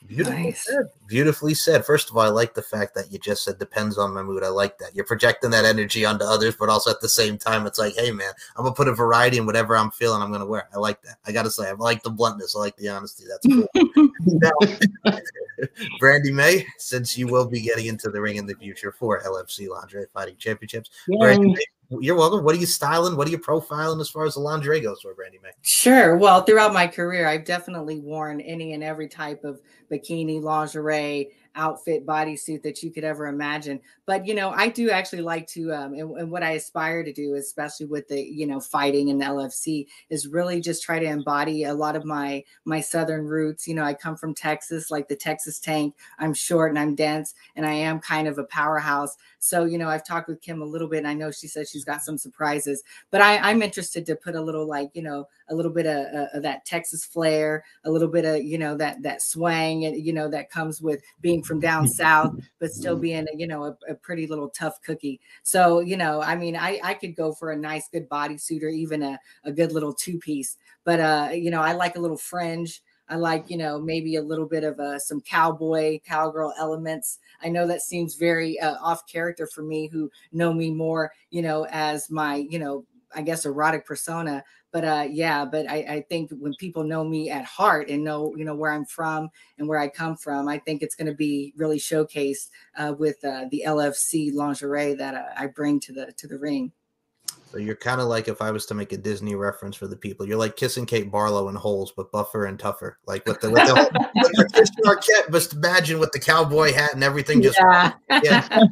Beautifully 0.07 0.43
nice. 0.43 0.65
said. 0.65 0.89
Beautifully 1.07 1.53
said. 1.53 1.85
First 1.85 2.09
of 2.09 2.15
all, 2.15 2.23
I 2.23 2.29
like 2.29 2.53
the 2.53 2.61
fact 2.61 2.95
that 2.95 3.11
you 3.11 3.19
just 3.19 3.43
said 3.43 3.59
depends 3.59 3.97
on 3.97 4.13
my 4.13 4.23
mood. 4.23 4.43
I 4.43 4.47
like 4.47 4.77
that. 4.77 4.95
You're 4.95 5.05
projecting 5.05 5.49
that 5.51 5.65
energy 5.65 6.05
onto 6.05 6.23
others, 6.23 6.55
but 6.57 6.69
also 6.69 6.89
at 6.89 7.01
the 7.01 7.09
same 7.09 7.37
time, 7.37 7.67
it's 7.67 7.77
like, 7.77 7.93
hey 7.95 8.11
man, 8.11 8.31
I'm 8.55 8.63
gonna 8.63 8.75
put 8.75 8.87
a 8.87 8.93
variety 8.93 9.37
in 9.37 9.45
whatever 9.45 9.75
I'm 9.75 9.91
feeling. 9.91 10.21
I'm 10.21 10.31
gonna 10.31 10.45
wear. 10.45 10.69
I 10.73 10.77
like 10.77 11.01
that. 11.01 11.17
I 11.25 11.31
gotta 11.31 11.51
say, 11.51 11.67
I 11.67 11.73
like 11.73 12.03
the 12.03 12.09
bluntness. 12.09 12.55
I 12.55 12.59
like 12.59 12.77
the 12.77 12.89
honesty. 12.89 13.25
That's 13.27 13.45
cool. 13.45 13.67
now, 14.25 14.51
Brandi 16.01 16.31
Mae, 16.31 16.65
since 16.77 17.17
you 17.17 17.27
will 17.27 17.45
be 17.45 17.61
getting 17.61 17.87
into 17.87 18.09
the 18.09 18.21
ring 18.21 18.37
in 18.37 18.45
the 18.45 18.55
future 18.55 18.91
for 18.91 19.21
LFC 19.21 19.67
Lingerie 19.67 20.05
Fighting 20.13 20.37
Championships, 20.37 20.89
Brandi 21.09 21.53
Mae, 21.53 21.65
you're 21.89 22.15
welcome. 22.15 22.43
What 22.43 22.55
are 22.55 22.59
you 22.59 22.65
styling? 22.65 23.15
What 23.15 23.27
are 23.27 23.31
you 23.31 23.39
profiling 23.39 24.01
as 24.01 24.09
far 24.09 24.25
as 24.25 24.33
the 24.33 24.41
lingerie 24.41 24.81
goes 24.81 25.01
for 25.01 25.13
Brandi 25.13 25.41
Mae? 25.41 25.51
Sure. 25.61 26.17
Well, 26.17 26.43
throughout 26.43 26.73
my 26.73 26.87
career, 26.87 27.27
I've 27.27 27.45
definitely 27.45 27.99
worn 27.99 28.41
any 28.41 28.73
and 28.73 28.83
every 28.83 29.07
type 29.07 29.43
of 29.43 29.61
bikini, 29.91 30.41
lingerie, 30.41 31.29
outfit 31.57 32.05
bodysuit 32.05 32.61
that 32.63 32.81
you 32.81 32.91
could 32.91 33.03
ever 33.03 33.27
imagine. 33.27 33.81
But 34.05 34.25
you 34.25 34.35
know 34.35 34.51
i 34.51 34.69
do 34.69 34.89
actually 34.89 35.21
like 35.21 35.47
to 35.47 35.73
um, 35.73 35.93
and, 35.93 36.17
and, 36.17 36.31
what 36.31 36.43
i 36.43 36.51
aspire 36.51 37.03
to 37.03 37.11
do 37.11 37.35
especially 37.35 37.85
with 37.87 38.07
the 38.07 38.21
you 38.21 38.45
know 38.47 38.59
fighting 38.59 39.09
in 39.09 39.17
the 39.17 39.25
lfc 39.25 39.87
is 40.09 40.27
really 40.27 40.61
just 40.61 40.83
try 40.83 40.99
to 40.99 41.05
embody 41.05 41.63
a 41.63 41.73
lot 41.73 41.95
of 41.95 42.05
my 42.05 42.43
my 42.65 42.79
southern 42.79 43.25
roots. 43.25 43.67
You 43.67 43.75
know 43.75 43.83
i 43.83 43.93
come 43.93 44.15
from 44.15 44.33
texas 44.33 44.91
like 44.91 45.07
the 45.07 45.15
texas 45.15 45.59
tank. 45.59 45.95
I'm 46.19 46.33
short 46.33 46.71
and 46.71 46.79
i'm 46.79 46.95
dense 46.95 47.33
and 47.55 47.65
i 47.65 47.73
am 47.73 47.99
kind 47.99 48.27
of 48.27 48.37
a 48.37 48.43
powerhouse. 48.45 49.17
So 49.39 49.65
you 49.65 49.77
know 49.77 49.89
i've 49.89 50.05
talked 50.05 50.29
with 50.29 50.41
kim 50.41 50.61
a 50.61 50.65
little 50.65 50.87
bit 50.87 50.99
and 50.99 51.07
i 51.07 51.13
know 51.13 51.31
she 51.31 51.47
said 51.47 51.67
she's 51.67 51.85
got 51.85 52.01
some 52.01 52.17
surprises. 52.17 52.83
But 53.11 53.21
I, 53.21 53.37
i'm 53.37 53.61
interested 53.61 54.05
to 54.05 54.15
put 54.15 54.35
a 54.35 54.41
little 54.41 54.67
like 54.67 54.91
you 54.93 55.01
know 55.01 55.27
a 55.49 55.55
little 55.55 55.71
bit 55.71 55.85
of, 55.85 56.13
uh, 56.13 56.27
of 56.33 56.43
that 56.43 56.65
texas 56.65 57.05
flair 57.05 57.63
a 57.85 57.91
little 57.91 58.07
bit 58.07 58.25
of 58.25 58.43
you 58.43 58.57
know 58.57 58.75
that 58.77 59.01
that 59.03 59.21
swang 59.21 59.85
and 59.85 60.05
you 60.05 60.13
know 60.13 60.29
that 60.29 60.49
comes 60.49 60.81
with 60.81 61.01
being 61.21 61.41
from 61.47 61.59
down 61.59 61.87
south, 61.87 62.35
but 62.59 62.71
still 62.71 62.93
mm-hmm. 62.93 63.01
being, 63.01 63.27
you 63.35 63.47
know, 63.47 63.63
a, 63.65 63.77
a, 63.89 63.95
pretty 63.95 64.27
little 64.27 64.49
tough 64.49 64.81
cookie. 64.83 65.19
So, 65.43 65.79
you 65.79 65.97
know, 65.97 66.21
I 66.21 66.35
mean, 66.35 66.55
I, 66.55 66.79
I 66.83 66.93
could 66.93 67.15
go 67.15 67.33
for 67.33 67.51
a 67.51 67.55
nice, 67.55 67.87
good 67.89 68.09
bodysuit 68.09 68.61
or 68.61 68.69
even 68.69 69.01
a, 69.01 69.19
a 69.43 69.51
good 69.51 69.71
little 69.71 69.93
two 69.93 70.19
piece, 70.19 70.57
but, 70.83 70.99
uh, 70.99 71.29
you 71.33 71.49
know, 71.49 71.61
I 71.61 71.73
like 71.73 71.95
a 71.95 71.99
little 71.99 72.17
fringe. 72.17 72.81
I 73.09 73.15
like, 73.15 73.49
you 73.49 73.57
know, 73.57 73.79
maybe 73.79 74.17
a 74.17 74.21
little 74.21 74.45
bit 74.45 74.65
of 74.65 74.79
uh, 74.79 74.99
some 74.99 75.21
cowboy, 75.21 75.99
cowgirl 76.05 76.53
elements. 76.59 77.19
I 77.41 77.47
know 77.47 77.65
that 77.67 77.81
seems 77.81 78.15
very 78.15 78.59
uh, 78.59 78.75
off 78.81 79.07
character 79.07 79.47
for 79.47 79.63
me 79.63 79.87
who 79.87 80.11
know 80.33 80.53
me 80.53 80.71
more, 80.71 81.13
you 81.29 81.41
know, 81.41 81.65
as 81.71 82.09
my, 82.09 82.35
you 82.49 82.59
know, 82.59 82.85
I 83.15 83.21
guess 83.21 83.45
erotic 83.45 83.85
persona 83.85 84.43
but 84.71 84.83
uh, 84.83 85.07
yeah, 85.09 85.45
but 85.45 85.69
I, 85.69 85.75
I, 85.75 86.05
think 86.09 86.31
when 86.39 86.53
people 86.55 86.83
know 86.83 87.03
me 87.03 87.29
at 87.29 87.45
heart 87.45 87.89
and 87.89 88.03
know 88.03 88.33
you 88.35 88.43
know 88.43 88.55
where 88.55 88.71
I'm 88.71 88.85
from 88.85 89.29
and 89.57 89.67
where 89.67 89.79
I 89.79 89.87
come 89.87 90.17
from, 90.17 90.47
I 90.47 90.57
think 90.59 90.81
it's 90.81 90.95
going 90.95 91.07
to 91.07 91.15
be 91.15 91.53
really 91.55 91.79
showcased 91.79 92.49
uh, 92.77 92.93
with 92.97 93.15
uh, 93.23 93.45
the 93.49 93.63
LFC 93.65 94.33
lingerie 94.33 94.93
that 94.95 95.15
uh, 95.15 95.23
I 95.37 95.47
bring 95.47 95.79
to 95.81 95.93
the 95.93 96.11
to 96.17 96.27
the 96.27 96.37
ring. 96.37 96.73
So 97.49 97.57
you're 97.59 97.77
kind 97.77 98.01
of 98.01 98.07
like 98.07 98.27
if 98.27 98.41
I 98.41 98.51
was 98.51 98.65
to 98.67 98.73
make 98.73 98.91
a 98.91 98.97
Disney 98.97 99.35
reference 99.35 99.77
for 99.77 99.87
the 99.87 99.95
people, 99.95 100.27
you're 100.27 100.37
like 100.37 100.57
kissing 100.57 100.85
Kate 100.85 101.09
Barlow 101.09 101.47
in 101.47 101.55
Holes, 101.55 101.93
but 101.95 102.11
buffer 102.11 102.45
and 102.45 102.59
tougher. 102.59 102.99
Like 103.07 103.25
with 103.25 103.39
the 103.39 103.49
with 103.49 103.65
the, 103.65 104.09
with 104.15 104.31
the 104.33 104.49
Christian 104.53 104.83
Arquette, 104.83 105.31
just 105.31 105.53
imagine 105.53 105.97
with 105.97 106.11
the 106.11 106.19
cowboy 106.19 106.73
hat 106.73 106.93
and 106.93 107.03
everything. 107.05 107.41
Just 107.41 107.57
yeah. 107.57 107.93
yeah. 108.21 108.67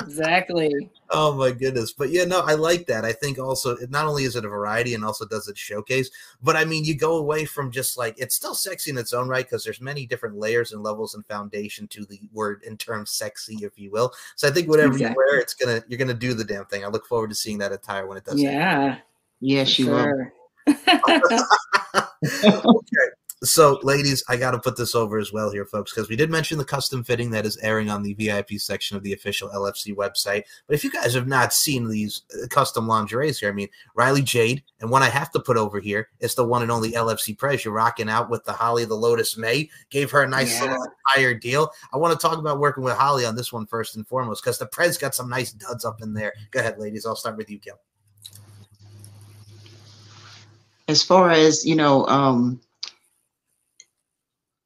exactly. 0.02 0.90
Oh 1.10 1.34
my 1.34 1.50
goodness. 1.50 1.92
But 1.92 2.10
yeah, 2.10 2.24
no, 2.24 2.40
I 2.40 2.54
like 2.54 2.86
that. 2.86 3.04
I 3.04 3.12
think 3.12 3.38
also 3.38 3.76
it 3.76 3.90
not 3.90 4.06
only 4.06 4.24
is 4.24 4.36
it 4.36 4.44
a 4.44 4.48
variety 4.48 4.94
and 4.94 5.04
also 5.04 5.26
does 5.26 5.48
it 5.48 5.58
showcase, 5.58 6.10
but 6.42 6.56
I 6.56 6.64
mean 6.64 6.84
you 6.84 6.96
go 6.96 7.16
away 7.18 7.44
from 7.44 7.70
just 7.70 7.96
like 7.96 8.14
it's 8.18 8.34
still 8.34 8.54
sexy 8.54 8.90
in 8.90 8.98
its 8.98 9.12
own 9.12 9.28
right 9.28 9.44
because 9.44 9.64
there's 9.64 9.80
many 9.80 10.06
different 10.06 10.36
layers 10.36 10.72
and 10.72 10.82
levels 10.82 11.14
and 11.14 11.26
foundation 11.26 11.86
to 11.88 12.04
the 12.04 12.20
word 12.32 12.62
in 12.64 12.76
terms 12.76 13.10
sexy, 13.10 13.58
if 13.62 13.78
you 13.78 13.90
will. 13.90 14.12
So 14.36 14.48
I 14.48 14.50
think 14.50 14.68
whatever 14.68 14.92
Exactly. 14.92 15.10
you 15.10 15.16
wear, 15.16 15.40
it's 15.40 15.54
gonna 15.54 15.82
you're 15.88 15.98
gonna 15.98 16.14
do 16.14 16.34
the 16.34 16.44
damn 16.44 16.66
thing. 16.66 16.84
I 16.84 16.88
look 16.88 17.06
forward 17.06 17.30
to 17.30 17.36
seeing 17.36 17.58
that 17.58 17.72
attire 17.72 18.06
when 18.06 18.18
it 18.18 18.24
does. 18.24 18.40
Yeah. 18.40 18.98
Yes, 19.40 19.78
you 19.78 19.90
will. 19.90 20.02
sure. 20.04 20.32
okay. 22.24 23.08
So, 23.44 23.80
ladies, 23.82 24.22
I 24.28 24.36
got 24.36 24.52
to 24.52 24.60
put 24.60 24.76
this 24.76 24.94
over 24.94 25.18
as 25.18 25.32
well 25.32 25.50
here, 25.50 25.64
folks, 25.66 25.92
because 25.92 26.08
we 26.08 26.14
did 26.14 26.30
mention 26.30 26.58
the 26.58 26.64
custom 26.64 27.02
fitting 27.02 27.28
that 27.32 27.44
is 27.44 27.56
airing 27.58 27.90
on 27.90 28.04
the 28.04 28.14
VIP 28.14 28.50
section 28.58 28.96
of 28.96 29.02
the 29.02 29.14
official 29.14 29.48
LFC 29.48 29.92
website. 29.96 30.44
But 30.68 30.74
if 30.74 30.84
you 30.84 30.92
guys 30.92 31.12
have 31.14 31.26
not 31.26 31.52
seen 31.52 31.88
these 31.88 32.22
uh, 32.40 32.46
custom 32.46 32.86
lingeries 32.86 33.40
here, 33.40 33.48
I 33.48 33.52
mean, 33.52 33.66
Riley 33.96 34.22
Jade, 34.22 34.62
and 34.80 34.88
one 34.90 35.02
I 35.02 35.08
have 35.08 35.32
to 35.32 35.40
put 35.40 35.56
over 35.56 35.80
here 35.80 36.08
is 36.20 36.36
the 36.36 36.44
one 36.44 36.62
and 36.62 36.70
only 36.70 36.92
LFC 36.92 37.36
Prez. 37.36 37.64
You're 37.64 37.74
rocking 37.74 38.08
out 38.08 38.30
with 38.30 38.44
the 38.44 38.52
Holly 38.52 38.84
the 38.84 38.94
Lotus 38.94 39.36
May. 39.36 39.68
Gave 39.90 40.12
her 40.12 40.22
a 40.22 40.28
nice 40.28 40.54
Yeah. 40.60 40.66
little 40.70 40.86
higher 41.08 41.34
deal. 41.34 41.72
I 41.92 41.96
want 41.96 42.18
to 42.18 42.24
talk 42.24 42.38
about 42.38 42.60
working 42.60 42.84
with 42.84 42.94
Holly 42.94 43.26
on 43.26 43.34
this 43.34 43.52
one 43.52 43.66
first 43.66 43.96
and 43.96 44.06
foremost, 44.06 44.44
because 44.44 44.58
the 44.58 44.66
Prez 44.66 44.96
got 44.98 45.16
some 45.16 45.28
nice 45.28 45.50
duds 45.50 45.84
up 45.84 46.00
in 46.00 46.14
there. 46.14 46.32
Go 46.52 46.60
ahead, 46.60 46.78
ladies. 46.78 47.06
I'll 47.06 47.16
start 47.16 47.36
with 47.36 47.50
you, 47.50 47.58
Kim. 47.58 47.74
as 50.88 51.02
far 51.02 51.30
as 51.30 51.64
you 51.64 51.74
know 51.74 52.06
um 52.06 52.60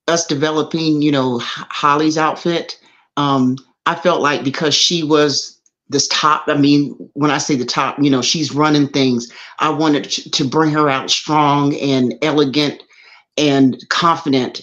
us 0.08 0.26
developing 0.26 1.02
you 1.02 1.12
know 1.12 1.38
holly's 1.42 2.18
outfit 2.18 2.78
um 3.16 3.56
i 3.86 3.94
felt 3.94 4.20
like 4.20 4.44
because 4.44 4.74
she 4.74 5.02
was 5.02 5.60
this 5.88 6.08
top 6.08 6.44
i 6.48 6.56
mean 6.56 6.92
when 7.14 7.30
i 7.30 7.38
say 7.38 7.54
the 7.54 7.64
top 7.64 7.98
you 8.00 8.10
know 8.10 8.22
she's 8.22 8.54
running 8.54 8.88
things 8.88 9.30
i 9.58 9.68
wanted 9.68 10.04
to 10.04 10.44
bring 10.44 10.70
her 10.70 10.88
out 10.88 11.10
strong 11.10 11.74
and 11.76 12.14
elegant 12.22 12.82
and 13.38 13.86
confident. 13.90 14.62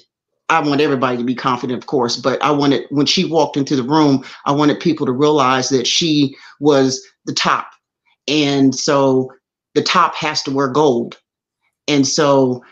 I 0.49 0.59
want 0.59 0.81
everybody 0.81 1.17
to 1.17 1.23
be 1.23 1.35
confident 1.35 1.77
of 1.79 1.87
course 1.87 2.17
but 2.17 2.41
i 2.43 2.51
wanted 2.51 2.85
when 2.89 3.05
she 3.05 3.25
walked 3.25 3.57
into 3.57 3.75
the 3.75 3.83
room 3.83 4.23
i 4.45 4.51
wanted 4.51 4.79
people 4.79 5.05
to 5.05 5.11
realize 5.11 5.69
that 5.69 5.87
she 5.87 6.35
was 6.59 7.01
the 7.25 7.33
top. 7.33 7.67
And 8.27 8.73
so 8.73 9.31
the 9.75 9.81
top 9.81 10.15
has 10.15 10.41
to 10.43 10.51
wear 10.51 10.67
gold. 10.67 11.19
And 11.87 12.07
so 12.07 12.63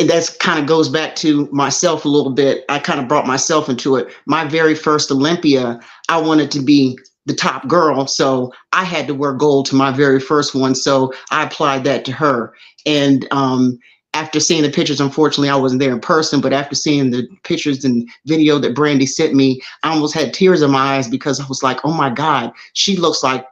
that's 0.00 0.36
kind 0.36 0.58
of 0.58 0.66
goes 0.66 0.88
back 0.88 1.16
to 1.16 1.48
myself 1.52 2.04
a 2.04 2.08
little 2.08 2.32
bit. 2.32 2.64
I 2.68 2.78
kind 2.78 3.00
of 3.00 3.08
brought 3.08 3.26
myself 3.26 3.68
into 3.68 3.96
it. 3.96 4.08
My 4.26 4.44
very 4.44 4.74
first 4.74 5.10
Olympia, 5.10 5.80
I 6.08 6.20
wanted 6.20 6.50
to 6.52 6.60
be 6.60 6.98
the 7.26 7.34
top 7.34 7.68
girl, 7.68 8.06
so 8.06 8.52
I 8.72 8.84
had 8.84 9.06
to 9.06 9.14
wear 9.14 9.32
gold 9.32 9.66
to 9.66 9.76
my 9.76 9.90
very 9.90 10.20
first 10.20 10.54
one. 10.54 10.74
So 10.74 11.12
I 11.30 11.44
applied 11.44 11.84
that 11.84 12.04
to 12.06 12.12
her. 12.12 12.54
And 12.86 13.26
um, 13.30 13.78
after 14.14 14.40
seeing 14.40 14.62
the 14.62 14.70
pictures, 14.70 15.00
unfortunately, 15.00 15.50
I 15.50 15.56
wasn't 15.56 15.80
there 15.80 15.92
in 15.92 16.00
person, 16.00 16.40
but 16.40 16.52
after 16.52 16.74
seeing 16.74 17.10
the 17.10 17.28
pictures 17.44 17.84
and 17.84 18.08
video 18.26 18.58
that 18.58 18.74
Brandi 18.74 19.08
sent 19.08 19.34
me, 19.34 19.60
I 19.82 19.90
almost 19.90 20.14
had 20.14 20.34
tears 20.34 20.62
in 20.62 20.70
my 20.70 20.96
eyes 20.96 21.08
because 21.08 21.40
I 21.40 21.46
was 21.46 21.62
like, 21.62 21.78
"Oh 21.84 21.92
my 21.92 22.10
God, 22.10 22.52
she 22.72 22.96
looks 22.96 23.22
like 23.22 23.46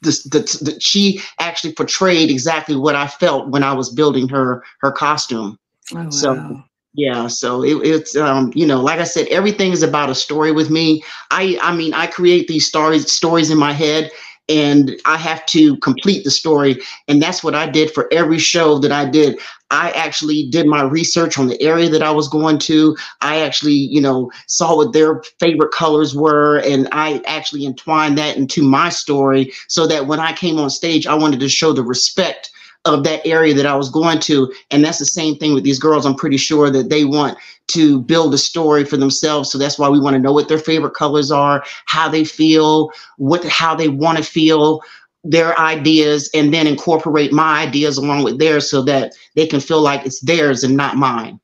this 0.00 0.22
the, 0.24 0.40
the 0.62 0.78
she 0.80 1.20
actually 1.40 1.72
portrayed 1.72 2.30
exactly 2.30 2.76
what 2.76 2.94
I 2.94 3.08
felt 3.08 3.48
when 3.48 3.62
I 3.62 3.72
was 3.72 3.90
building 3.90 4.28
her 4.28 4.64
her 4.80 4.92
costume. 4.92 5.58
Oh, 5.94 6.10
So- 6.10 6.34
wow. 6.34 6.64
Yeah, 6.94 7.28
so 7.28 7.62
it, 7.62 7.76
it's 7.86 8.16
um 8.16 8.50
you 8.54 8.66
know 8.66 8.80
like 8.80 8.98
I 8.98 9.04
said 9.04 9.28
everything 9.28 9.72
is 9.72 9.82
about 9.82 10.10
a 10.10 10.14
story 10.14 10.52
with 10.52 10.70
me. 10.70 11.02
I 11.30 11.58
I 11.62 11.74
mean 11.76 11.94
I 11.94 12.06
create 12.06 12.48
these 12.48 12.66
stories 12.66 13.10
stories 13.12 13.50
in 13.50 13.58
my 13.58 13.72
head 13.72 14.10
and 14.48 14.96
I 15.04 15.16
have 15.18 15.44
to 15.46 15.76
complete 15.78 16.24
the 16.24 16.30
story 16.30 16.78
and 17.06 17.22
that's 17.22 17.44
what 17.44 17.54
I 17.54 17.68
did 17.68 17.92
for 17.92 18.08
every 18.12 18.38
show 18.38 18.78
that 18.78 18.90
I 18.90 19.04
did. 19.04 19.38
I 19.70 19.90
actually 19.90 20.48
did 20.50 20.66
my 20.66 20.82
research 20.82 21.38
on 21.38 21.46
the 21.46 21.60
area 21.62 21.88
that 21.90 22.02
I 22.02 22.10
was 22.10 22.28
going 22.28 22.58
to. 22.60 22.96
I 23.20 23.40
actually, 23.42 23.74
you 23.74 24.00
know, 24.00 24.30
saw 24.46 24.76
what 24.76 24.92
their 24.92 25.22
favorite 25.38 25.72
colors 25.72 26.14
were 26.14 26.58
and 26.60 26.88
I 26.92 27.22
actually 27.26 27.66
entwined 27.66 28.18
that 28.18 28.36
into 28.36 28.62
my 28.62 28.88
story 28.88 29.52
so 29.68 29.86
that 29.86 30.06
when 30.06 30.20
I 30.20 30.32
came 30.32 30.58
on 30.58 30.70
stage 30.70 31.06
I 31.06 31.14
wanted 31.14 31.40
to 31.40 31.48
show 31.48 31.72
the 31.72 31.84
respect 31.84 32.50
of 32.94 33.04
that 33.04 33.26
area 33.26 33.54
that 33.54 33.66
I 33.66 33.76
was 33.76 33.90
going 33.90 34.18
to. 34.20 34.52
And 34.70 34.84
that's 34.84 34.98
the 34.98 35.04
same 35.04 35.36
thing 35.36 35.54
with 35.54 35.64
these 35.64 35.78
girls. 35.78 36.06
I'm 36.06 36.14
pretty 36.14 36.36
sure 36.36 36.70
that 36.70 36.88
they 36.88 37.04
want 37.04 37.38
to 37.68 38.00
build 38.02 38.34
a 38.34 38.38
story 38.38 38.84
for 38.84 38.96
themselves. 38.96 39.50
So 39.50 39.58
that's 39.58 39.78
why 39.78 39.88
we 39.88 40.00
want 40.00 40.14
to 40.14 40.20
know 40.20 40.32
what 40.32 40.48
their 40.48 40.58
favorite 40.58 40.94
colors 40.94 41.30
are, 41.30 41.64
how 41.86 42.08
they 42.08 42.24
feel, 42.24 42.90
what 43.16 43.44
how 43.44 43.74
they 43.74 43.88
want 43.88 44.18
to 44.18 44.24
feel, 44.24 44.80
their 45.22 45.58
ideas, 45.58 46.30
and 46.34 46.52
then 46.52 46.66
incorporate 46.66 47.32
my 47.32 47.62
ideas 47.62 47.98
along 47.98 48.24
with 48.24 48.38
theirs 48.38 48.70
so 48.70 48.82
that 48.82 49.12
they 49.36 49.46
can 49.46 49.60
feel 49.60 49.80
like 49.80 50.04
it's 50.06 50.20
theirs 50.20 50.64
and 50.64 50.76
not 50.76 50.96
mine. 50.96 51.38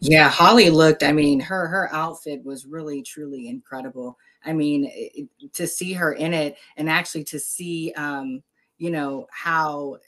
Yeah, 0.00 0.28
Holly 0.28 0.68
looked, 0.68 1.02
I 1.02 1.12
mean, 1.12 1.40
her 1.40 1.66
her 1.66 1.88
outfit 1.92 2.44
was 2.44 2.66
really 2.66 3.02
truly 3.02 3.48
incredible. 3.48 4.18
I 4.44 4.52
mean, 4.52 4.90
it, 4.92 5.28
to 5.54 5.66
see 5.66 5.94
her 5.94 6.12
in 6.12 6.34
it 6.34 6.56
and 6.76 6.90
actually 6.90 7.24
to 7.24 7.38
see 7.38 7.92
um, 7.96 8.42
you 8.78 8.90
know, 8.90 9.26
how 9.30 9.98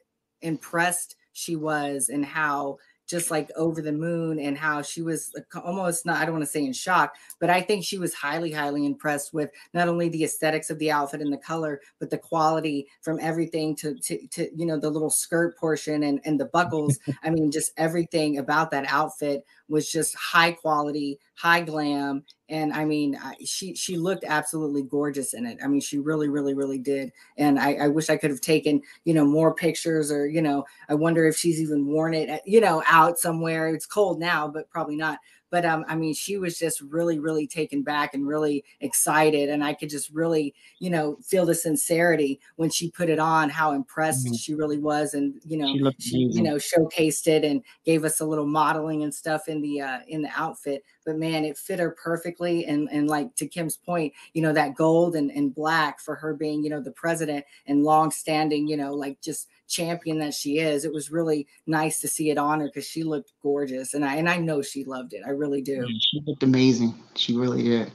impressed 0.42 1.16
she 1.32 1.56
was 1.56 2.08
and 2.08 2.24
how 2.24 2.78
just 3.06 3.30
like 3.30 3.50
over 3.56 3.80
the 3.80 3.92
moon 3.92 4.38
and 4.38 4.58
how 4.58 4.82
she 4.82 5.00
was 5.00 5.32
almost 5.64 6.04
not 6.04 6.16
I 6.16 6.24
don't 6.24 6.34
want 6.34 6.44
to 6.44 6.50
say 6.50 6.64
in 6.64 6.72
shock, 6.72 7.14
but 7.40 7.50
I 7.50 7.60
think 7.60 7.84
she 7.84 7.98
was 7.98 8.14
highly 8.14 8.50
highly 8.50 8.84
impressed 8.84 9.32
with 9.32 9.50
not 9.72 9.88
only 9.88 10.08
the 10.08 10.24
aesthetics 10.24 10.70
of 10.70 10.78
the 10.78 10.90
outfit 10.90 11.20
and 11.20 11.32
the 11.32 11.38
color, 11.38 11.80
but 12.00 12.10
the 12.10 12.18
quality 12.18 12.88
from 13.02 13.18
everything 13.20 13.76
to 13.76 13.94
to, 13.94 14.26
to 14.28 14.50
you 14.56 14.66
know 14.66 14.78
the 14.78 14.90
little 14.90 15.10
skirt 15.10 15.56
portion 15.56 16.02
and 16.02 16.20
and 16.24 16.40
the 16.40 16.46
buckles. 16.46 16.98
I 17.22 17.30
mean, 17.30 17.50
just 17.50 17.72
everything 17.76 18.38
about 18.38 18.70
that 18.72 18.86
outfit 18.88 19.44
was 19.68 19.90
just 19.90 20.14
high 20.16 20.52
quality, 20.52 21.18
high 21.34 21.60
glam, 21.60 22.24
and 22.48 22.72
I 22.72 22.84
mean, 22.84 23.16
I, 23.20 23.34
she 23.44 23.74
she 23.74 23.96
looked 23.96 24.24
absolutely 24.26 24.82
gorgeous 24.82 25.34
in 25.34 25.46
it. 25.46 25.58
I 25.62 25.66
mean, 25.68 25.80
she 25.80 25.98
really, 25.98 26.28
really, 26.28 26.54
really 26.54 26.78
did. 26.78 27.12
And 27.36 27.58
I, 27.58 27.74
I 27.74 27.88
wish 27.88 28.08
I 28.10 28.16
could 28.16 28.30
have 28.30 28.40
taken 28.40 28.82
you 29.04 29.14
know 29.14 29.24
more 29.24 29.54
pictures, 29.54 30.10
or 30.12 30.26
you 30.28 30.42
know, 30.42 30.64
I 30.88 30.94
wonder 30.94 31.26
if 31.26 31.36
she's 31.36 31.60
even 31.60 31.86
worn 31.86 32.14
it, 32.14 32.28
at, 32.28 32.46
you 32.46 32.60
know, 32.60 32.82
out 32.86 33.18
somewhere. 33.18 33.68
It's 33.74 33.86
cold 33.86 34.20
now, 34.20 34.48
but 34.48 34.70
probably 34.70 34.96
not. 34.96 35.18
But 35.50 35.64
um, 35.64 35.84
I 35.88 35.94
mean, 35.94 36.12
she 36.12 36.38
was 36.38 36.58
just 36.58 36.80
really, 36.80 37.18
really 37.20 37.46
taken 37.46 37.82
back 37.82 38.14
and 38.14 38.26
really 38.26 38.64
excited, 38.80 39.48
and 39.48 39.62
I 39.64 39.74
could 39.74 39.88
just 39.90 40.10
really, 40.10 40.54
you 40.80 40.90
know, 40.90 41.16
feel 41.22 41.46
the 41.46 41.54
sincerity 41.54 42.40
when 42.56 42.68
she 42.70 42.90
put 42.90 43.08
it 43.08 43.18
on. 43.20 43.48
How 43.50 43.72
impressed 43.72 44.28
Mhm. 44.28 44.34
she 44.34 44.54
really 44.54 44.78
was, 44.78 45.14
and 45.14 45.40
you 45.44 45.56
know, 45.56 45.78
She 45.78 45.94
she, 45.98 46.26
you 46.30 46.42
know, 46.42 46.56
showcased 46.56 47.26
it 47.28 47.44
and 47.44 47.62
gave 47.84 48.04
us 48.04 48.20
a 48.20 48.26
little 48.26 48.46
modeling 48.46 49.02
and 49.02 49.14
stuff 49.14 49.48
in 49.48 49.62
the 49.62 49.80
uh, 49.80 50.00
in 50.08 50.22
the 50.22 50.30
outfit. 50.36 50.84
But 51.06 51.16
man, 51.16 51.44
it 51.44 51.56
fit 51.56 51.78
her 51.78 51.96
perfectly. 52.02 52.66
And 52.66 52.88
and 52.92 53.08
like 53.08 53.34
to 53.36 53.46
Kim's 53.46 53.76
point, 53.76 54.12
you 54.34 54.42
know, 54.42 54.52
that 54.52 54.74
gold 54.74 55.16
and, 55.16 55.30
and 55.30 55.54
black 55.54 56.00
for 56.00 56.16
her 56.16 56.34
being, 56.34 56.62
you 56.62 56.68
know, 56.68 56.82
the 56.82 56.90
president 56.90 57.44
and 57.66 57.84
long 57.84 58.10
standing, 58.10 58.66
you 58.66 58.76
know, 58.76 58.92
like 58.92 59.22
just 59.22 59.48
champion 59.68 60.18
that 60.18 60.34
she 60.34 60.58
is. 60.58 60.84
It 60.84 60.92
was 60.92 61.10
really 61.10 61.46
nice 61.66 62.00
to 62.00 62.08
see 62.08 62.30
it 62.30 62.38
on 62.38 62.60
her 62.60 62.66
because 62.66 62.86
she 62.86 63.04
looked 63.04 63.32
gorgeous. 63.42 63.94
And 63.94 64.04
I 64.04 64.16
and 64.16 64.28
I 64.28 64.36
know 64.36 64.60
she 64.60 64.84
loved 64.84 65.14
it. 65.14 65.22
I 65.24 65.30
really 65.30 65.62
do. 65.62 65.86
She 66.00 66.20
looked 66.26 66.42
amazing. 66.42 66.94
She 67.14 67.36
really 67.36 67.62
did. 67.62 67.92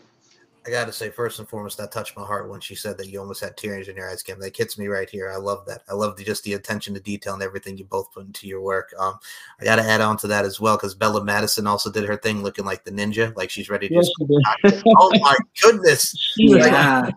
I 0.66 0.70
got 0.70 0.86
to 0.86 0.93
say, 0.93 1.09
first 1.09 1.39
and 1.39 1.49
foremost, 1.49 1.80
that 1.80 1.91
touched 1.91 2.16
my 2.16 2.24
heart 2.24 2.47
when 2.47 2.62
she 2.62 2.76
said 2.76 2.95
that 2.99 3.07
you 3.07 3.20
almost 3.20 3.41
had 3.43 3.57
tears 3.57 3.88
in 3.88 3.95
your 3.95 4.07
eyes, 4.07 4.22
Kim. 4.22 4.39
That 4.39 4.55
hits 4.55 4.78
me 4.78 4.88
right 4.88 5.09
here. 5.09 5.32
I 5.32 5.38
love 5.38 5.66
that. 5.66 5.82
I 5.89 5.93
love 5.95 6.16
the, 6.16 6.24
just 6.24 6.43
the 6.43 6.53
attention 6.53 6.93
to 6.93 6.99
detail 6.99 7.34
and 7.34 7.41
everything 7.41 7.80
you 7.80 7.86
both 7.86 8.12
put 8.14 8.28
into 8.28 8.47
your 8.47 8.62
work. 8.62 8.93
Um, 8.99 9.16
I 9.59 9.64
got 9.64 9.78
to 9.78 9.82
add 9.82 10.01
on 10.01 10.18
to 10.18 10.28
that 10.28 10.45
as 10.45 10.59
well 10.59 10.78
because 10.78 10.93
Bella 10.93 11.24
Madison 11.24 11.66
also 11.66 11.91
did 11.91 12.05
her 12.05 12.16
thing, 12.16 12.43
looking 12.43 12.64
like 12.66 12.84
the 12.84 12.91
ninja, 12.91 13.36
like 13.36 13.49
she's 13.49 13.70
ready 13.72 13.88
to 13.88 13.95
Yes, 13.95 14.07
just. 14.64 14.76
she 14.76 14.84
oh 14.97 15.12
my 15.20 15.36
goodness! 15.64 16.12
She 16.38 16.53
was- 16.53 16.66
Yeah. 16.68 17.09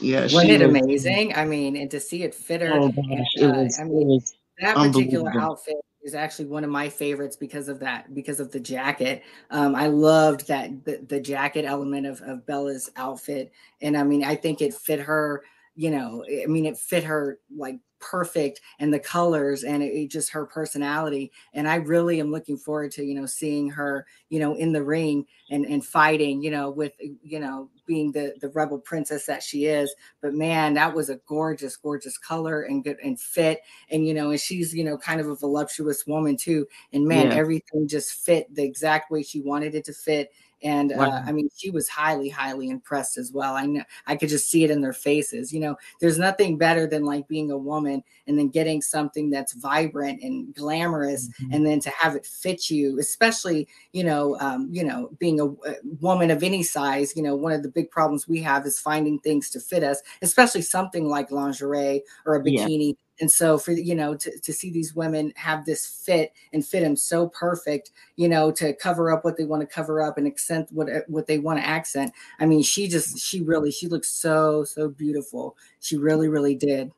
yeah, 0.00 0.20
Wasn't 0.22 0.46
she 0.46 0.50
it 0.52 0.60
was- 0.70 0.80
amazing? 0.80 1.34
I 1.34 1.44
mean, 1.44 1.74
and 1.76 1.90
to 1.90 1.98
see 1.98 2.22
it 2.22 2.34
fit 2.36 2.60
her. 2.60 2.72
Oh 2.72 2.88
gosh, 2.92 3.26
it 3.34 3.44
uh, 3.44 3.62
was, 3.64 3.78
I 3.80 3.84
mean, 3.84 4.20
that 4.60 4.76
particular 4.76 5.32
outfit 5.40 5.76
is 6.02 6.14
actually 6.14 6.46
one 6.46 6.64
of 6.64 6.70
my 6.70 6.88
favorites 6.88 7.36
because 7.36 7.68
of 7.68 7.78
that 7.80 8.12
because 8.14 8.40
of 8.40 8.50
the 8.50 8.60
jacket. 8.60 9.22
Um, 9.50 9.74
i 9.74 9.86
loved 9.86 10.48
that 10.48 10.84
the, 10.84 11.04
the 11.08 11.20
jacket 11.20 11.64
element 11.64 12.06
of, 12.06 12.20
of 12.22 12.46
bella's 12.46 12.90
outfit 12.96 13.52
and 13.80 13.96
i 13.96 14.02
mean 14.02 14.24
i 14.24 14.34
think 14.34 14.60
it 14.60 14.74
fit 14.74 15.00
her 15.00 15.42
you 15.74 15.90
know 15.90 16.24
i 16.42 16.46
mean 16.46 16.66
it 16.66 16.78
fit 16.78 17.04
her 17.04 17.38
like 17.54 17.78
perfect 18.02 18.60
and 18.78 18.92
the 18.92 18.98
colors 18.98 19.64
and 19.64 19.82
it, 19.82 19.86
it 19.86 20.10
just 20.10 20.30
her 20.30 20.44
personality 20.44 21.32
and 21.54 21.66
i 21.66 21.76
really 21.76 22.20
am 22.20 22.30
looking 22.30 22.58
forward 22.58 22.90
to 22.90 23.04
you 23.04 23.14
know 23.14 23.26
seeing 23.26 23.70
her 23.70 24.06
you 24.28 24.38
know 24.38 24.54
in 24.54 24.72
the 24.72 24.82
ring 24.82 25.24
and 25.50 25.64
and 25.64 25.84
fighting 25.84 26.42
you 26.42 26.50
know 26.50 26.70
with 26.70 26.92
you 27.22 27.40
know 27.40 27.70
being 27.86 28.12
the 28.12 28.34
the 28.40 28.48
rebel 28.50 28.78
princess 28.78 29.26
that 29.26 29.42
she 29.42 29.66
is. 29.66 29.94
But 30.20 30.34
man, 30.34 30.74
that 30.74 30.94
was 30.94 31.10
a 31.10 31.20
gorgeous, 31.26 31.76
gorgeous 31.76 32.18
color 32.18 32.62
and 32.62 32.82
good 32.82 32.96
and 33.02 33.20
fit. 33.20 33.60
And 33.90 34.06
you 34.06 34.14
know, 34.14 34.30
and 34.30 34.40
she's 34.40 34.74
you 34.74 34.84
know 34.84 34.96
kind 34.96 35.20
of 35.20 35.28
a 35.28 35.36
voluptuous 35.36 36.06
woman 36.06 36.36
too. 36.36 36.66
And 36.92 37.06
man, 37.06 37.28
yeah. 37.28 37.36
everything 37.36 37.88
just 37.88 38.12
fit 38.12 38.54
the 38.54 38.64
exact 38.64 39.10
way 39.10 39.22
she 39.22 39.40
wanted 39.40 39.74
it 39.74 39.84
to 39.86 39.92
fit 39.92 40.32
and 40.62 40.92
uh, 40.92 41.22
I 41.24 41.32
mean, 41.32 41.48
she 41.56 41.70
was 41.70 41.88
highly, 41.88 42.28
highly 42.28 42.70
impressed 42.70 43.18
as 43.18 43.32
well. 43.32 43.54
I 43.54 43.66
know 43.66 43.82
I 44.06 44.16
could 44.16 44.28
just 44.28 44.50
see 44.50 44.64
it 44.64 44.70
in 44.70 44.80
their 44.80 44.92
faces. 44.92 45.52
You 45.52 45.60
know, 45.60 45.76
there's 46.00 46.18
nothing 46.18 46.58
better 46.58 46.86
than 46.86 47.04
like 47.04 47.28
being 47.28 47.50
a 47.50 47.56
woman 47.56 48.02
and 48.26 48.38
then 48.38 48.48
getting 48.48 48.80
something 48.80 49.30
that's 49.30 49.52
vibrant 49.54 50.22
and 50.22 50.54
glamorous, 50.54 51.28
mm-hmm. 51.28 51.52
and 51.52 51.66
then 51.66 51.80
to 51.80 51.90
have 51.90 52.16
it 52.16 52.26
fit 52.26 52.70
you, 52.70 52.98
especially 52.98 53.68
you 53.92 54.04
know, 54.04 54.38
um, 54.40 54.68
you 54.70 54.84
know, 54.84 55.10
being 55.18 55.40
a, 55.40 55.46
a, 55.46 55.76
woman 56.00 56.30
of 56.30 56.42
any 56.42 56.62
size. 56.62 57.14
You 57.16 57.22
know, 57.22 57.36
one 57.36 57.52
of 57.52 57.62
the 57.62 57.68
big 57.68 57.90
problems 57.90 58.28
we 58.28 58.40
have 58.42 58.66
is 58.66 58.78
finding 58.78 59.18
things 59.18 59.50
to 59.50 59.60
fit 59.60 59.82
us, 59.82 60.00
especially 60.22 60.62
something 60.62 61.08
like 61.08 61.30
lingerie 61.30 62.02
or 62.26 62.36
a 62.36 62.42
bikini. 62.42 62.88
Yeah 62.88 62.94
and 63.20 63.30
so 63.30 63.58
for 63.58 63.72
you 63.72 63.94
know 63.94 64.14
to, 64.14 64.38
to 64.40 64.52
see 64.52 64.70
these 64.70 64.94
women 64.94 65.32
have 65.36 65.64
this 65.64 65.86
fit 65.86 66.32
and 66.52 66.64
fit 66.64 66.80
them 66.80 66.96
so 66.96 67.28
perfect 67.28 67.90
you 68.16 68.28
know 68.28 68.50
to 68.50 68.72
cover 68.74 69.10
up 69.10 69.24
what 69.24 69.36
they 69.36 69.44
want 69.44 69.60
to 69.60 69.66
cover 69.66 70.00
up 70.00 70.18
and 70.18 70.26
accent 70.26 70.68
what 70.72 70.88
uh, 70.88 71.00
what 71.08 71.26
they 71.26 71.38
want 71.38 71.58
to 71.58 71.66
accent 71.66 72.12
i 72.40 72.46
mean 72.46 72.62
she 72.62 72.88
just 72.88 73.18
she 73.18 73.40
really 73.40 73.70
she 73.70 73.86
looks 73.86 74.08
so 74.08 74.64
so 74.64 74.88
beautiful 74.88 75.56
she 75.80 75.96
really 75.96 76.28
really 76.28 76.54
did 76.54 76.92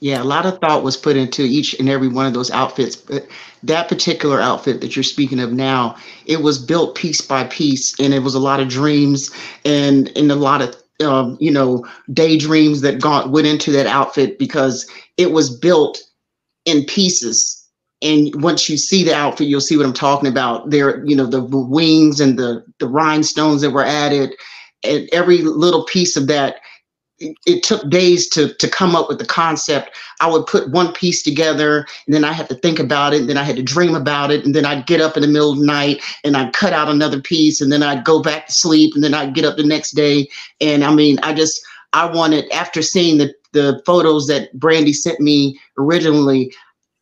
yeah, 0.00 0.22
a 0.22 0.24
lot 0.24 0.46
of 0.46 0.60
thought 0.60 0.84
was 0.84 0.96
put 0.96 1.16
into 1.16 1.42
each 1.42 1.74
and 1.78 1.88
every 1.88 2.06
one 2.06 2.26
of 2.26 2.32
those 2.32 2.52
outfits. 2.52 2.94
But 2.94 3.26
that 3.64 3.88
particular 3.88 4.40
outfit 4.40 4.80
that 4.80 4.94
you're 4.94 5.02
speaking 5.02 5.40
of 5.40 5.52
now, 5.52 5.96
it 6.24 6.40
was 6.40 6.58
built 6.58 6.94
piece 6.94 7.20
by 7.20 7.44
piece, 7.44 7.98
and 7.98 8.14
it 8.14 8.20
was 8.20 8.36
a 8.36 8.38
lot 8.38 8.60
of 8.60 8.68
dreams 8.68 9.30
and 9.64 10.16
and 10.16 10.30
a 10.30 10.36
lot 10.36 10.62
of 10.62 10.76
um, 11.04 11.36
you 11.40 11.50
know, 11.50 11.86
daydreams 12.12 12.80
that 12.80 13.00
got 13.00 13.30
went 13.30 13.46
into 13.46 13.70
that 13.72 13.86
outfit 13.86 14.38
because 14.38 14.88
it 15.16 15.32
was 15.32 15.56
built 15.56 16.02
in 16.64 16.84
pieces. 16.84 17.54
And 18.02 18.30
once 18.42 18.68
you 18.68 18.76
see 18.76 19.02
the 19.02 19.14
outfit, 19.14 19.48
you'll 19.48 19.60
see 19.60 19.76
what 19.76 19.86
I'm 19.86 19.92
talking 19.92 20.28
about. 20.28 20.70
There, 20.70 21.04
you 21.04 21.16
know, 21.16 21.26
the 21.26 21.42
wings 21.42 22.20
and 22.20 22.38
the 22.38 22.64
the 22.78 22.88
rhinestones 22.88 23.62
that 23.62 23.70
were 23.70 23.84
added, 23.84 24.34
and 24.84 25.08
every 25.12 25.38
little 25.38 25.84
piece 25.84 26.16
of 26.16 26.28
that 26.28 26.56
it 27.20 27.62
took 27.62 27.88
days 27.88 28.28
to 28.30 28.54
to 28.54 28.68
come 28.68 28.94
up 28.94 29.08
with 29.08 29.18
the 29.18 29.26
concept. 29.26 29.96
I 30.20 30.30
would 30.30 30.46
put 30.46 30.70
one 30.70 30.92
piece 30.92 31.22
together, 31.22 31.86
and 32.06 32.14
then 32.14 32.24
I 32.24 32.32
had 32.32 32.48
to 32.48 32.54
think 32.54 32.78
about 32.78 33.12
it, 33.12 33.20
and 33.20 33.28
then 33.28 33.36
I 33.36 33.42
had 33.42 33.56
to 33.56 33.62
dream 33.62 33.94
about 33.94 34.30
it, 34.30 34.44
and 34.44 34.54
then 34.54 34.64
I'd 34.64 34.86
get 34.86 35.00
up 35.00 35.16
in 35.16 35.22
the 35.22 35.28
middle 35.28 35.52
of 35.52 35.58
the 35.58 35.66
night 35.66 36.02
and 36.24 36.36
I'd 36.36 36.52
cut 36.52 36.72
out 36.72 36.88
another 36.88 37.20
piece, 37.20 37.60
and 37.60 37.72
then 37.72 37.82
I'd 37.82 38.04
go 38.04 38.22
back 38.22 38.46
to 38.46 38.52
sleep, 38.52 38.94
and 38.94 39.02
then 39.02 39.14
I'd 39.14 39.34
get 39.34 39.44
up 39.44 39.56
the 39.56 39.64
next 39.64 39.92
day. 39.92 40.28
And 40.60 40.84
I 40.84 40.94
mean, 40.94 41.18
I 41.22 41.34
just 41.34 41.60
I 41.92 42.06
wanted 42.06 42.50
after 42.52 42.82
seeing 42.82 43.18
the 43.18 43.34
the 43.52 43.82
photos 43.86 44.26
that 44.26 44.54
Brandi 44.56 44.94
sent 44.94 45.20
me 45.20 45.58
originally, 45.78 46.52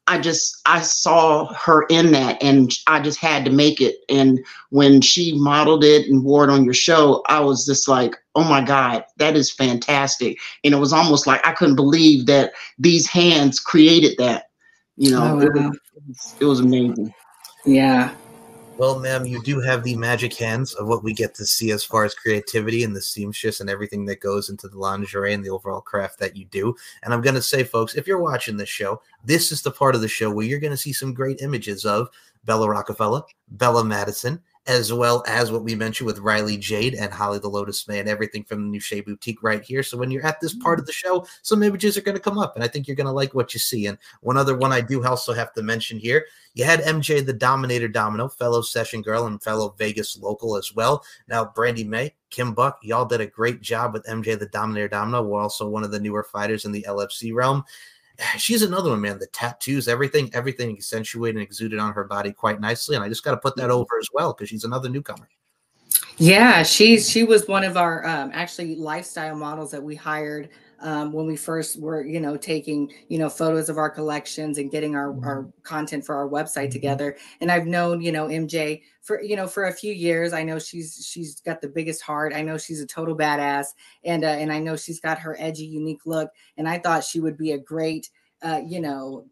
I 0.08 0.18
just 0.18 0.60
I 0.66 0.82
saw 0.82 1.52
her 1.54 1.84
in 1.90 2.12
that 2.12 2.40
and 2.42 2.72
I 2.86 3.00
just 3.00 3.18
had 3.18 3.44
to 3.44 3.50
make 3.50 3.80
it. 3.80 3.96
And 4.08 4.44
when 4.70 5.00
she 5.00 5.36
modeled 5.36 5.82
it 5.82 6.06
and 6.08 6.24
wore 6.24 6.44
it 6.44 6.50
on 6.50 6.64
your 6.64 6.74
show, 6.74 7.22
I 7.28 7.40
was 7.40 7.66
just 7.66 7.88
like, 7.88 8.14
oh 8.34 8.44
my 8.44 8.62
God, 8.62 9.04
that 9.16 9.36
is 9.36 9.52
fantastic. 9.52 10.38
And 10.62 10.74
it 10.74 10.78
was 10.78 10.92
almost 10.92 11.26
like 11.26 11.44
I 11.46 11.52
couldn't 11.52 11.76
believe 11.76 12.26
that 12.26 12.52
these 12.78 13.08
hands 13.08 13.58
created 13.58 14.16
that. 14.18 14.50
You 14.96 15.10
know, 15.10 15.22
oh, 15.22 15.36
wow. 15.36 15.42
it, 15.42 15.52
was, 16.08 16.34
it 16.40 16.44
was 16.44 16.60
amazing. 16.60 17.12
Yeah. 17.64 18.14
Well, 18.78 18.98
ma'am, 18.98 19.24
you 19.24 19.42
do 19.42 19.58
have 19.60 19.84
the 19.84 19.96
magic 19.96 20.34
hands 20.34 20.74
of 20.74 20.86
what 20.86 21.02
we 21.02 21.14
get 21.14 21.34
to 21.36 21.46
see 21.46 21.70
as 21.70 21.82
far 21.82 22.04
as 22.04 22.14
creativity 22.14 22.84
and 22.84 22.94
the 22.94 23.00
seamstress 23.00 23.60
and 23.60 23.70
everything 23.70 24.04
that 24.04 24.20
goes 24.20 24.50
into 24.50 24.68
the 24.68 24.78
lingerie 24.78 25.32
and 25.32 25.42
the 25.42 25.48
overall 25.48 25.80
craft 25.80 26.18
that 26.18 26.36
you 26.36 26.44
do. 26.44 26.76
And 27.02 27.14
I'm 27.14 27.22
going 27.22 27.36
to 27.36 27.42
say, 27.42 27.64
folks, 27.64 27.94
if 27.94 28.06
you're 28.06 28.20
watching 28.20 28.58
this 28.58 28.68
show, 28.68 29.00
this 29.24 29.50
is 29.50 29.62
the 29.62 29.70
part 29.70 29.94
of 29.94 30.02
the 30.02 30.08
show 30.08 30.30
where 30.30 30.44
you're 30.44 30.60
going 30.60 30.74
to 30.74 30.76
see 30.76 30.92
some 30.92 31.14
great 31.14 31.40
images 31.40 31.86
of 31.86 32.10
Bella 32.44 32.68
Rockefeller, 32.68 33.22
Bella 33.52 33.82
Madison, 33.82 34.42
as 34.66 34.92
well 34.92 35.22
as 35.26 35.52
what 35.52 35.62
we 35.62 35.74
mentioned 35.74 36.06
with 36.06 36.18
Riley 36.18 36.56
Jade 36.56 36.94
and 36.94 37.12
Holly 37.12 37.38
the 37.38 37.48
Lotus 37.48 37.86
Man, 37.86 38.08
everything 38.08 38.44
from 38.44 38.70
the 38.70 38.78
Niché 38.78 39.04
Boutique 39.04 39.42
right 39.42 39.62
here. 39.62 39.82
So 39.82 39.96
when 39.96 40.10
you're 40.10 40.26
at 40.26 40.40
this 40.40 40.54
part 40.54 40.78
mm. 40.78 40.82
of 40.82 40.86
the 40.86 40.92
show, 40.92 41.26
some 41.42 41.62
images 41.62 41.96
are 41.96 42.02
going 42.02 42.16
to 42.16 42.22
come 42.22 42.38
up, 42.38 42.54
and 42.54 42.64
I 42.64 42.68
think 42.68 42.86
you're 42.86 42.96
going 42.96 43.06
to 43.06 43.12
like 43.12 43.34
what 43.34 43.54
you 43.54 43.60
see. 43.60 43.86
And 43.86 43.98
one 44.20 44.36
other 44.36 44.56
one 44.56 44.72
I 44.72 44.80
do 44.80 45.04
also 45.04 45.32
have 45.32 45.52
to 45.54 45.62
mention 45.62 45.98
here 45.98 46.26
you 46.56 46.64
had 46.64 46.80
MJ 46.80 47.24
the 47.24 47.34
Dominator 47.34 47.86
Domino, 47.86 48.28
fellow 48.28 48.62
session 48.62 49.02
girl 49.02 49.26
and 49.26 49.42
fellow 49.42 49.74
Vegas 49.78 50.18
local 50.18 50.56
as 50.56 50.74
well. 50.74 51.04
Now, 51.28 51.44
Brandi 51.44 51.86
Mae, 51.86 52.14
Kim 52.30 52.54
Buck, 52.54 52.78
y'all 52.82 53.04
did 53.04 53.20
a 53.20 53.26
great 53.26 53.60
job 53.60 53.92
with 53.92 54.06
MJ 54.06 54.38
the 54.38 54.46
Dominator 54.46 54.88
Domino. 54.88 55.22
We're 55.22 55.42
also 55.42 55.68
one 55.68 55.84
of 55.84 55.90
the 55.90 56.00
newer 56.00 56.24
fighters 56.24 56.64
in 56.64 56.72
the 56.72 56.86
LFC 56.88 57.34
realm. 57.34 57.62
she's 58.38 58.62
another 58.62 58.90
one, 58.90 59.00
man. 59.00 59.18
The 59.18 59.26
tattoos, 59.28 59.88
everything, 59.88 60.30
everything 60.34 60.76
accentuated 60.76 61.36
and 61.36 61.42
exuded 61.42 61.78
on 61.78 61.92
her 61.92 62.04
body 62.04 62.32
quite 62.32 62.60
nicely. 62.60 62.96
And 62.96 63.04
I 63.04 63.08
just 63.08 63.24
got 63.24 63.32
to 63.32 63.36
put 63.38 63.56
that 63.56 63.64
mm-hmm. 63.64 63.72
over 63.72 63.98
as 63.98 64.08
well 64.12 64.32
because 64.32 64.48
she's 64.48 64.64
another 64.64 64.88
newcomer. 64.88 65.28
Yeah, 66.18 66.62
she's 66.62 67.10
she 67.10 67.24
was 67.24 67.46
one 67.46 67.62
of 67.62 67.76
our 67.76 68.06
um, 68.06 68.30
actually 68.32 68.74
lifestyle 68.76 69.36
models 69.36 69.70
that 69.70 69.82
we 69.82 69.94
hired 69.94 70.48
um, 70.80 71.12
when 71.12 71.26
we 71.26 71.36
first 71.36 71.80
were, 71.80 72.04
you 72.04 72.20
know, 72.20 72.36
taking, 72.36 72.92
you 73.08 73.18
know, 73.18 73.28
photos 73.28 73.68
of 73.68 73.78
our 73.78 73.90
collections 73.90 74.58
and 74.58 74.70
getting 74.70 74.94
our, 74.94 75.08
our 75.24 75.42
mm-hmm. 75.42 75.50
content 75.62 76.04
for 76.04 76.14
our 76.14 76.28
website 76.28 76.64
mm-hmm. 76.64 76.72
together. 76.72 77.16
And 77.40 77.50
I've 77.50 77.66
known, 77.66 78.00
you 78.00 78.12
know, 78.12 78.26
MJ 78.26 78.82
for, 79.02 79.22
you 79.22 79.36
know, 79.36 79.46
for 79.46 79.64
a 79.64 79.72
few 79.72 79.92
years. 79.92 80.32
I 80.32 80.42
know 80.42 80.58
she's 80.58 81.06
she's 81.10 81.40
got 81.40 81.60
the 81.60 81.68
biggest 81.68 82.02
heart. 82.02 82.32
I 82.34 82.42
know 82.42 82.58
she's 82.58 82.80
a 82.80 82.86
total 82.86 83.16
badass, 83.16 83.66
and 84.04 84.24
uh, 84.24 84.28
and 84.28 84.52
I 84.52 84.58
know 84.58 84.76
she's 84.76 85.00
got 85.00 85.18
her 85.20 85.36
edgy, 85.38 85.64
unique 85.64 86.06
look. 86.06 86.30
And 86.56 86.68
I 86.68 86.78
thought 86.78 87.04
she 87.04 87.20
would 87.20 87.36
be 87.36 87.52
a 87.52 87.58
great, 87.58 88.10
uh, 88.42 88.60
you 88.66 88.80
know, 88.80 89.26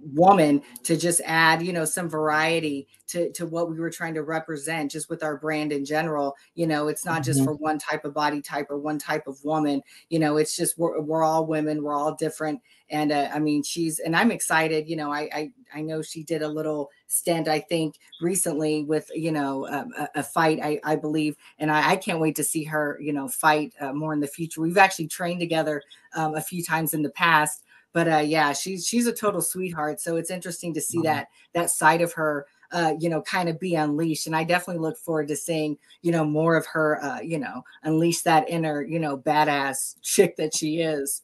woman 0.00 0.62
to 0.82 0.96
just 0.96 1.20
add 1.24 1.62
you 1.62 1.72
know 1.72 1.84
some 1.84 2.08
variety 2.08 2.88
to 3.06 3.30
to 3.32 3.46
what 3.46 3.70
we 3.70 3.78
were 3.78 3.90
trying 3.90 4.14
to 4.14 4.22
represent 4.22 4.90
just 4.90 5.08
with 5.08 5.22
our 5.22 5.36
brand 5.36 5.72
in 5.72 5.84
general. 5.84 6.34
You 6.54 6.66
know 6.66 6.88
it's 6.88 7.04
not 7.04 7.22
just 7.22 7.40
mm-hmm. 7.40 7.46
for 7.46 7.54
one 7.54 7.78
type 7.78 8.04
of 8.04 8.14
body 8.14 8.40
type 8.40 8.66
or 8.70 8.78
one 8.78 8.98
type 8.98 9.26
of 9.26 9.42
woman. 9.44 9.82
You 10.08 10.18
know 10.18 10.36
it's 10.36 10.56
just 10.56 10.78
we're, 10.78 11.00
we're 11.00 11.24
all 11.24 11.46
women 11.46 11.82
we're 11.82 11.96
all 11.96 12.14
different. 12.14 12.60
And 12.90 13.10
uh, 13.10 13.30
i 13.32 13.38
mean 13.38 13.62
she's 13.62 14.00
and 14.00 14.14
i'm 14.14 14.30
excited 14.30 14.86
you 14.86 14.96
know 14.96 15.10
I, 15.10 15.20
I 15.32 15.52
i 15.74 15.80
know 15.80 16.02
she 16.02 16.24
did 16.24 16.42
a 16.42 16.48
little 16.48 16.90
stint 17.06 17.48
i 17.48 17.58
think 17.58 17.94
recently 18.20 18.84
with 18.84 19.10
you 19.14 19.32
know 19.32 19.66
um, 19.68 19.92
a, 19.96 20.08
a, 20.16 20.22
fight 20.22 20.58
i 20.62 20.78
i 20.84 20.94
believe. 20.96 21.36
And 21.58 21.70
I, 21.70 21.92
I 21.92 21.96
can't 21.96 22.20
wait 22.20 22.36
to 22.36 22.44
see 22.44 22.64
her 22.64 22.98
you 23.00 23.14
know 23.14 23.28
fight 23.28 23.72
uh, 23.80 23.94
more 23.94 24.12
in 24.12 24.20
the 24.20 24.26
future. 24.26 24.60
We've 24.60 24.76
actually 24.76 25.08
trained 25.08 25.40
together 25.40 25.82
um, 26.14 26.34
a 26.34 26.42
few 26.42 26.62
times 26.62 26.92
in 26.92 27.02
the 27.02 27.10
past 27.10 27.64
but 27.92 28.08
uh, 28.08 28.18
yeah, 28.18 28.52
she's 28.52 28.86
she's 28.86 29.06
a 29.06 29.12
total 29.12 29.40
sweetheart. 29.40 30.00
So 30.00 30.16
it's 30.16 30.30
interesting 30.30 30.74
to 30.74 30.80
see 30.80 30.98
mm-hmm. 30.98 31.06
that 31.06 31.28
that 31.54 31.70
side 31.70 32.00
of 32.00 32.12
her, 32.14 32.46
uh, 32.72 32.94
you 32.98 33.08
know, 33.08 33.22
kind 33.22 33.48
of 33.48 33.60
be 33.60 33.74
unleashed. 33.74 34.26
And 34.26 34.34
I 34.34 34.44
definitely 34.44 34.80
look 34.80 34.96
forward 34.98 35.28
to 35.28 35.36
seeing, 35.36 35.76
you 36.00 36.12
know, 36.12 36.24
more 36.24 36.56
of 36.56 36.66
her, 36.66 37.02
uh, 37.02 37.20
you 37.20 37.38
know, 37.38 37.62
unleash 37.82 38.22
that 38.22 38.48
inner, 38.48 38.82
you 38.82 38.98
know, 38.98 39.18
badass 39.18 39.96
chick 40.02 40.36
that 40.36 40.54
she 40.54 40.80
is. 40.80 41.22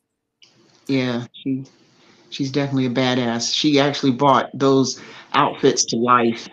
Yeah, 0.86 1.26
she 1.32 1.64
she's 2.30 2.50
definitely 2.50 2.86
a 2.86 2.90
badass. 2.90 3.54
She 3.54 3.80
actually 3.80 4.12
brought 4.12 4.50
those 4.54 5.00
outfits 5.32 5.84
to 5.86 5.96
life. 5.96 6.48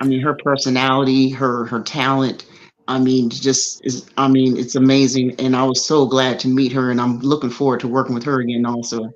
I 0.00 0.06
mean, 0.06 0.20
her 0.20 0.34
personality, 0.34 1.30
her 1.30 1.64
her 1.66 1.80
talent. 1.80 2.46
I 2.86 2.98
mean, 2.98 3.30
just 3.30 3.84
is. 3.84 4.06
I 4.18 4.28
mean, 4.28 4.56
it's 4.58 4.74
amazing, 4.74 5.34
and 5.38 5.56
I 5.56 5.64
was 5.64 5.84
so 5.84 6.06
glad 6.06 6.38
to 6.40 6.48
meet 6.48 6.70
her, 6.72 6.90
and 6.90 7.00
I'm 7.00 7.18
looking 7.20 7.50
forward 7.50 7.80
to 7.80 7.88
working 7.88 8.14
with 8.14 8.24
her 8.24 8.40
again, 8.40 8.66
also. 8.66 9.10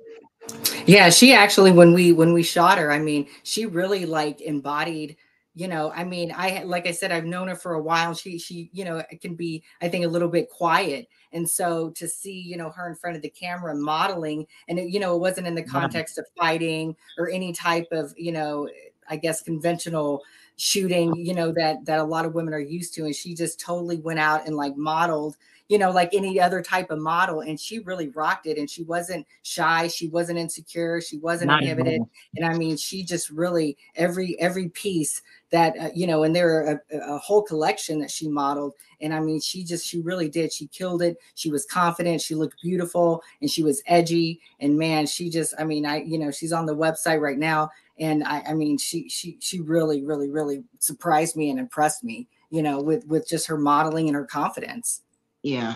Yeah, 0.85 1.09
she 1.09 1.33
actually 1.33 1.71
when 1.71 1.93
we 1.93 2.11
when 2.11 2.33
we 2.33 2.43
shot 2.43 2.77
her, 2.77 2.91
I 2.91 2.99
mean, 2.99 3.27
she 3.43 3.65
really 3.65 4.05
like 4.05 4.41
embodied 4.41 5.17
you 5.55 5.67
know 5.67 5.91
i 5.95 6.03
mean 6.03 6.31
i 6.35 6.63
like 6.63 6.85
i 6.85 6.91
said 6.91 7.11
i've 7.11 7.25
known 7.25 7.47
her 7.47 7.55
for 7.55 7.73
a 7.73 7.81
while. 7.81 8.13
She 8.13 8.37
she 8.37 8.69
you 8.71 8.85
know 8.85 9.03
can 9.19 9.35
be 9.35 9.63
i 9.81 9.89
think 9.89 10.05
a 10.05 10.07
little 10.07 10.29
bit 10.29 10.49
quiet. 10.49 11.07
And 11.33 11.47
so 11.49 11.89
to 11.91 12.07
see 12.07 12.39
you 12.39 12.55
know 12.55 12.69
her 12.69 12.87
in 12.87 12.95
front 12.95 13.15
of 13.15 13.21
the 13.21 13.29
camera 13.29 13.75
modeling 13.75 14.45
and 14.67 14.79
it, 14.79 14.89
you 14.89 14.99
know 14.99 15.15
it 15.15 15.19
wasn't 15.19 15.47
in 15.47 15.55
the 15.55 15.63
context 15.63 16.17
of 16.17 16.25
fighting 16.37 16.95
or 17.17 17.29
any 17.29 17.51
type 17.51 17.87
of 17.91 18.13
you 18.15 18.31
know 18.31 18.69
i 19.09 19.17
guess 19.17 19.41
conventional 19.41 20.21
shooting 20.55 21.15
you 21.15 21.33
know 21.33 21.51
that 21.51 21.83
that 21.85 21.99
a 21.99 22.03
lot 22.03 22.25
of 22.25 22.35
women 22.35 22.53
are 22.53 22.59
used 22.59 22.93
to. 22.93 23.05
And 23.05 23.15
she 23.15 23.33
just 23.33 23.59
totally 23.59 23.97
went 23.97 24.19
out 24.19 24.45
and 24.45 24.55
like 24.55 24.77
modeled 24.77 25.35
you 25.69 25.77
know, 25.77 25.91
like 25.91 26.15
any 26.15 26.41
other 26.41 26.63
type 26.63 26.89
of 26.89 26.99
model. 26.99 27.41
And 27.41 27.59
she 27.59 27.79
really 27.79 28.09
rocked 28.09 28.47
it. 28.47 28.57
And 28.57 28.67
she 28.67 28.83
wasn't 28.83 29.25
shy. 29.43 29.87
She 29.87 30.07
wasn't 30.07 30.39
insecure. 30.39 30.99
She 30.99 31.19
wasn't 31.19 31.49
Not 31.49 31.61
inhibited. 31.61 32.01
And 32.35 32.45
I 32.45 32.57
mean, 32.57 32.75
she 32.75 33.03
just 33.03 33.29
really 33.29 33.77
every 33.95 34.37
every 34.39 34.69
piece 34.69 35.21
that 35.51 35.77
uh, 35.79 35.89
you 35.93 36.07
know, 36.07 36.23
and 36.23 36.35
there 36.35 36.49
are 36.49 36.81
a, 36.91 36.97
a, 37.15 37.17
whole 37.19 37.43
collection 37.43 37.99
that 37.99 38.09
she 38.09 38.27
modeled. 38.27 38.73
And 38.99 39.13
I 39.13 39.19
mean, 39.19 39.39
she 39.39 39.63
just 39.63 39.85
she 39.85 40.01
really 40.01 40.27
did. 40.27 40.51
She 40.51 40.67
killed 40.67 41.03
it. 41.03 41.17
She 41.35 41.51
was 41.51 41.65
confident. 41.65 42.21
She 42.21 42.33
looked 42.33 42.61
beautiful, 42.61 43.21
and 43.39 43.49
she 43.49 43.61
was 43.61 43.83
edgy. 43.85 44.41
And 44.59 44.77
man, 44.77 45.05
she 45.05 45.29
just 45.29 45.53
I 45.59 45.65
mean, 45.65 45.85
I 45.85 46.01
you 46.01 46.17
know, 46.17 46.31
she's 46.31 46.51
on 46.51 46.65
the 46.65 46.75
website 46.75 47.21
right 47.21 47.37
now. 47.37 47.69
And 47.99 48.23
I, 48.23 48.41
I 48.47 48.53
mean, 48.53 48.79
she 48.79 49.07
she 49.07 49.37
she 49.39 49.59
really, 49.59 50.03
really, 50.03 50.31
really 50.31 50.63
surprised 50.79 51.35
me 51.35 51.51
and 51.51 51.59
impressed 51.59 52.03
me, 52.03 52.27
you 52.49 52.63
know, 52.63 52.81
with 52.81 53.05
with 53.05 53.27
just 53.27 53.45
her 53.47 53.57
modeling 53.57 54.07
and 54.07 54.15
her 54.15 54.25
confidence. 54.25 55.01
Yeah, 55.43 55.75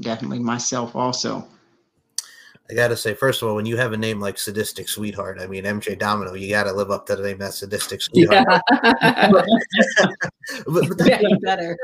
definitely 0.00 0.38
myself 0.38 0.94
also. 0.94 1.46
I 2.70 2.74
gotta 2.74 2.96
say, 2.96 3.14
first 3.14 3.42
of 3.42 3.48
all, 3.48 3.56
when 3.56 3.66
you 3.66 3.76
have 3.76 3.92
a 3.92 3.96
name 3.96 4.20
like 4.20 4.38
Sadistic 4.38 4.88
Sweetheart, 4.88 5.40
I 5.40 5.48
mean 5.48 5.64
MJ 5.64 5.98
Domino, 5.98 6.34
you 6.34 6.48
gotta 6.48 6.72
live 6.72 6.92
up 6.92 7.04
to 7.06 7.16
the 7.16 7.22
name 7.22 7.38
that 7.38 7.52
Sadistic 7.52 8.00
Sweetheart. 8.00 8.46
Yeah. 8.48 8.60
but, 10.66 10.96
but 10.96 11.06
yeah, 11.06 11.20
you 11.20 11.38
better. 11.40 11.76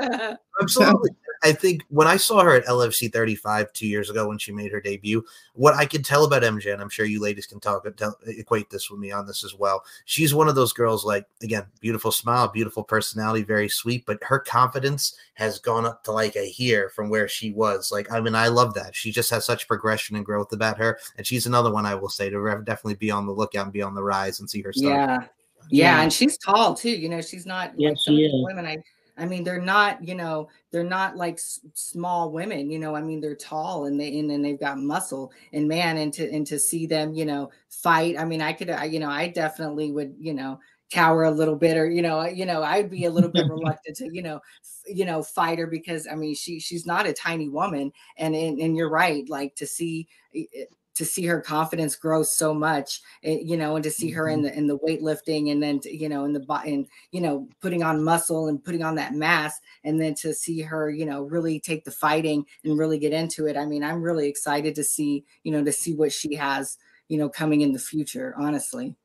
Absolutely. 0.63 1.11
I 1.43 1.53
think 1.53 1.83
when 1.89 2.07
I 2.07 2.17
saw 2.17 2.43
her 2.43 2.55
at 2.55 2.67
LFC 2.67 3.13
35 3.13 3.73
two 3.73 3.87
years 3.87 4.11
ago 4.11 4.29
when 4.29 4.39
she 4.39 4.53
made 4.53 4.73
her 4.73 4.81
debut, 4.81 5.25
what 5.55 5.75
I 5.75 5.87
could 5.87 6.05
tell 6.05 6.25
about 6.25 6.43
MJ, 6.43 6.73
and 6.73 6.83
I'm 6.83 6.89
sure 6.89 7.07
you 7.07 7.21
ladies 7.21 7.47
can 7.47 7.61
talk 7.61 7.87
tell, 7.97 8.17
equate 8.27 8.71
this 8.71 8.91
with 8.91 9.01
me 9.01 9.13
on 9.13 9.27
this 9.27 9.45
as 9.45 9.55
well. 9.55 9.83
She's 10.05 10.35
one 10.35 10.49
of 10.49 10.55
those 10.55 10.73
girls, 10.73 11.05
like 11.05 11.27
again, 11.43 11.67
beautiful 11.81 12.11
smile, 12.11 12.49
beautiful 12.49 12.85
personality, 12.85 13.43
very 13.43 13.69
sweet, 13.69 14.05
but 14.07 14.23
her 14.23 14.39
confidence 14.39 15.17
has 15.35 15.59
gone 15.59 15.87
up 15.87 16.05
to 16.05 16.13
like 16.13 16.37
a 16.37 16.49
here 16.49 16.91
from 16.91 17.09
where 17.09 17.29
she 17.29 17.53
was. 17.53 17.91
Like, 17.93 18.11
I 18.13 18.21
mean, 18.21 18.35
I 18.35 18.49
love 18.49 18.75
that. 18.75 18.95
She 18.95 19.13
just 19.13 19.31
has 19.31 19.45
such 19.45 19.69
progression 19.69 20.17
and 20.17 20.25
growth 20.25 20.53
about 20.53 20.79
her, 20.79 20.99
and 21.17 21.27
she's 21.27 21.47
another 21.47 21.73
one 21.73 21.87
I 21.87 21.95
will 21.95 22.09
say 22.09 22.31
to 22.31 22.63
definitely 22.65 22.95
be 22.95 23.11
on 23.11 23.27
the 23.27 23.33
lookout 23.33 23.65
and 23.65 23.73
be 23.73 23.83
on 23.83 23.95
the 23.95 24.03
rise 24.03 24.41
and 24.41 24.49
see 24.49 24.63
her. 24.63 24.73
Start. 24.73 24.95
Yeah. 24.95 25.27
Yeah, 25.69 26.01
and 26.03 26.13
she's 26.13 26.39
tall 26.39 26.75
too. 26.75 26.91
You 26.91 27.09
know, 27.09 27.21
she's 27.21 27.47
not 27.47 27.73
Yeah, 27.77 27.91
like 27.91 27.99
some 27.99 28.17
she 28.17 28.25
of 28.25 28.33
the 28.33 28.43
women. 28.45 28.67
I, 28.67 28.77
I 29.17 29.27
mean, 29.27 29.45
they're 29.45 29.61
not. 29.61 30.03
You 30.07 30.15
know, 30.15 30.49
they're 30.71 30.85
not 30.85 31.17
like 31.17 31.35
s- 31.35 31.61
small 31.75 32.31
women. 32.33 32.71
You 32.71 32.79
know, 32.79 32.95
I 32.95 33.03
mean, 33.03 33.21
they're 33.21 33.35
tall 33.37 33.87
and 33.87 33.99
they 34.01 34.19
and 34.19 34.29
then 34.31 34.43
they've 34.43 34.61
got 34.61 34.79
muscle. 34.79 35.33
And 35.53 35.69
man, 35.69 35.97
and 35.99 36.13
to 36.15 36.31
and 36.31 36.47
to 36.49 36.59
see 36.59 36.87
them, 36.87 37.15
you 37.15 37.25
know, 37.25 37.51
fight. 37.71 38.19
I 38.19 38.25
mean, 38.25 38.43
I 38.43 38.53
could, 38.53 38.71
I, 38.71 38.85
you 38.85 39.01
know, 39.01 39.11
I 39.11 39.29
definitely 39.29 39.93
would, 39.93 40.15
you 40.19 40.35
know, 40.35 40.59
cower 40.93 41.25
a 41.25 41.31
little 41.31 41.57
bit, 41.57 41.77
or 41.77 41.89
you 41.91 42.03
know, 42.03 42.25
you 42.27 42.47
know, 42.47 42.63
I'd 42.63 42.91
be 42.91 43.05
a 43.07 43.11
little 43.11 43.31
bit 43.31 43.47
reluctant 43.49 43.97
to, 43.99 44.09
you 44.13 44.23
know, 44.23 44.41
you 44.87 45.05
know, 45.05 45.23
fight 45.23 45.59
her 45.59 45.67
because 45.67 46.07
I 46.11 46.15
mean, 46.15 46.35
she 46.35 46.61
she's 46.61 46.87
not 46.87 47.07
a 47.07 47.13
tiny 47.13 47.49
woman, 47.49 47.93
and 48.17 48.35
and, 48.35 48.59
and 48.59 48.77
you're 48.77 48.91
right. 48.91 49.29
Like 49.29 49.55
to 49.57 49.67
see. 49.67 50.09
To 50.97 51.05
see 51.05 51.27
her 51.27 51.41
confidence 51.41 51.95
grow 51.95 52.23
so 52.23 52.53
much, 52.53 53.01
eh, 53.23 53.39
you 53.43 53.57
know, 53.57 53.77
and 53.77 53.85
to 53.85 53.91
see 53.91 54.11
her 54.11 54.29
in 54.29 54.43
the 54.43 54.57
in 54.57 54.67
the 54.67 54.79
weightlifting, 54.79 55.53
and 55.53 55.63
then 55.63 55.79
to, 55.81 55.95
you 55.95 56.09
know 56.09 56.25
in 56.25 56.33
the 56.33 56.45
and 56.67 56.87
you 57.13 57.21
know 57.21 57.49
putting 57.61 57.83
on 57.83 58.03
muscle 58.03 58.49
and 58.49 58.65
putting 58.65 58.83
on 58.83 58.95
that 58.97 59.15
mass, 59.15 59.61
and 59.85 60.01
then 60.01 60.15
to 60.15 60.35
see 60.35 60.63
her, 60.63 60.91
you 60.91 61.07
know, 61.07 61.23
really 61.23 61.61
take 61.61 61.85
the 61.85 61.91
fighting 61.91 62.45
and 62.65 62.79
really 62.79 62.99
get 62.99 63.13
into 63.13 63.47
it. 63.47 63.57
I 63.57 63.67
mean, 63.67 63.85
I'm 63.85 64.03
really 64.03 64.29
excited 64.29 64.75
to 64.75 64.85
see, 64.85 65.25
you 65.45 65.53
know, 65.53 65.63
to 65.63 65.73
see 65.73 65.95
what 65.95 66.13
she 66.13 66.35
has, 66.35 66.79
you 67.09 67.19
know, 67.19 67.29
coming 67.29 67.61
in 67.61 67.73
the 67.73 67.79
future. 67.79 68.35
Honestly, 68.39 68.97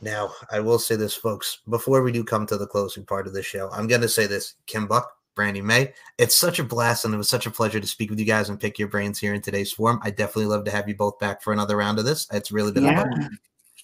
Now, 0.00 0.32
I 0.52 0.60
will 0.60 0.78
say 0.78 0.94
this, 0.94 1.14
folks, 1.14 1.58
before 1.68 2.02
we 2.02 2.12
do 2.12 2.22
come 2.22 2.46
to 2.46 2.56
the 2.56 2.66
closing 2.66 3.04
part 3.04 3.26
of 3.26 3.32
the 3.34 3.42
show, 3.42 3.68
I'm 3.72 3.88
going 3.88 4.02
to 4.02 4.08
say 4.08 4.26
this 4.26 4.54
Kim 4.66 4.86
Buck, 4.86 5.17
Brandi 5.38 5.62
Mae, 5.62 5.94
it's 6.18 6.34
such 6.34 6.58
a 6.58 6.64
blast 6.64 7.04
and 7.04 7.14
it 7.14 7.16
was 7.16 7.28
such 7.28 7.46
a 7.46 7.50
pleasure 7.50 7.80
to 7.80 7.86
speak 7.86 8.10
with 8.10 8.18
you 8.18 8.26
guys 8.26 8.48
and 8.48 8.58
pick 8.58 8.78
your 8.78 8.88
brains 8.88 9.18
here 9.18 9.34
in 9.34 9.40
today's 9.40 9.72
forum. 9.72 10.00
I 10.02 10.10
definitely 10.10 10.46
love 10.46 10.64
to 10.64 10.70
have 10.70 10.88
you 10.88 10.96
both 10.96 11.18
back 11.18 11.42
for 11.42 11.52
another 11.52 11.76
round 11.76 11.98
of 11.98 12.04
this. 12.04 12.26
It's 12.32 12.50
really 12.50 12.72
been 12.72 12.84
a 12.84 12.88
yeah. 12.88 13.04
pleasure. 13.04 13.30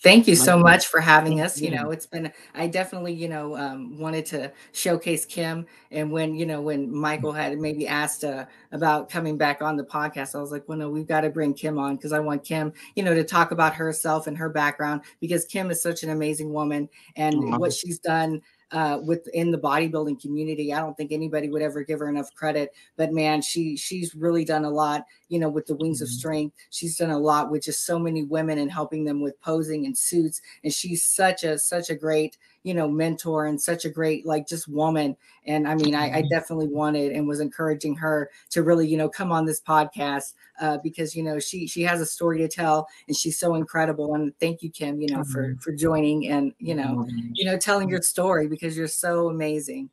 Thank 0.05 0.29
you 0.29 0.37
so 0.37 0.59
much 0.59 0.89
for 0.89 1.01
having 1.01 1.41
us. 1.41 1.59
You 1.59 1.71
know, 1.71 1.91
it's 1.91 2.05
been 2.05 2.31
I 2.55 2.67
definitely, 2.67 3.15
you 3.15 3.27
know, 3.27 3.57
um, 3.57 3.99
wanted 3.99 4.27
to 4.27 4.53
showcase 4.73 5.25
Kim. 5.25 5.65
And 5.91 6.13
when, 6.13 6.35
you 6.35 6.45
know, 6.45 6.61
when 6.61 6.95
Michael 6.95 7.33
had 7.33 7.57
maybe 7.59 7.89
asked 7.89 8.23
uh, 8.23 8.45
about 8.71 9.09
coming 9.09 9.39
back 9.39 9.63
on 9.63 9.79
the 9.79 9.85
podcast, 9.85 10.35
I 10.35 10.43
was 10.43 10.53
like, 10.53 10.69
well, 10.69 10.77
no, 10.77 10.91
we've 10.91 11.07
got 11.07 11.23
to 11.23 11.31
bring 11.31 11.55
Kim 11.55 11.79
on 11.79 11.97
because 11.97 12.13
I 12.13 12.19
want 12.19 12.45
Kim, 12.45 12.75
you 12.95 13.03
know, 13.03 13.15
to 13.15 13.25
talk 13.25 13.51
about 13.51 13.73
herself 13.73 14.27
and 14.27 14.37
her 14.37 14.51
background 14.51 15.01
because 15.21 15.47
Kim 15.47 15.71
is 15.71 15.81
such 15.81 16.03
an 16.03 16.11
amazing 16.11 16.53
woman 16.53 16.91
and 17.17 17.59
what 17.59 17.73
she's 17.73 17.99
done 17.99 18.43
uh, 18.73 19.01
within 19.05 19.51
the 19.51 19.59
bodybuilding 19.59 20.21
community. 20.21 20.73
I 20.73 20.81
don't 20.81 20.97
think 20.97 21.13
anybody 21.13 21.49
would 21.49 21.63
ever 21.63 21.83
give 21.83 22.01
her 22.01 22.09
enough 22.09 22.33
credit. 22.35 22.71
But 22.97 23.13
man, 23.13 23.43
she 23.43 23.77
she's 23.77 24.15
really 24.15 24.45
done 24.45 24.65
a 24.65 24.71
lot, 24.71 25.05
you 25.29 25.39
know, 25.39 25.49
with 25.49 25.67
the 25.67 25.77
Wings 25.77 26.01
of 26.01 26.09
Mhm. 26.09 26.13
Strength. 26.13 26.57
She's 26.71 26.97
done 26.97 27.11
a 27.11 27.19
lot 27.19 27.51
with 27.51 27.63
just 27.65 27.85
so 27.87 27.99
many 27.99 28.25
women 28.25 28.59
and 28.59 28.71
helping 28.71 29.05
them 29.05 29.21
with 29.21 29.41
posing 29.41 29.85
and 29.87 29.97
suits. 29.97 30.41
And 30.63 30.73
she's 30.73 31.07
such 31.07 31.45
a 31.45 31.59
such 31.59 31.91
a 31.91 31.95
great, 31.95 32.37
you 32.65 32.75
know, 32.75 32.89
mentor 32.89 33.47
and 33.47 33.61
such 33.61 33.85
a 33.85 33.91
great 33.91 34.27
like 34.27 34.49
just 34.49 34.67
woman. 34.67 35.17
And 35.47 35.69
I 35.69 35.75
mean, 35.75 35.95
I, 35.95 36.19
I 36.19 36.23
definitely 36.31 36.69
wanted 36.69 37.13
and 37.13 37.29
was 37.29 37.41
encouraging 37.41 37.95
her 37.97 38.31
to 38.51 38.63
really, 38.63 38.89
you 38.89 38.97
know, 38.97 39.09
come 39.09 39.31
on 39.31 39.45
this 39.45 39.61
podcast 39.61 40.33
uh, 40.61 40.79
because 40.83 41.15
you 41.15 41.23
know 41.23 41.39
she 41.39 41.67
she 41.67 41.83
has 41.83 42.01
a 42.01 42.07
story 42.07 42.39
to 42.39 42.49
tell 42.49 42.89
and 43.07 43.17
she's 43.17 43.39
so 43.39 43.55
incredible. 43.55 44.15
And 44.15 44.33
thank 44.41 44.63
you, 44.63 44.71
Kim, 44.71 45.01
you 45.01 45.15
know, 45.15 45.23
for 45.25 45.57
for 45.61 45.73
joining 45.73 46.29
and 46.29 46.53
you 46.59 46.75
know 46.75 47.07
you 47.35 47.45
know 47.45 47.59
telling 47.59 47.89
your 47.89 48.03
story 48.03 48.49
because 48.49 48.77
you're 48.77 48.89
so 48.89 49.29
amazing. 49.29 49.91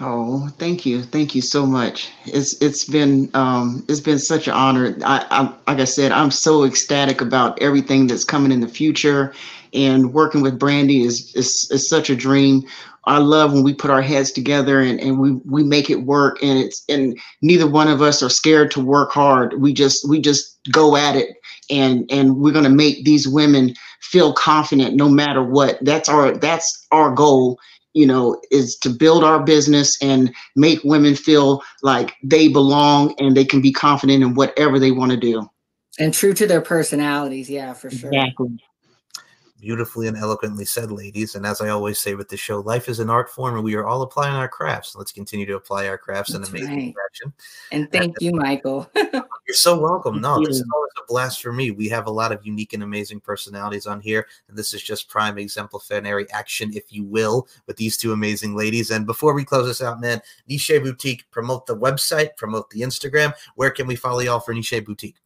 Oh, 0.00 0.48
thank 0.58 0.86
you, 0.86 1.02
thank 1.02 1.34
you 1.34 1.42
so 1.42 1.66
much. 1.66 2.10
It's 2.24 2.60
it's 2.62 2.84
been 2.84 3.30
um 3.34 3.84
it's 3.88 4.00
been 4.00 4.18
such 4.18 4.48
an 4.48 4.54
honor. 4.54 4.96
I, 5.04 5.26
I 5.30 5.42
like 5.70 5.80
I 5.80 5.84
said, 5.84 6.12
I'm 6.12 6.30
so 6.30 6.64
ecstatic 6.64 7.20
about 7.20 7.60
everything 7.60 8.06
that's 8.06 8.24
coming 8.24 8.52
in 8.52 8.60
the 8.60 8.68
future, 8.68 9.34
and 9.72 10.12
working 10.12 10.42
with 10.42 10.58
Brandi 10.58 11.04
is 11.04 11.34
is, 11.34 11.68
is 11.70 11.88
such 11.88 12.10
a 12.10 12.16
dream. 12.16 12.62
I 13.04 13.18
love 13.18 13.52
when 13.52 13.64
we 13.64 13.74
put 13.74 13.90
our 13.90 14.02
heads 14.02 14.30
together 14.30 14.80
and, 14.80 15.00
and 15.00 15.18
we 15.18 15.32
we 15.44 15.64
make 15.64 15.90
it 15.90 16.04
work, 16.04 16.42
and 16.42 16.58
it's 16.58 16.84
and 16.88 17.18
neither 17.40 17.68
one 17.68 17.88
of 17.88 18.02
us 18.02 18.22
are 18.22 18.30
scared 18.30 18.70
to 18.72 18.80
work 18.80 19.10
hard. 19.12 19.60
We 19.60 19.72
just 19.72 20.08
we 20.08 20.20
just 20.20 20.58
go 20.70 20.96
at 20.96 21.16
it, 21.16 21.36
and 21.70 22.10
and 22.10 22.36
we're 22.36 22.52
gonna 22.52 22.70
make 22.70 23.04
these 23.04 23.26
women 23.26 23.74
feel 24.00 24.32
confident 24.32 24.94
no 24.96 25.08
matter 25.08 25.42
what. 25.42 25.78
That's 25.82 26.08
our 26.08 26.36
that's 26.36 26.86
our 26.92 27.12
goal 27.12 27.58
you 27.94 28.06
know, 28.06 28.40
is 28.50 28.76
to 28.78 28.88
build 28.90 29.22
our 29.22 29.42
business 29.42 30.00
and 30.02 30.32
make 30.56 30.80
women 30.82 31.14
feel 31.14 31.62
like 31.82 32.14
they 32.22 32.48
belong 32.48 33.14
and 33.18 33.36
they 33.36 33.44
can 33.44 33.60
be 33.60 33.72
confident 33.72 34.22
in 34.22 34.34
whatever 34.34 34.78
they 34.78 34.90
want 34.90 35.10
to 35.10 35.16
do. 35.16 35.48
And 35.98 36.14
true 36.14 36.32
to 36.34 36.46
their 36.46 36.62
personalities, 36.62 37.50
yeah, 37.50 37.74
for 37.74 37.90
sure. 37.90 38.12
Exactly. 38.12 38.58
Beautifully 39.62 40.08
and 40.08 40.16
eloquently 40.16 40.64
said, 40.64 40.90
ladies. 40.90 41.36
And 41.36 41.46
as 41.46 41.60
I 41.60 41.68
always 41.68 42.00
say 42.00 42.16
with 42.16 42.28
the 42.28 42.36
show, 42.36 42.58
life 42.58 42.88
is 42.88 42.98
an 42.98 43.08
art 43.08 43.30
form 43.30 43.54
and 43.54 43.62
we 43.62 43.76
are 43.76 43.86
all 43.86 44.02
applying 44.02 44.34
our 44.34 44.48
crafts. 44.48 44.96
Let's 44.96 45.12
continue 45.12 45.46
to 45.46 45.54
apply 45.54 45.86
our 45.86 45.96
crafts 45.96 46.32
That's 46.32 46.48
in 46.48 46.56
amazing 46.56 46.86
right. 46.86 46.94
fashion. 46.96 47.32
And 47.70 47.88
thank 47.92 48.16
you, 48.20 48.32
Michael. 48.34 48.90
You're 48.96 49.54
so 49.54 49.78
welcome. 49.78 50.20
No, 50.20 50.44
this 50.44 50.56
is 50.56 50.68
always 50.74 50.90
a 50.98 51.06
blast 51.06 51.40
for 51.40 51.52
me. 51.52 51.70
We 51.70 51.88
have 51.90 52.08
a 52.08 52.10
lot 52.10 52.32
of 52.32 52.44
unique 52.44 52.72
and 52.72 52.82
amazing 52.82 53.20
personalities 53.20 53.86
on 53.86 54.00
here, 54.00 54.26
and 54.48 54.58
this 54.58 54.74
is 54.74 54.82
just 54.82 55.08
prime 55.08 55.38
exemplary 55.38 56.28
action, 56.32 56.72
if 56.74 56.92
you 56.92 57.04
will, 57.04 57.46
with 57.68 57.76
these 57.76 57.96
two 57.96 58.12
amazing 58.12 58.56
ladies. 58.56 58.90
And 58.90 59.06
before 59.06 59.32
we 59.32 59.44
close 59.44 59.68
this 59.68 59.80
out, 59.80 60.00
man, 60.00 60.20
Niché 60.50 60.82
Boutique, 60.82 61.30
promote 61.30 61.66
the 61.66 61.76
website, 61.76 62.36
promote 62.36 62.68
the 62.70 62.80
Instagram. 62.80 63.32
Where 63.54 63.70
can 63.70 63.86
we 63.86 63.94
follow 63.94 64.20
y'all 64.20 64.40
for 64.40 64.54
Niché 64.54 64.84
Boutique? 64.84 65.21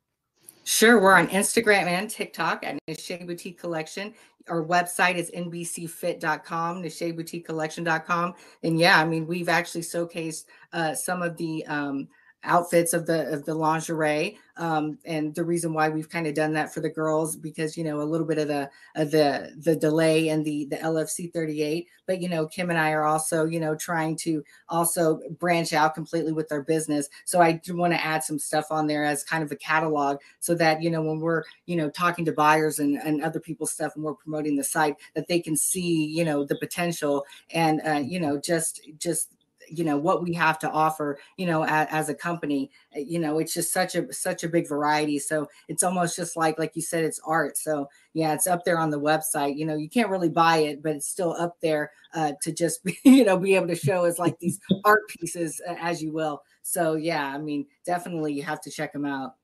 Sure, 0.68 1.00
we're 1.00 1.14
on 1.14 1.28
Instagram 1.28 1.84
and 1.84 2.10
TikTok 2.10 2.66
at 2.66 2.76
Niché 2.88 3.24
Boutique 3.24 3.56
Collection. 3.56 4.12
Our 4.48 4.64
website 4.64 5.14
is 5.14 5.30
nbcfit.com, 5.30 6.82
nicheboutique-collection.com. 6.82 8.34
And 8.64 8.76
yeah, 8.76 8.98
I 8.98 9.04
mean, 9.04 9.28
we've 9.28 9.48
actually 9.48 9.82
showcased 9.82 10.46
uh, 10.72 10.92
some 10.92 11.22
of 11.22 11.36
the 11.36 11.64
um, 11.66 12.08
outfits 12.46 12.92
of 12.92 13.06
the 13.06 13.32
of 13.32 13.44
the 13.44 13.54
lingerie. 13.54 14.38
Um, 14.58 14.98
and 15.04 15.34
the 15.34 15.44
reason 15.44 15.74
why 15.74 15.90
we've 15.90 16.08
kind 16.08 16.26
of 16.26 16.32
done 16.34 16.54
that 16.54 16.72
for 16.72 16.80
the 16.80 16.88
girls 16.88 17.36
because 17.36 17.76
you 17.76 17.84
know 17.84 18.00
a 18.00 18.04
little 18.04 18.26
bit 18.26 18.38
of 18.38 18.48
the 18.48 18.70
of 18.94 19.10
the 19.10 19.52
the 19.58 19.76
delay 19.76 20.28
and 20.28 20.44
the 20.44 20.64
the 20.66 20.76
LFC 20.76 21.32
38. 21.32 21.86
But 22.06 22.22
you 22.22 22.28
know, 22.28 22.46
Kim 22.46 22.70
and 22.70 22.78
I 22.78 22.92
are 22.92 23.04
also 23.04 23.44
you 23.44 23.60
know 23.60 23.74
trying 23.74 24.16
to 24.16 24.42
also 24.68 25.20
branch 25.38 25.72
out 25.72 25.94
completely 25.94 26.32
with 26.32 26.50
our 26.52 26.62
business. 26.62 27.08
So 27.24 27.40
I 27.40 27.52
do 27.52 27.76
want 27.76 27.92
to 27.92 28.04
add 28.04 28.24
some 28.24 28.38
stuff 28.38 28.66
on 28.70 28.86
there 28.86 29.04
as 29.04 29.24
kind 29.24 29.44
of 29.44 29.52
a 29.52 29.56
catalog 29.56 30.18
so 30.40 30.54
that 30.54 30.82
you 30.82 30.90
know 30.90 31.02
when 31.02 31.20
we're 31.20 31.42
you 31.66 31.76
know 31.76 31.90
talking 31.90 32.24
to 32.24 32.32
buyers 32.32 32.78
and, 32.78 32.96
and 32.96 33.22
other 33.22 33.40
people's 33.40 33.72
stuff 33.72 33.94
and 33.94 34.04
we're 34.04 34.14
promoting 34.14 34.56
the 34.56 34.64
site 34.64 34.96
that 35.14 35.28
they 35.28 35.40
can 35.40 35.56
see 35.56 36.06
you 36.06 36.24
know 36.24 36.44
the 36.44 36.56
potential 36.56 37.24
and 37.50 37.80
uh, 37.86 38.02
you 38.02 38.18
know 38.20 38.38
just 38.38 38.80
just 38.98 39.35
you 39.68 39.84
know 39.84 39.96
what 39.96 40.22
we 40.22 40.32
have 40.32 40.58
to 40.58 40.70
offer 40.70 41.18
you 41.36 41.46
know 41.46 41.64
as, 41.64 41.88
as 41.90 42.08
a 42.08 42.14
company 42.14 42.70
Uh, 42.96 43.00
you 43.00 43.18
know 43.18 43.38
it's 43.38 43.54
just 43.54 43.72
such 43.72 43.94
a 43.94 44.12
such 44.12 44.44
a 44.44 44.48
big 44.48 44.68
variety. 44.68 45.18
So 45.18 45.48
it's 45.68 45.82
almost 45.82 46.16
just 46.16 46.36
like 46.36 46.58
like 46.58 46.74
you 46.74 46.82
said 46.82 47.04
it's 47.04 47.20
art. 47.24 47.56
So 47.56 47.88
yeah 48.14 48.32
it's 48.34 48.46
up 48.46 48.64
there 48.64 48.78
on 48.78 48.90
the 48.90 49.00
website. 49.00 49.56
You 49.56 49.66
know 49.66 49.76
you 49.76 49.88
can't 49.88 50.10
really 50.10 50.28
buy 50.28 50.58
it 50.58 50.82
but 50.82 50.96
it's 50.96 51.08
still 51.08 51.32
up 51.32 51.56
there 51.60 51.90
uh, 52.14 52.32
to 52.42 52.52
just 52.52 52.84
be, 52.84 52.98
you 53.04 53.24
know 53.24 53.36
be 53.38 53.54
able 53.54 53.68
to 53.68 53.76
show 53.76 54.04
as 54.04 54.18
like 54.18 54.38
these 54.38 54.58
art 54.84 55.08
pieces 55.08 55.60
uh, 55.68 55.76
as 55.80 56.02
you 56.02 56.12
will. 56.12 56.42
So 56.62 56.94
yeah 56.94 57.26
i 57.34 57.38
mean 57.38 57.66
definitely 57.84 58.32
you 58.32 58.42
have 58.42 58.60
to 58.62 58.70
check 58.70 58.92
them 58.92 59.04
out. 59.04 59.34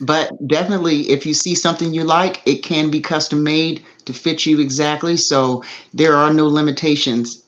But 0.00 0.30
definitely, 0.46 1.10
if 1.10 1.26
you 1.26 1.34
see 1.34 1.54
something 1.54 1.92
you 1.92 2.04
like, 2.04 2.40
it 2.46 2.62
can 2.62 2.90
be 2.90 3.00
custom 3.00 3.42
made 3.42 3.84
to 4.04 4.12
fit 4.12 4.46
you 4.46 4.60
exactly. 4.60 5.16
So 5.16 5.64
there 5.92 6.14
are 6.14 6.32
no 6.32 6.46
limitations. 6.46 7.42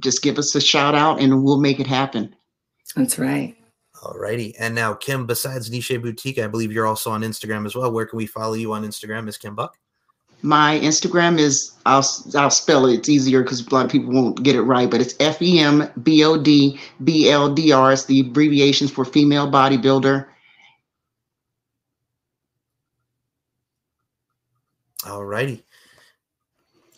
Just 0.00 0.22
give 0.22 0.38
us 0.38 0.54
a 0.54 0.60
shout 0.60 0.94
out 0.94 1.20
and 1.20 1.42
we'll 1.44 1.60
make 1.60 1.80
it 1.80 1.86
happen. 1.86 2.34
that's 2.94 3.18
right 3.18 3.56
Alrighty. 4.02 4.54
And 4.58 4.74
now, 4.74 4.94
Kim, 4.94 5.26
besides 5.26 5.70
Niché 5.70 6.00
Boutique, 6.00 6.38
I 6.38 6.46
believe 6.46 6.70
you're 6.70 6.86
also 6.86 7.10
on 7.10 7.22
Instagram 7.22 7.66
as 7.66 7.74
well. 7.74 7.90
Where 7.90 8.06
can 8.06 8.18
we 8.18 8.26
follow 8.26 8.54
you 8.54 8.72
on 8.72 8.84
Instagram, 8.84 9.24
Miss 9.24 9.38
Kim 9.38 9.54
Buck? 9.54 9.76
My 10.42 10.78
Instagram 10.80 11.38
is 11.38 11.72
I'll 11.86 12.06
I'll 12.36 12.50
spell 12.50 12.86
it. 12.86 12.94
It's 12.94 13.08
easier 13.08 13.42
because 13.42 13.66
a 13.66 13.74
lot 13.74 13.86
of 13.86 13.90
people 13.90 14.12
won't 14.12 14.42
get 14.42 14.54
it 14.54 14.62
right, 14.62 14.88
but 14.88 15.00
it's 15.00 15.14
F 15.18 15.40
E 15.40 15.58
M 15.58 15.88
B 16.02 16.22
O 16.24 16.36
D 16.36 16.78
B 17.02 17.30
L 17.30 17.52
D 17.52 17.72
R. 17.72 17.92
It's 17.92 18.04
the 18.04 18.20
abbreviations 18.20 18.90
for 18.90 19.04
female 19.04 19.50
bodybuilder. 19.50 20.26
All 25.06 25.24
righty. 25.24 25.64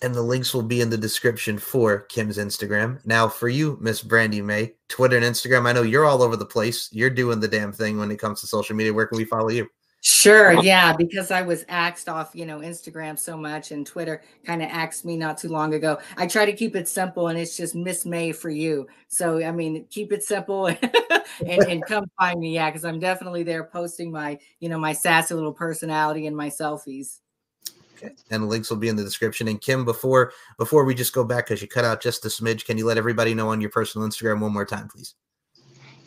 And 0.03 0.15
the 0.15 0.23
links 0.23 0.55
will 0.55 0.63
be 0.63 0.81
in 0.81 0.91
the 0.91 0.97
description 0.97 1.59
for 1.59 2.01
Kim's 2.03 2.39
Instagram. 2.39 3.05
Now, 3.05 3.29
for 3.29 3.49
you, 3.49 3.79
Miss 3.81 4.03
Brandi 4.03 4.43
Mae, 4.43 4.75
Twitter 4.89 5.17
and 5.17 5.25
Instagram, 5.25 5.67
I 5.67 5.73
know 5.73 5.83
you're 5.83 6.05
all 6.05 6.23
over 6.23 6.37
the 6.37 6.47
place. 6.47 6.89
You're 6.93 7.11
doing 7.11 7.41
the 7.41 7.49
damn 7.49 7.73
thing 7.73 7.99
when 7.99 8.11
it 8.11 8.19
comes 8.19 8.41
to 8.41 8.47
social 8.47 8.77
media. 8.77 8.95
Where 8.95 9.07
can 9.07 9.19
we 9.19 9.25
follow 9.25 9.49
you? 9.49 9.69
Sure, 10.01 10.53
yeah, 10.63 10.93
because 10.93 11.33
I 11.33 11.43
was 11.43 11.65
axed 11.69 12.09
off, 12.09 12.31
you 12.33 12.47
know, 12.47 12.61
Instagram 12.61 13.19
so 13.19 13.37
much 13.37 13.73
and 13.73 13.85
Twitter 13.85 14.23
kind 14.45 14.63
of 14.63 14.69
axed 14.71 15.05
me 15.05 15.17
not 15.17 15.39
too 15.39 15.49
long 15.49 15.75
ago. 15.75 15.99
I 16.17 16.29
try 16.29 16.47
to 16.47 16.53
keep 16.53 16.77
it 16.77 16.87
simple 16.87 17.29
and 17.29 17.39
it's 17.39 17.57
just 17.57 17.75
Miss 17.75 18.07
May 18.07 18.31
for 18.31 18.49
you. 18.49 18.87
So, 19.09 19.45
I 19.45 19.51
mean, 19.51 19.87
keep 19.91 20.13
it 20.13 20.23
simple 20.23 20.67
and, 20.69 20.79
and 21.45 21.85
come 21.85 22.05
find 22.17 22.39
me, 22.39 22.55
yeah, 22.55 22.71
because 22.71 22.85
I'm 22.85 23.01
definitely 23.01 23.43
there 23.43 23.65
posting 23.65 24.13
my, 24.13 24.39
you 24.61 24.69
know, 24.69 24.79
my 24.79 24.93
sassy 24.93 25.35
little 25.35 25.53
personality 25.53 26.29
and 26.29 26.37
my 26.37 26.49
selfies. 26.49 27.19
Okay. 27.99 28.15
And 28.31 28.45
the 28.45 28.47
links 28.47 28.71
will 28.71 28.77
be 28.77 28.89
in 28.89 28.97
the 28.97 29.05
description. 29.05 29.49
And 29.49 29.61
Kim, 29.61 29.85
before 29.85 30.33
before 30.57 30.85
we 30.85 30.95
just 30.95 31.13
go 31.13 31.25
back 31.25 31.47
because 31.47 31.61
you 31.61 31.69
cut 31.69 31.85
out 31.85 32.01
just 32.01 32.25
a 32.25 32.29
smidge, 32.29 32.65
can 32.65 32.79
you 32.79 32.87
let 32.87 32.99
everybody 32.99 33.35
know 33.35 33.51
on 33.51 33.61
your 33.61 33.71
personal 33.71 34.07
Instagram 34.07 34.41
one 34.41 34.53
more 34.53 34.65
time, 34.65 34.89
please? 34.89 35.15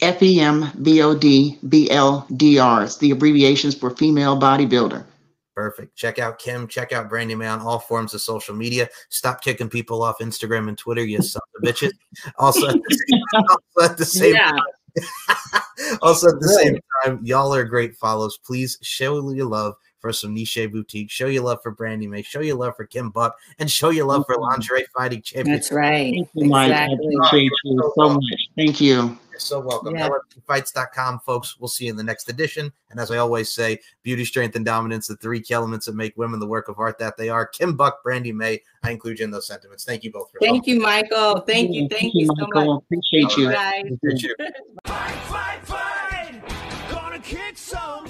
F 0.02 0.24
E 0.24 0.40
M 0.40 0.72
B 0.82 1.02
O 1.02 1.16
D 1.16 1.60
B 1.68 1.90
L 1.92 2.26
D 2.36 2.58
R. 2.58 2.84
It's 2.84 2.98
the 2.98 3.12
abbreviations 3.12 3.76
for 3.76 3.90
female 3.92 4.40
bodybuilder. 4.40 5.06
Perfect. 5.54 5.96
Check 5.98 6.18
out 6.18 6.40
Kim. 6.40 6.68
Check 6.68 6.94
out 6.94 7.10
Brandi 7.10 7.38
Mae 7.38 7.48
on 7.48 7.60
all 7.60 7.78
forms 7.78 8.14
of 8.14 8.22
social 8.22 8.56
media. 8.56 8.90
Stop 9.10 9.44
kicking 9.44 9.70
people 9.70 10.02
off 10.02 10.20
Instagram 10.20 10.70
and 10.70 10.78
Twitter, 10.78 11.04
you 11.04 11.22
son 11.22 11.42
of 11.56 11.62
bitches. 11.62 11.92
Also, 12.38 12.68
also 13.36 13.92
at 13.92 13.98
the 13.98 14.06
same 14.06 14.34
yeah. 14.34 14.52
time, 14.52 15.62
also 16.02 16.30
at 16.30 16.40
the 16.40 16.48
same 16.48 16.78
time, 17.04 17.20
y'all 17.22 17.54
are 17.54 17.66
great 17.66 17.96
follows. 17.98 18.38
Please 18.38 18.78
show 18.82 19.30
your 19.32 19.46
love 19.46 19.76
for 20.02 20.12
some 20.12 20.36
niché 20.36 20.70
boutique. 20.72 21.10
Show 21.10 21.28
your 21.28 21.44
love 21.44 21.60
for 21.62 21.74
Brandi 21.74 22.10
Mae. 22.10 22.24
Show 22.24 22.42
your 22.42 22.58
love 22.58 22.76
for 22.76 22.86
Kim 22.86 23.12
Buck, 23.12 23.38
and 23.60 23.70
show 23.70 23.90
your 23.90 24.06
love 24.06 24.26
for 24.26 24.36
mm-hmm. 24.36 24.44
lingerie 24.44 24.86
fighting 24.96 25.22
champion. 25.22 25.56
That's 25.56 25.72
right. 25.72 26.14
Thank 26.14 26.30
you, 26.34 26.50
Mike. 26.50 26.72
Exactly. 26.72 26.98
I 26.98 27.28
appreciate 27.28 27.52
you 27.64 27.94
so 27.96 28.10
much. 28.10 28.24
Thank 28.58 28.82
you. 28.82 29.18
You're 29.32 29.40
so 29.40 29.60
welcome. 29.62 29.96
Yeah. 29.96 30.10
Fights.com, 30.46 31.20
folks. 31.20 31.58
We'll 31.58 31.70
see 31.70 31.86
you 31.86 31.92
in 31.92 31.98
the 31.98 32.04
next 32.04 32.28
edition. 32.28 32.72
And 32.90 33.00
as 33.00 33.12
I 33.12 33.18
always 33.18 33.52
say, 33.52 33.80
beauty, 34.04 34.26
strength, 34.26 34.56
and 34.56 34.66
dominance, 34.66 35.08
the 35.08 35.16
three 35.16 35.40
key 35.42 35.54
elements 35.54 35.86
that 35.86 35.96
make 35.96 36.18
women 36.18 36.40
the 36.40 36.48
work 36.48 36.68
of 36.68 36.80
art 36.80 36.98
that 37.00 37.16
they 37.16 37.30
are. 37.30 37.46
Kim 37.46 37.78
Buck, 37.78 38.04
Brandi 38.04 38.34
Mae. 38.34 38.62
I 38.84 38.92
include 38.92 39.20
you 39.20 39.26
in 39.26 39.32
those 39.32 39.48
sentiments. 39.48 39.86
Thank 39.86 40.04
you 40.04 40.12
both. 40.12 40.32
For 40.32 40.40
Thank 40.40 40.68
you, 40.68 40.82
Michael. 40.82 41.40
Thank 41.42 41.72
you. 41.72 41.88
Thank, 41.88 42.02
Thank 42.02 42.14
you, 42.16 42.28
so 42.28 42.48
much. 42.54 42.84
Appreciate 42.84 43.38
you. 43.38 43.52
Guys. 43.52 43.86
Appreciate 43.94 44.36
you. 44.40 44.48
Fight, 44.86 45.16
fight, 45.16 45.66
fight. 45.66 46.42
Gonna 46.92 47.20
kick 47.20 47.58
some. 47.58 48.08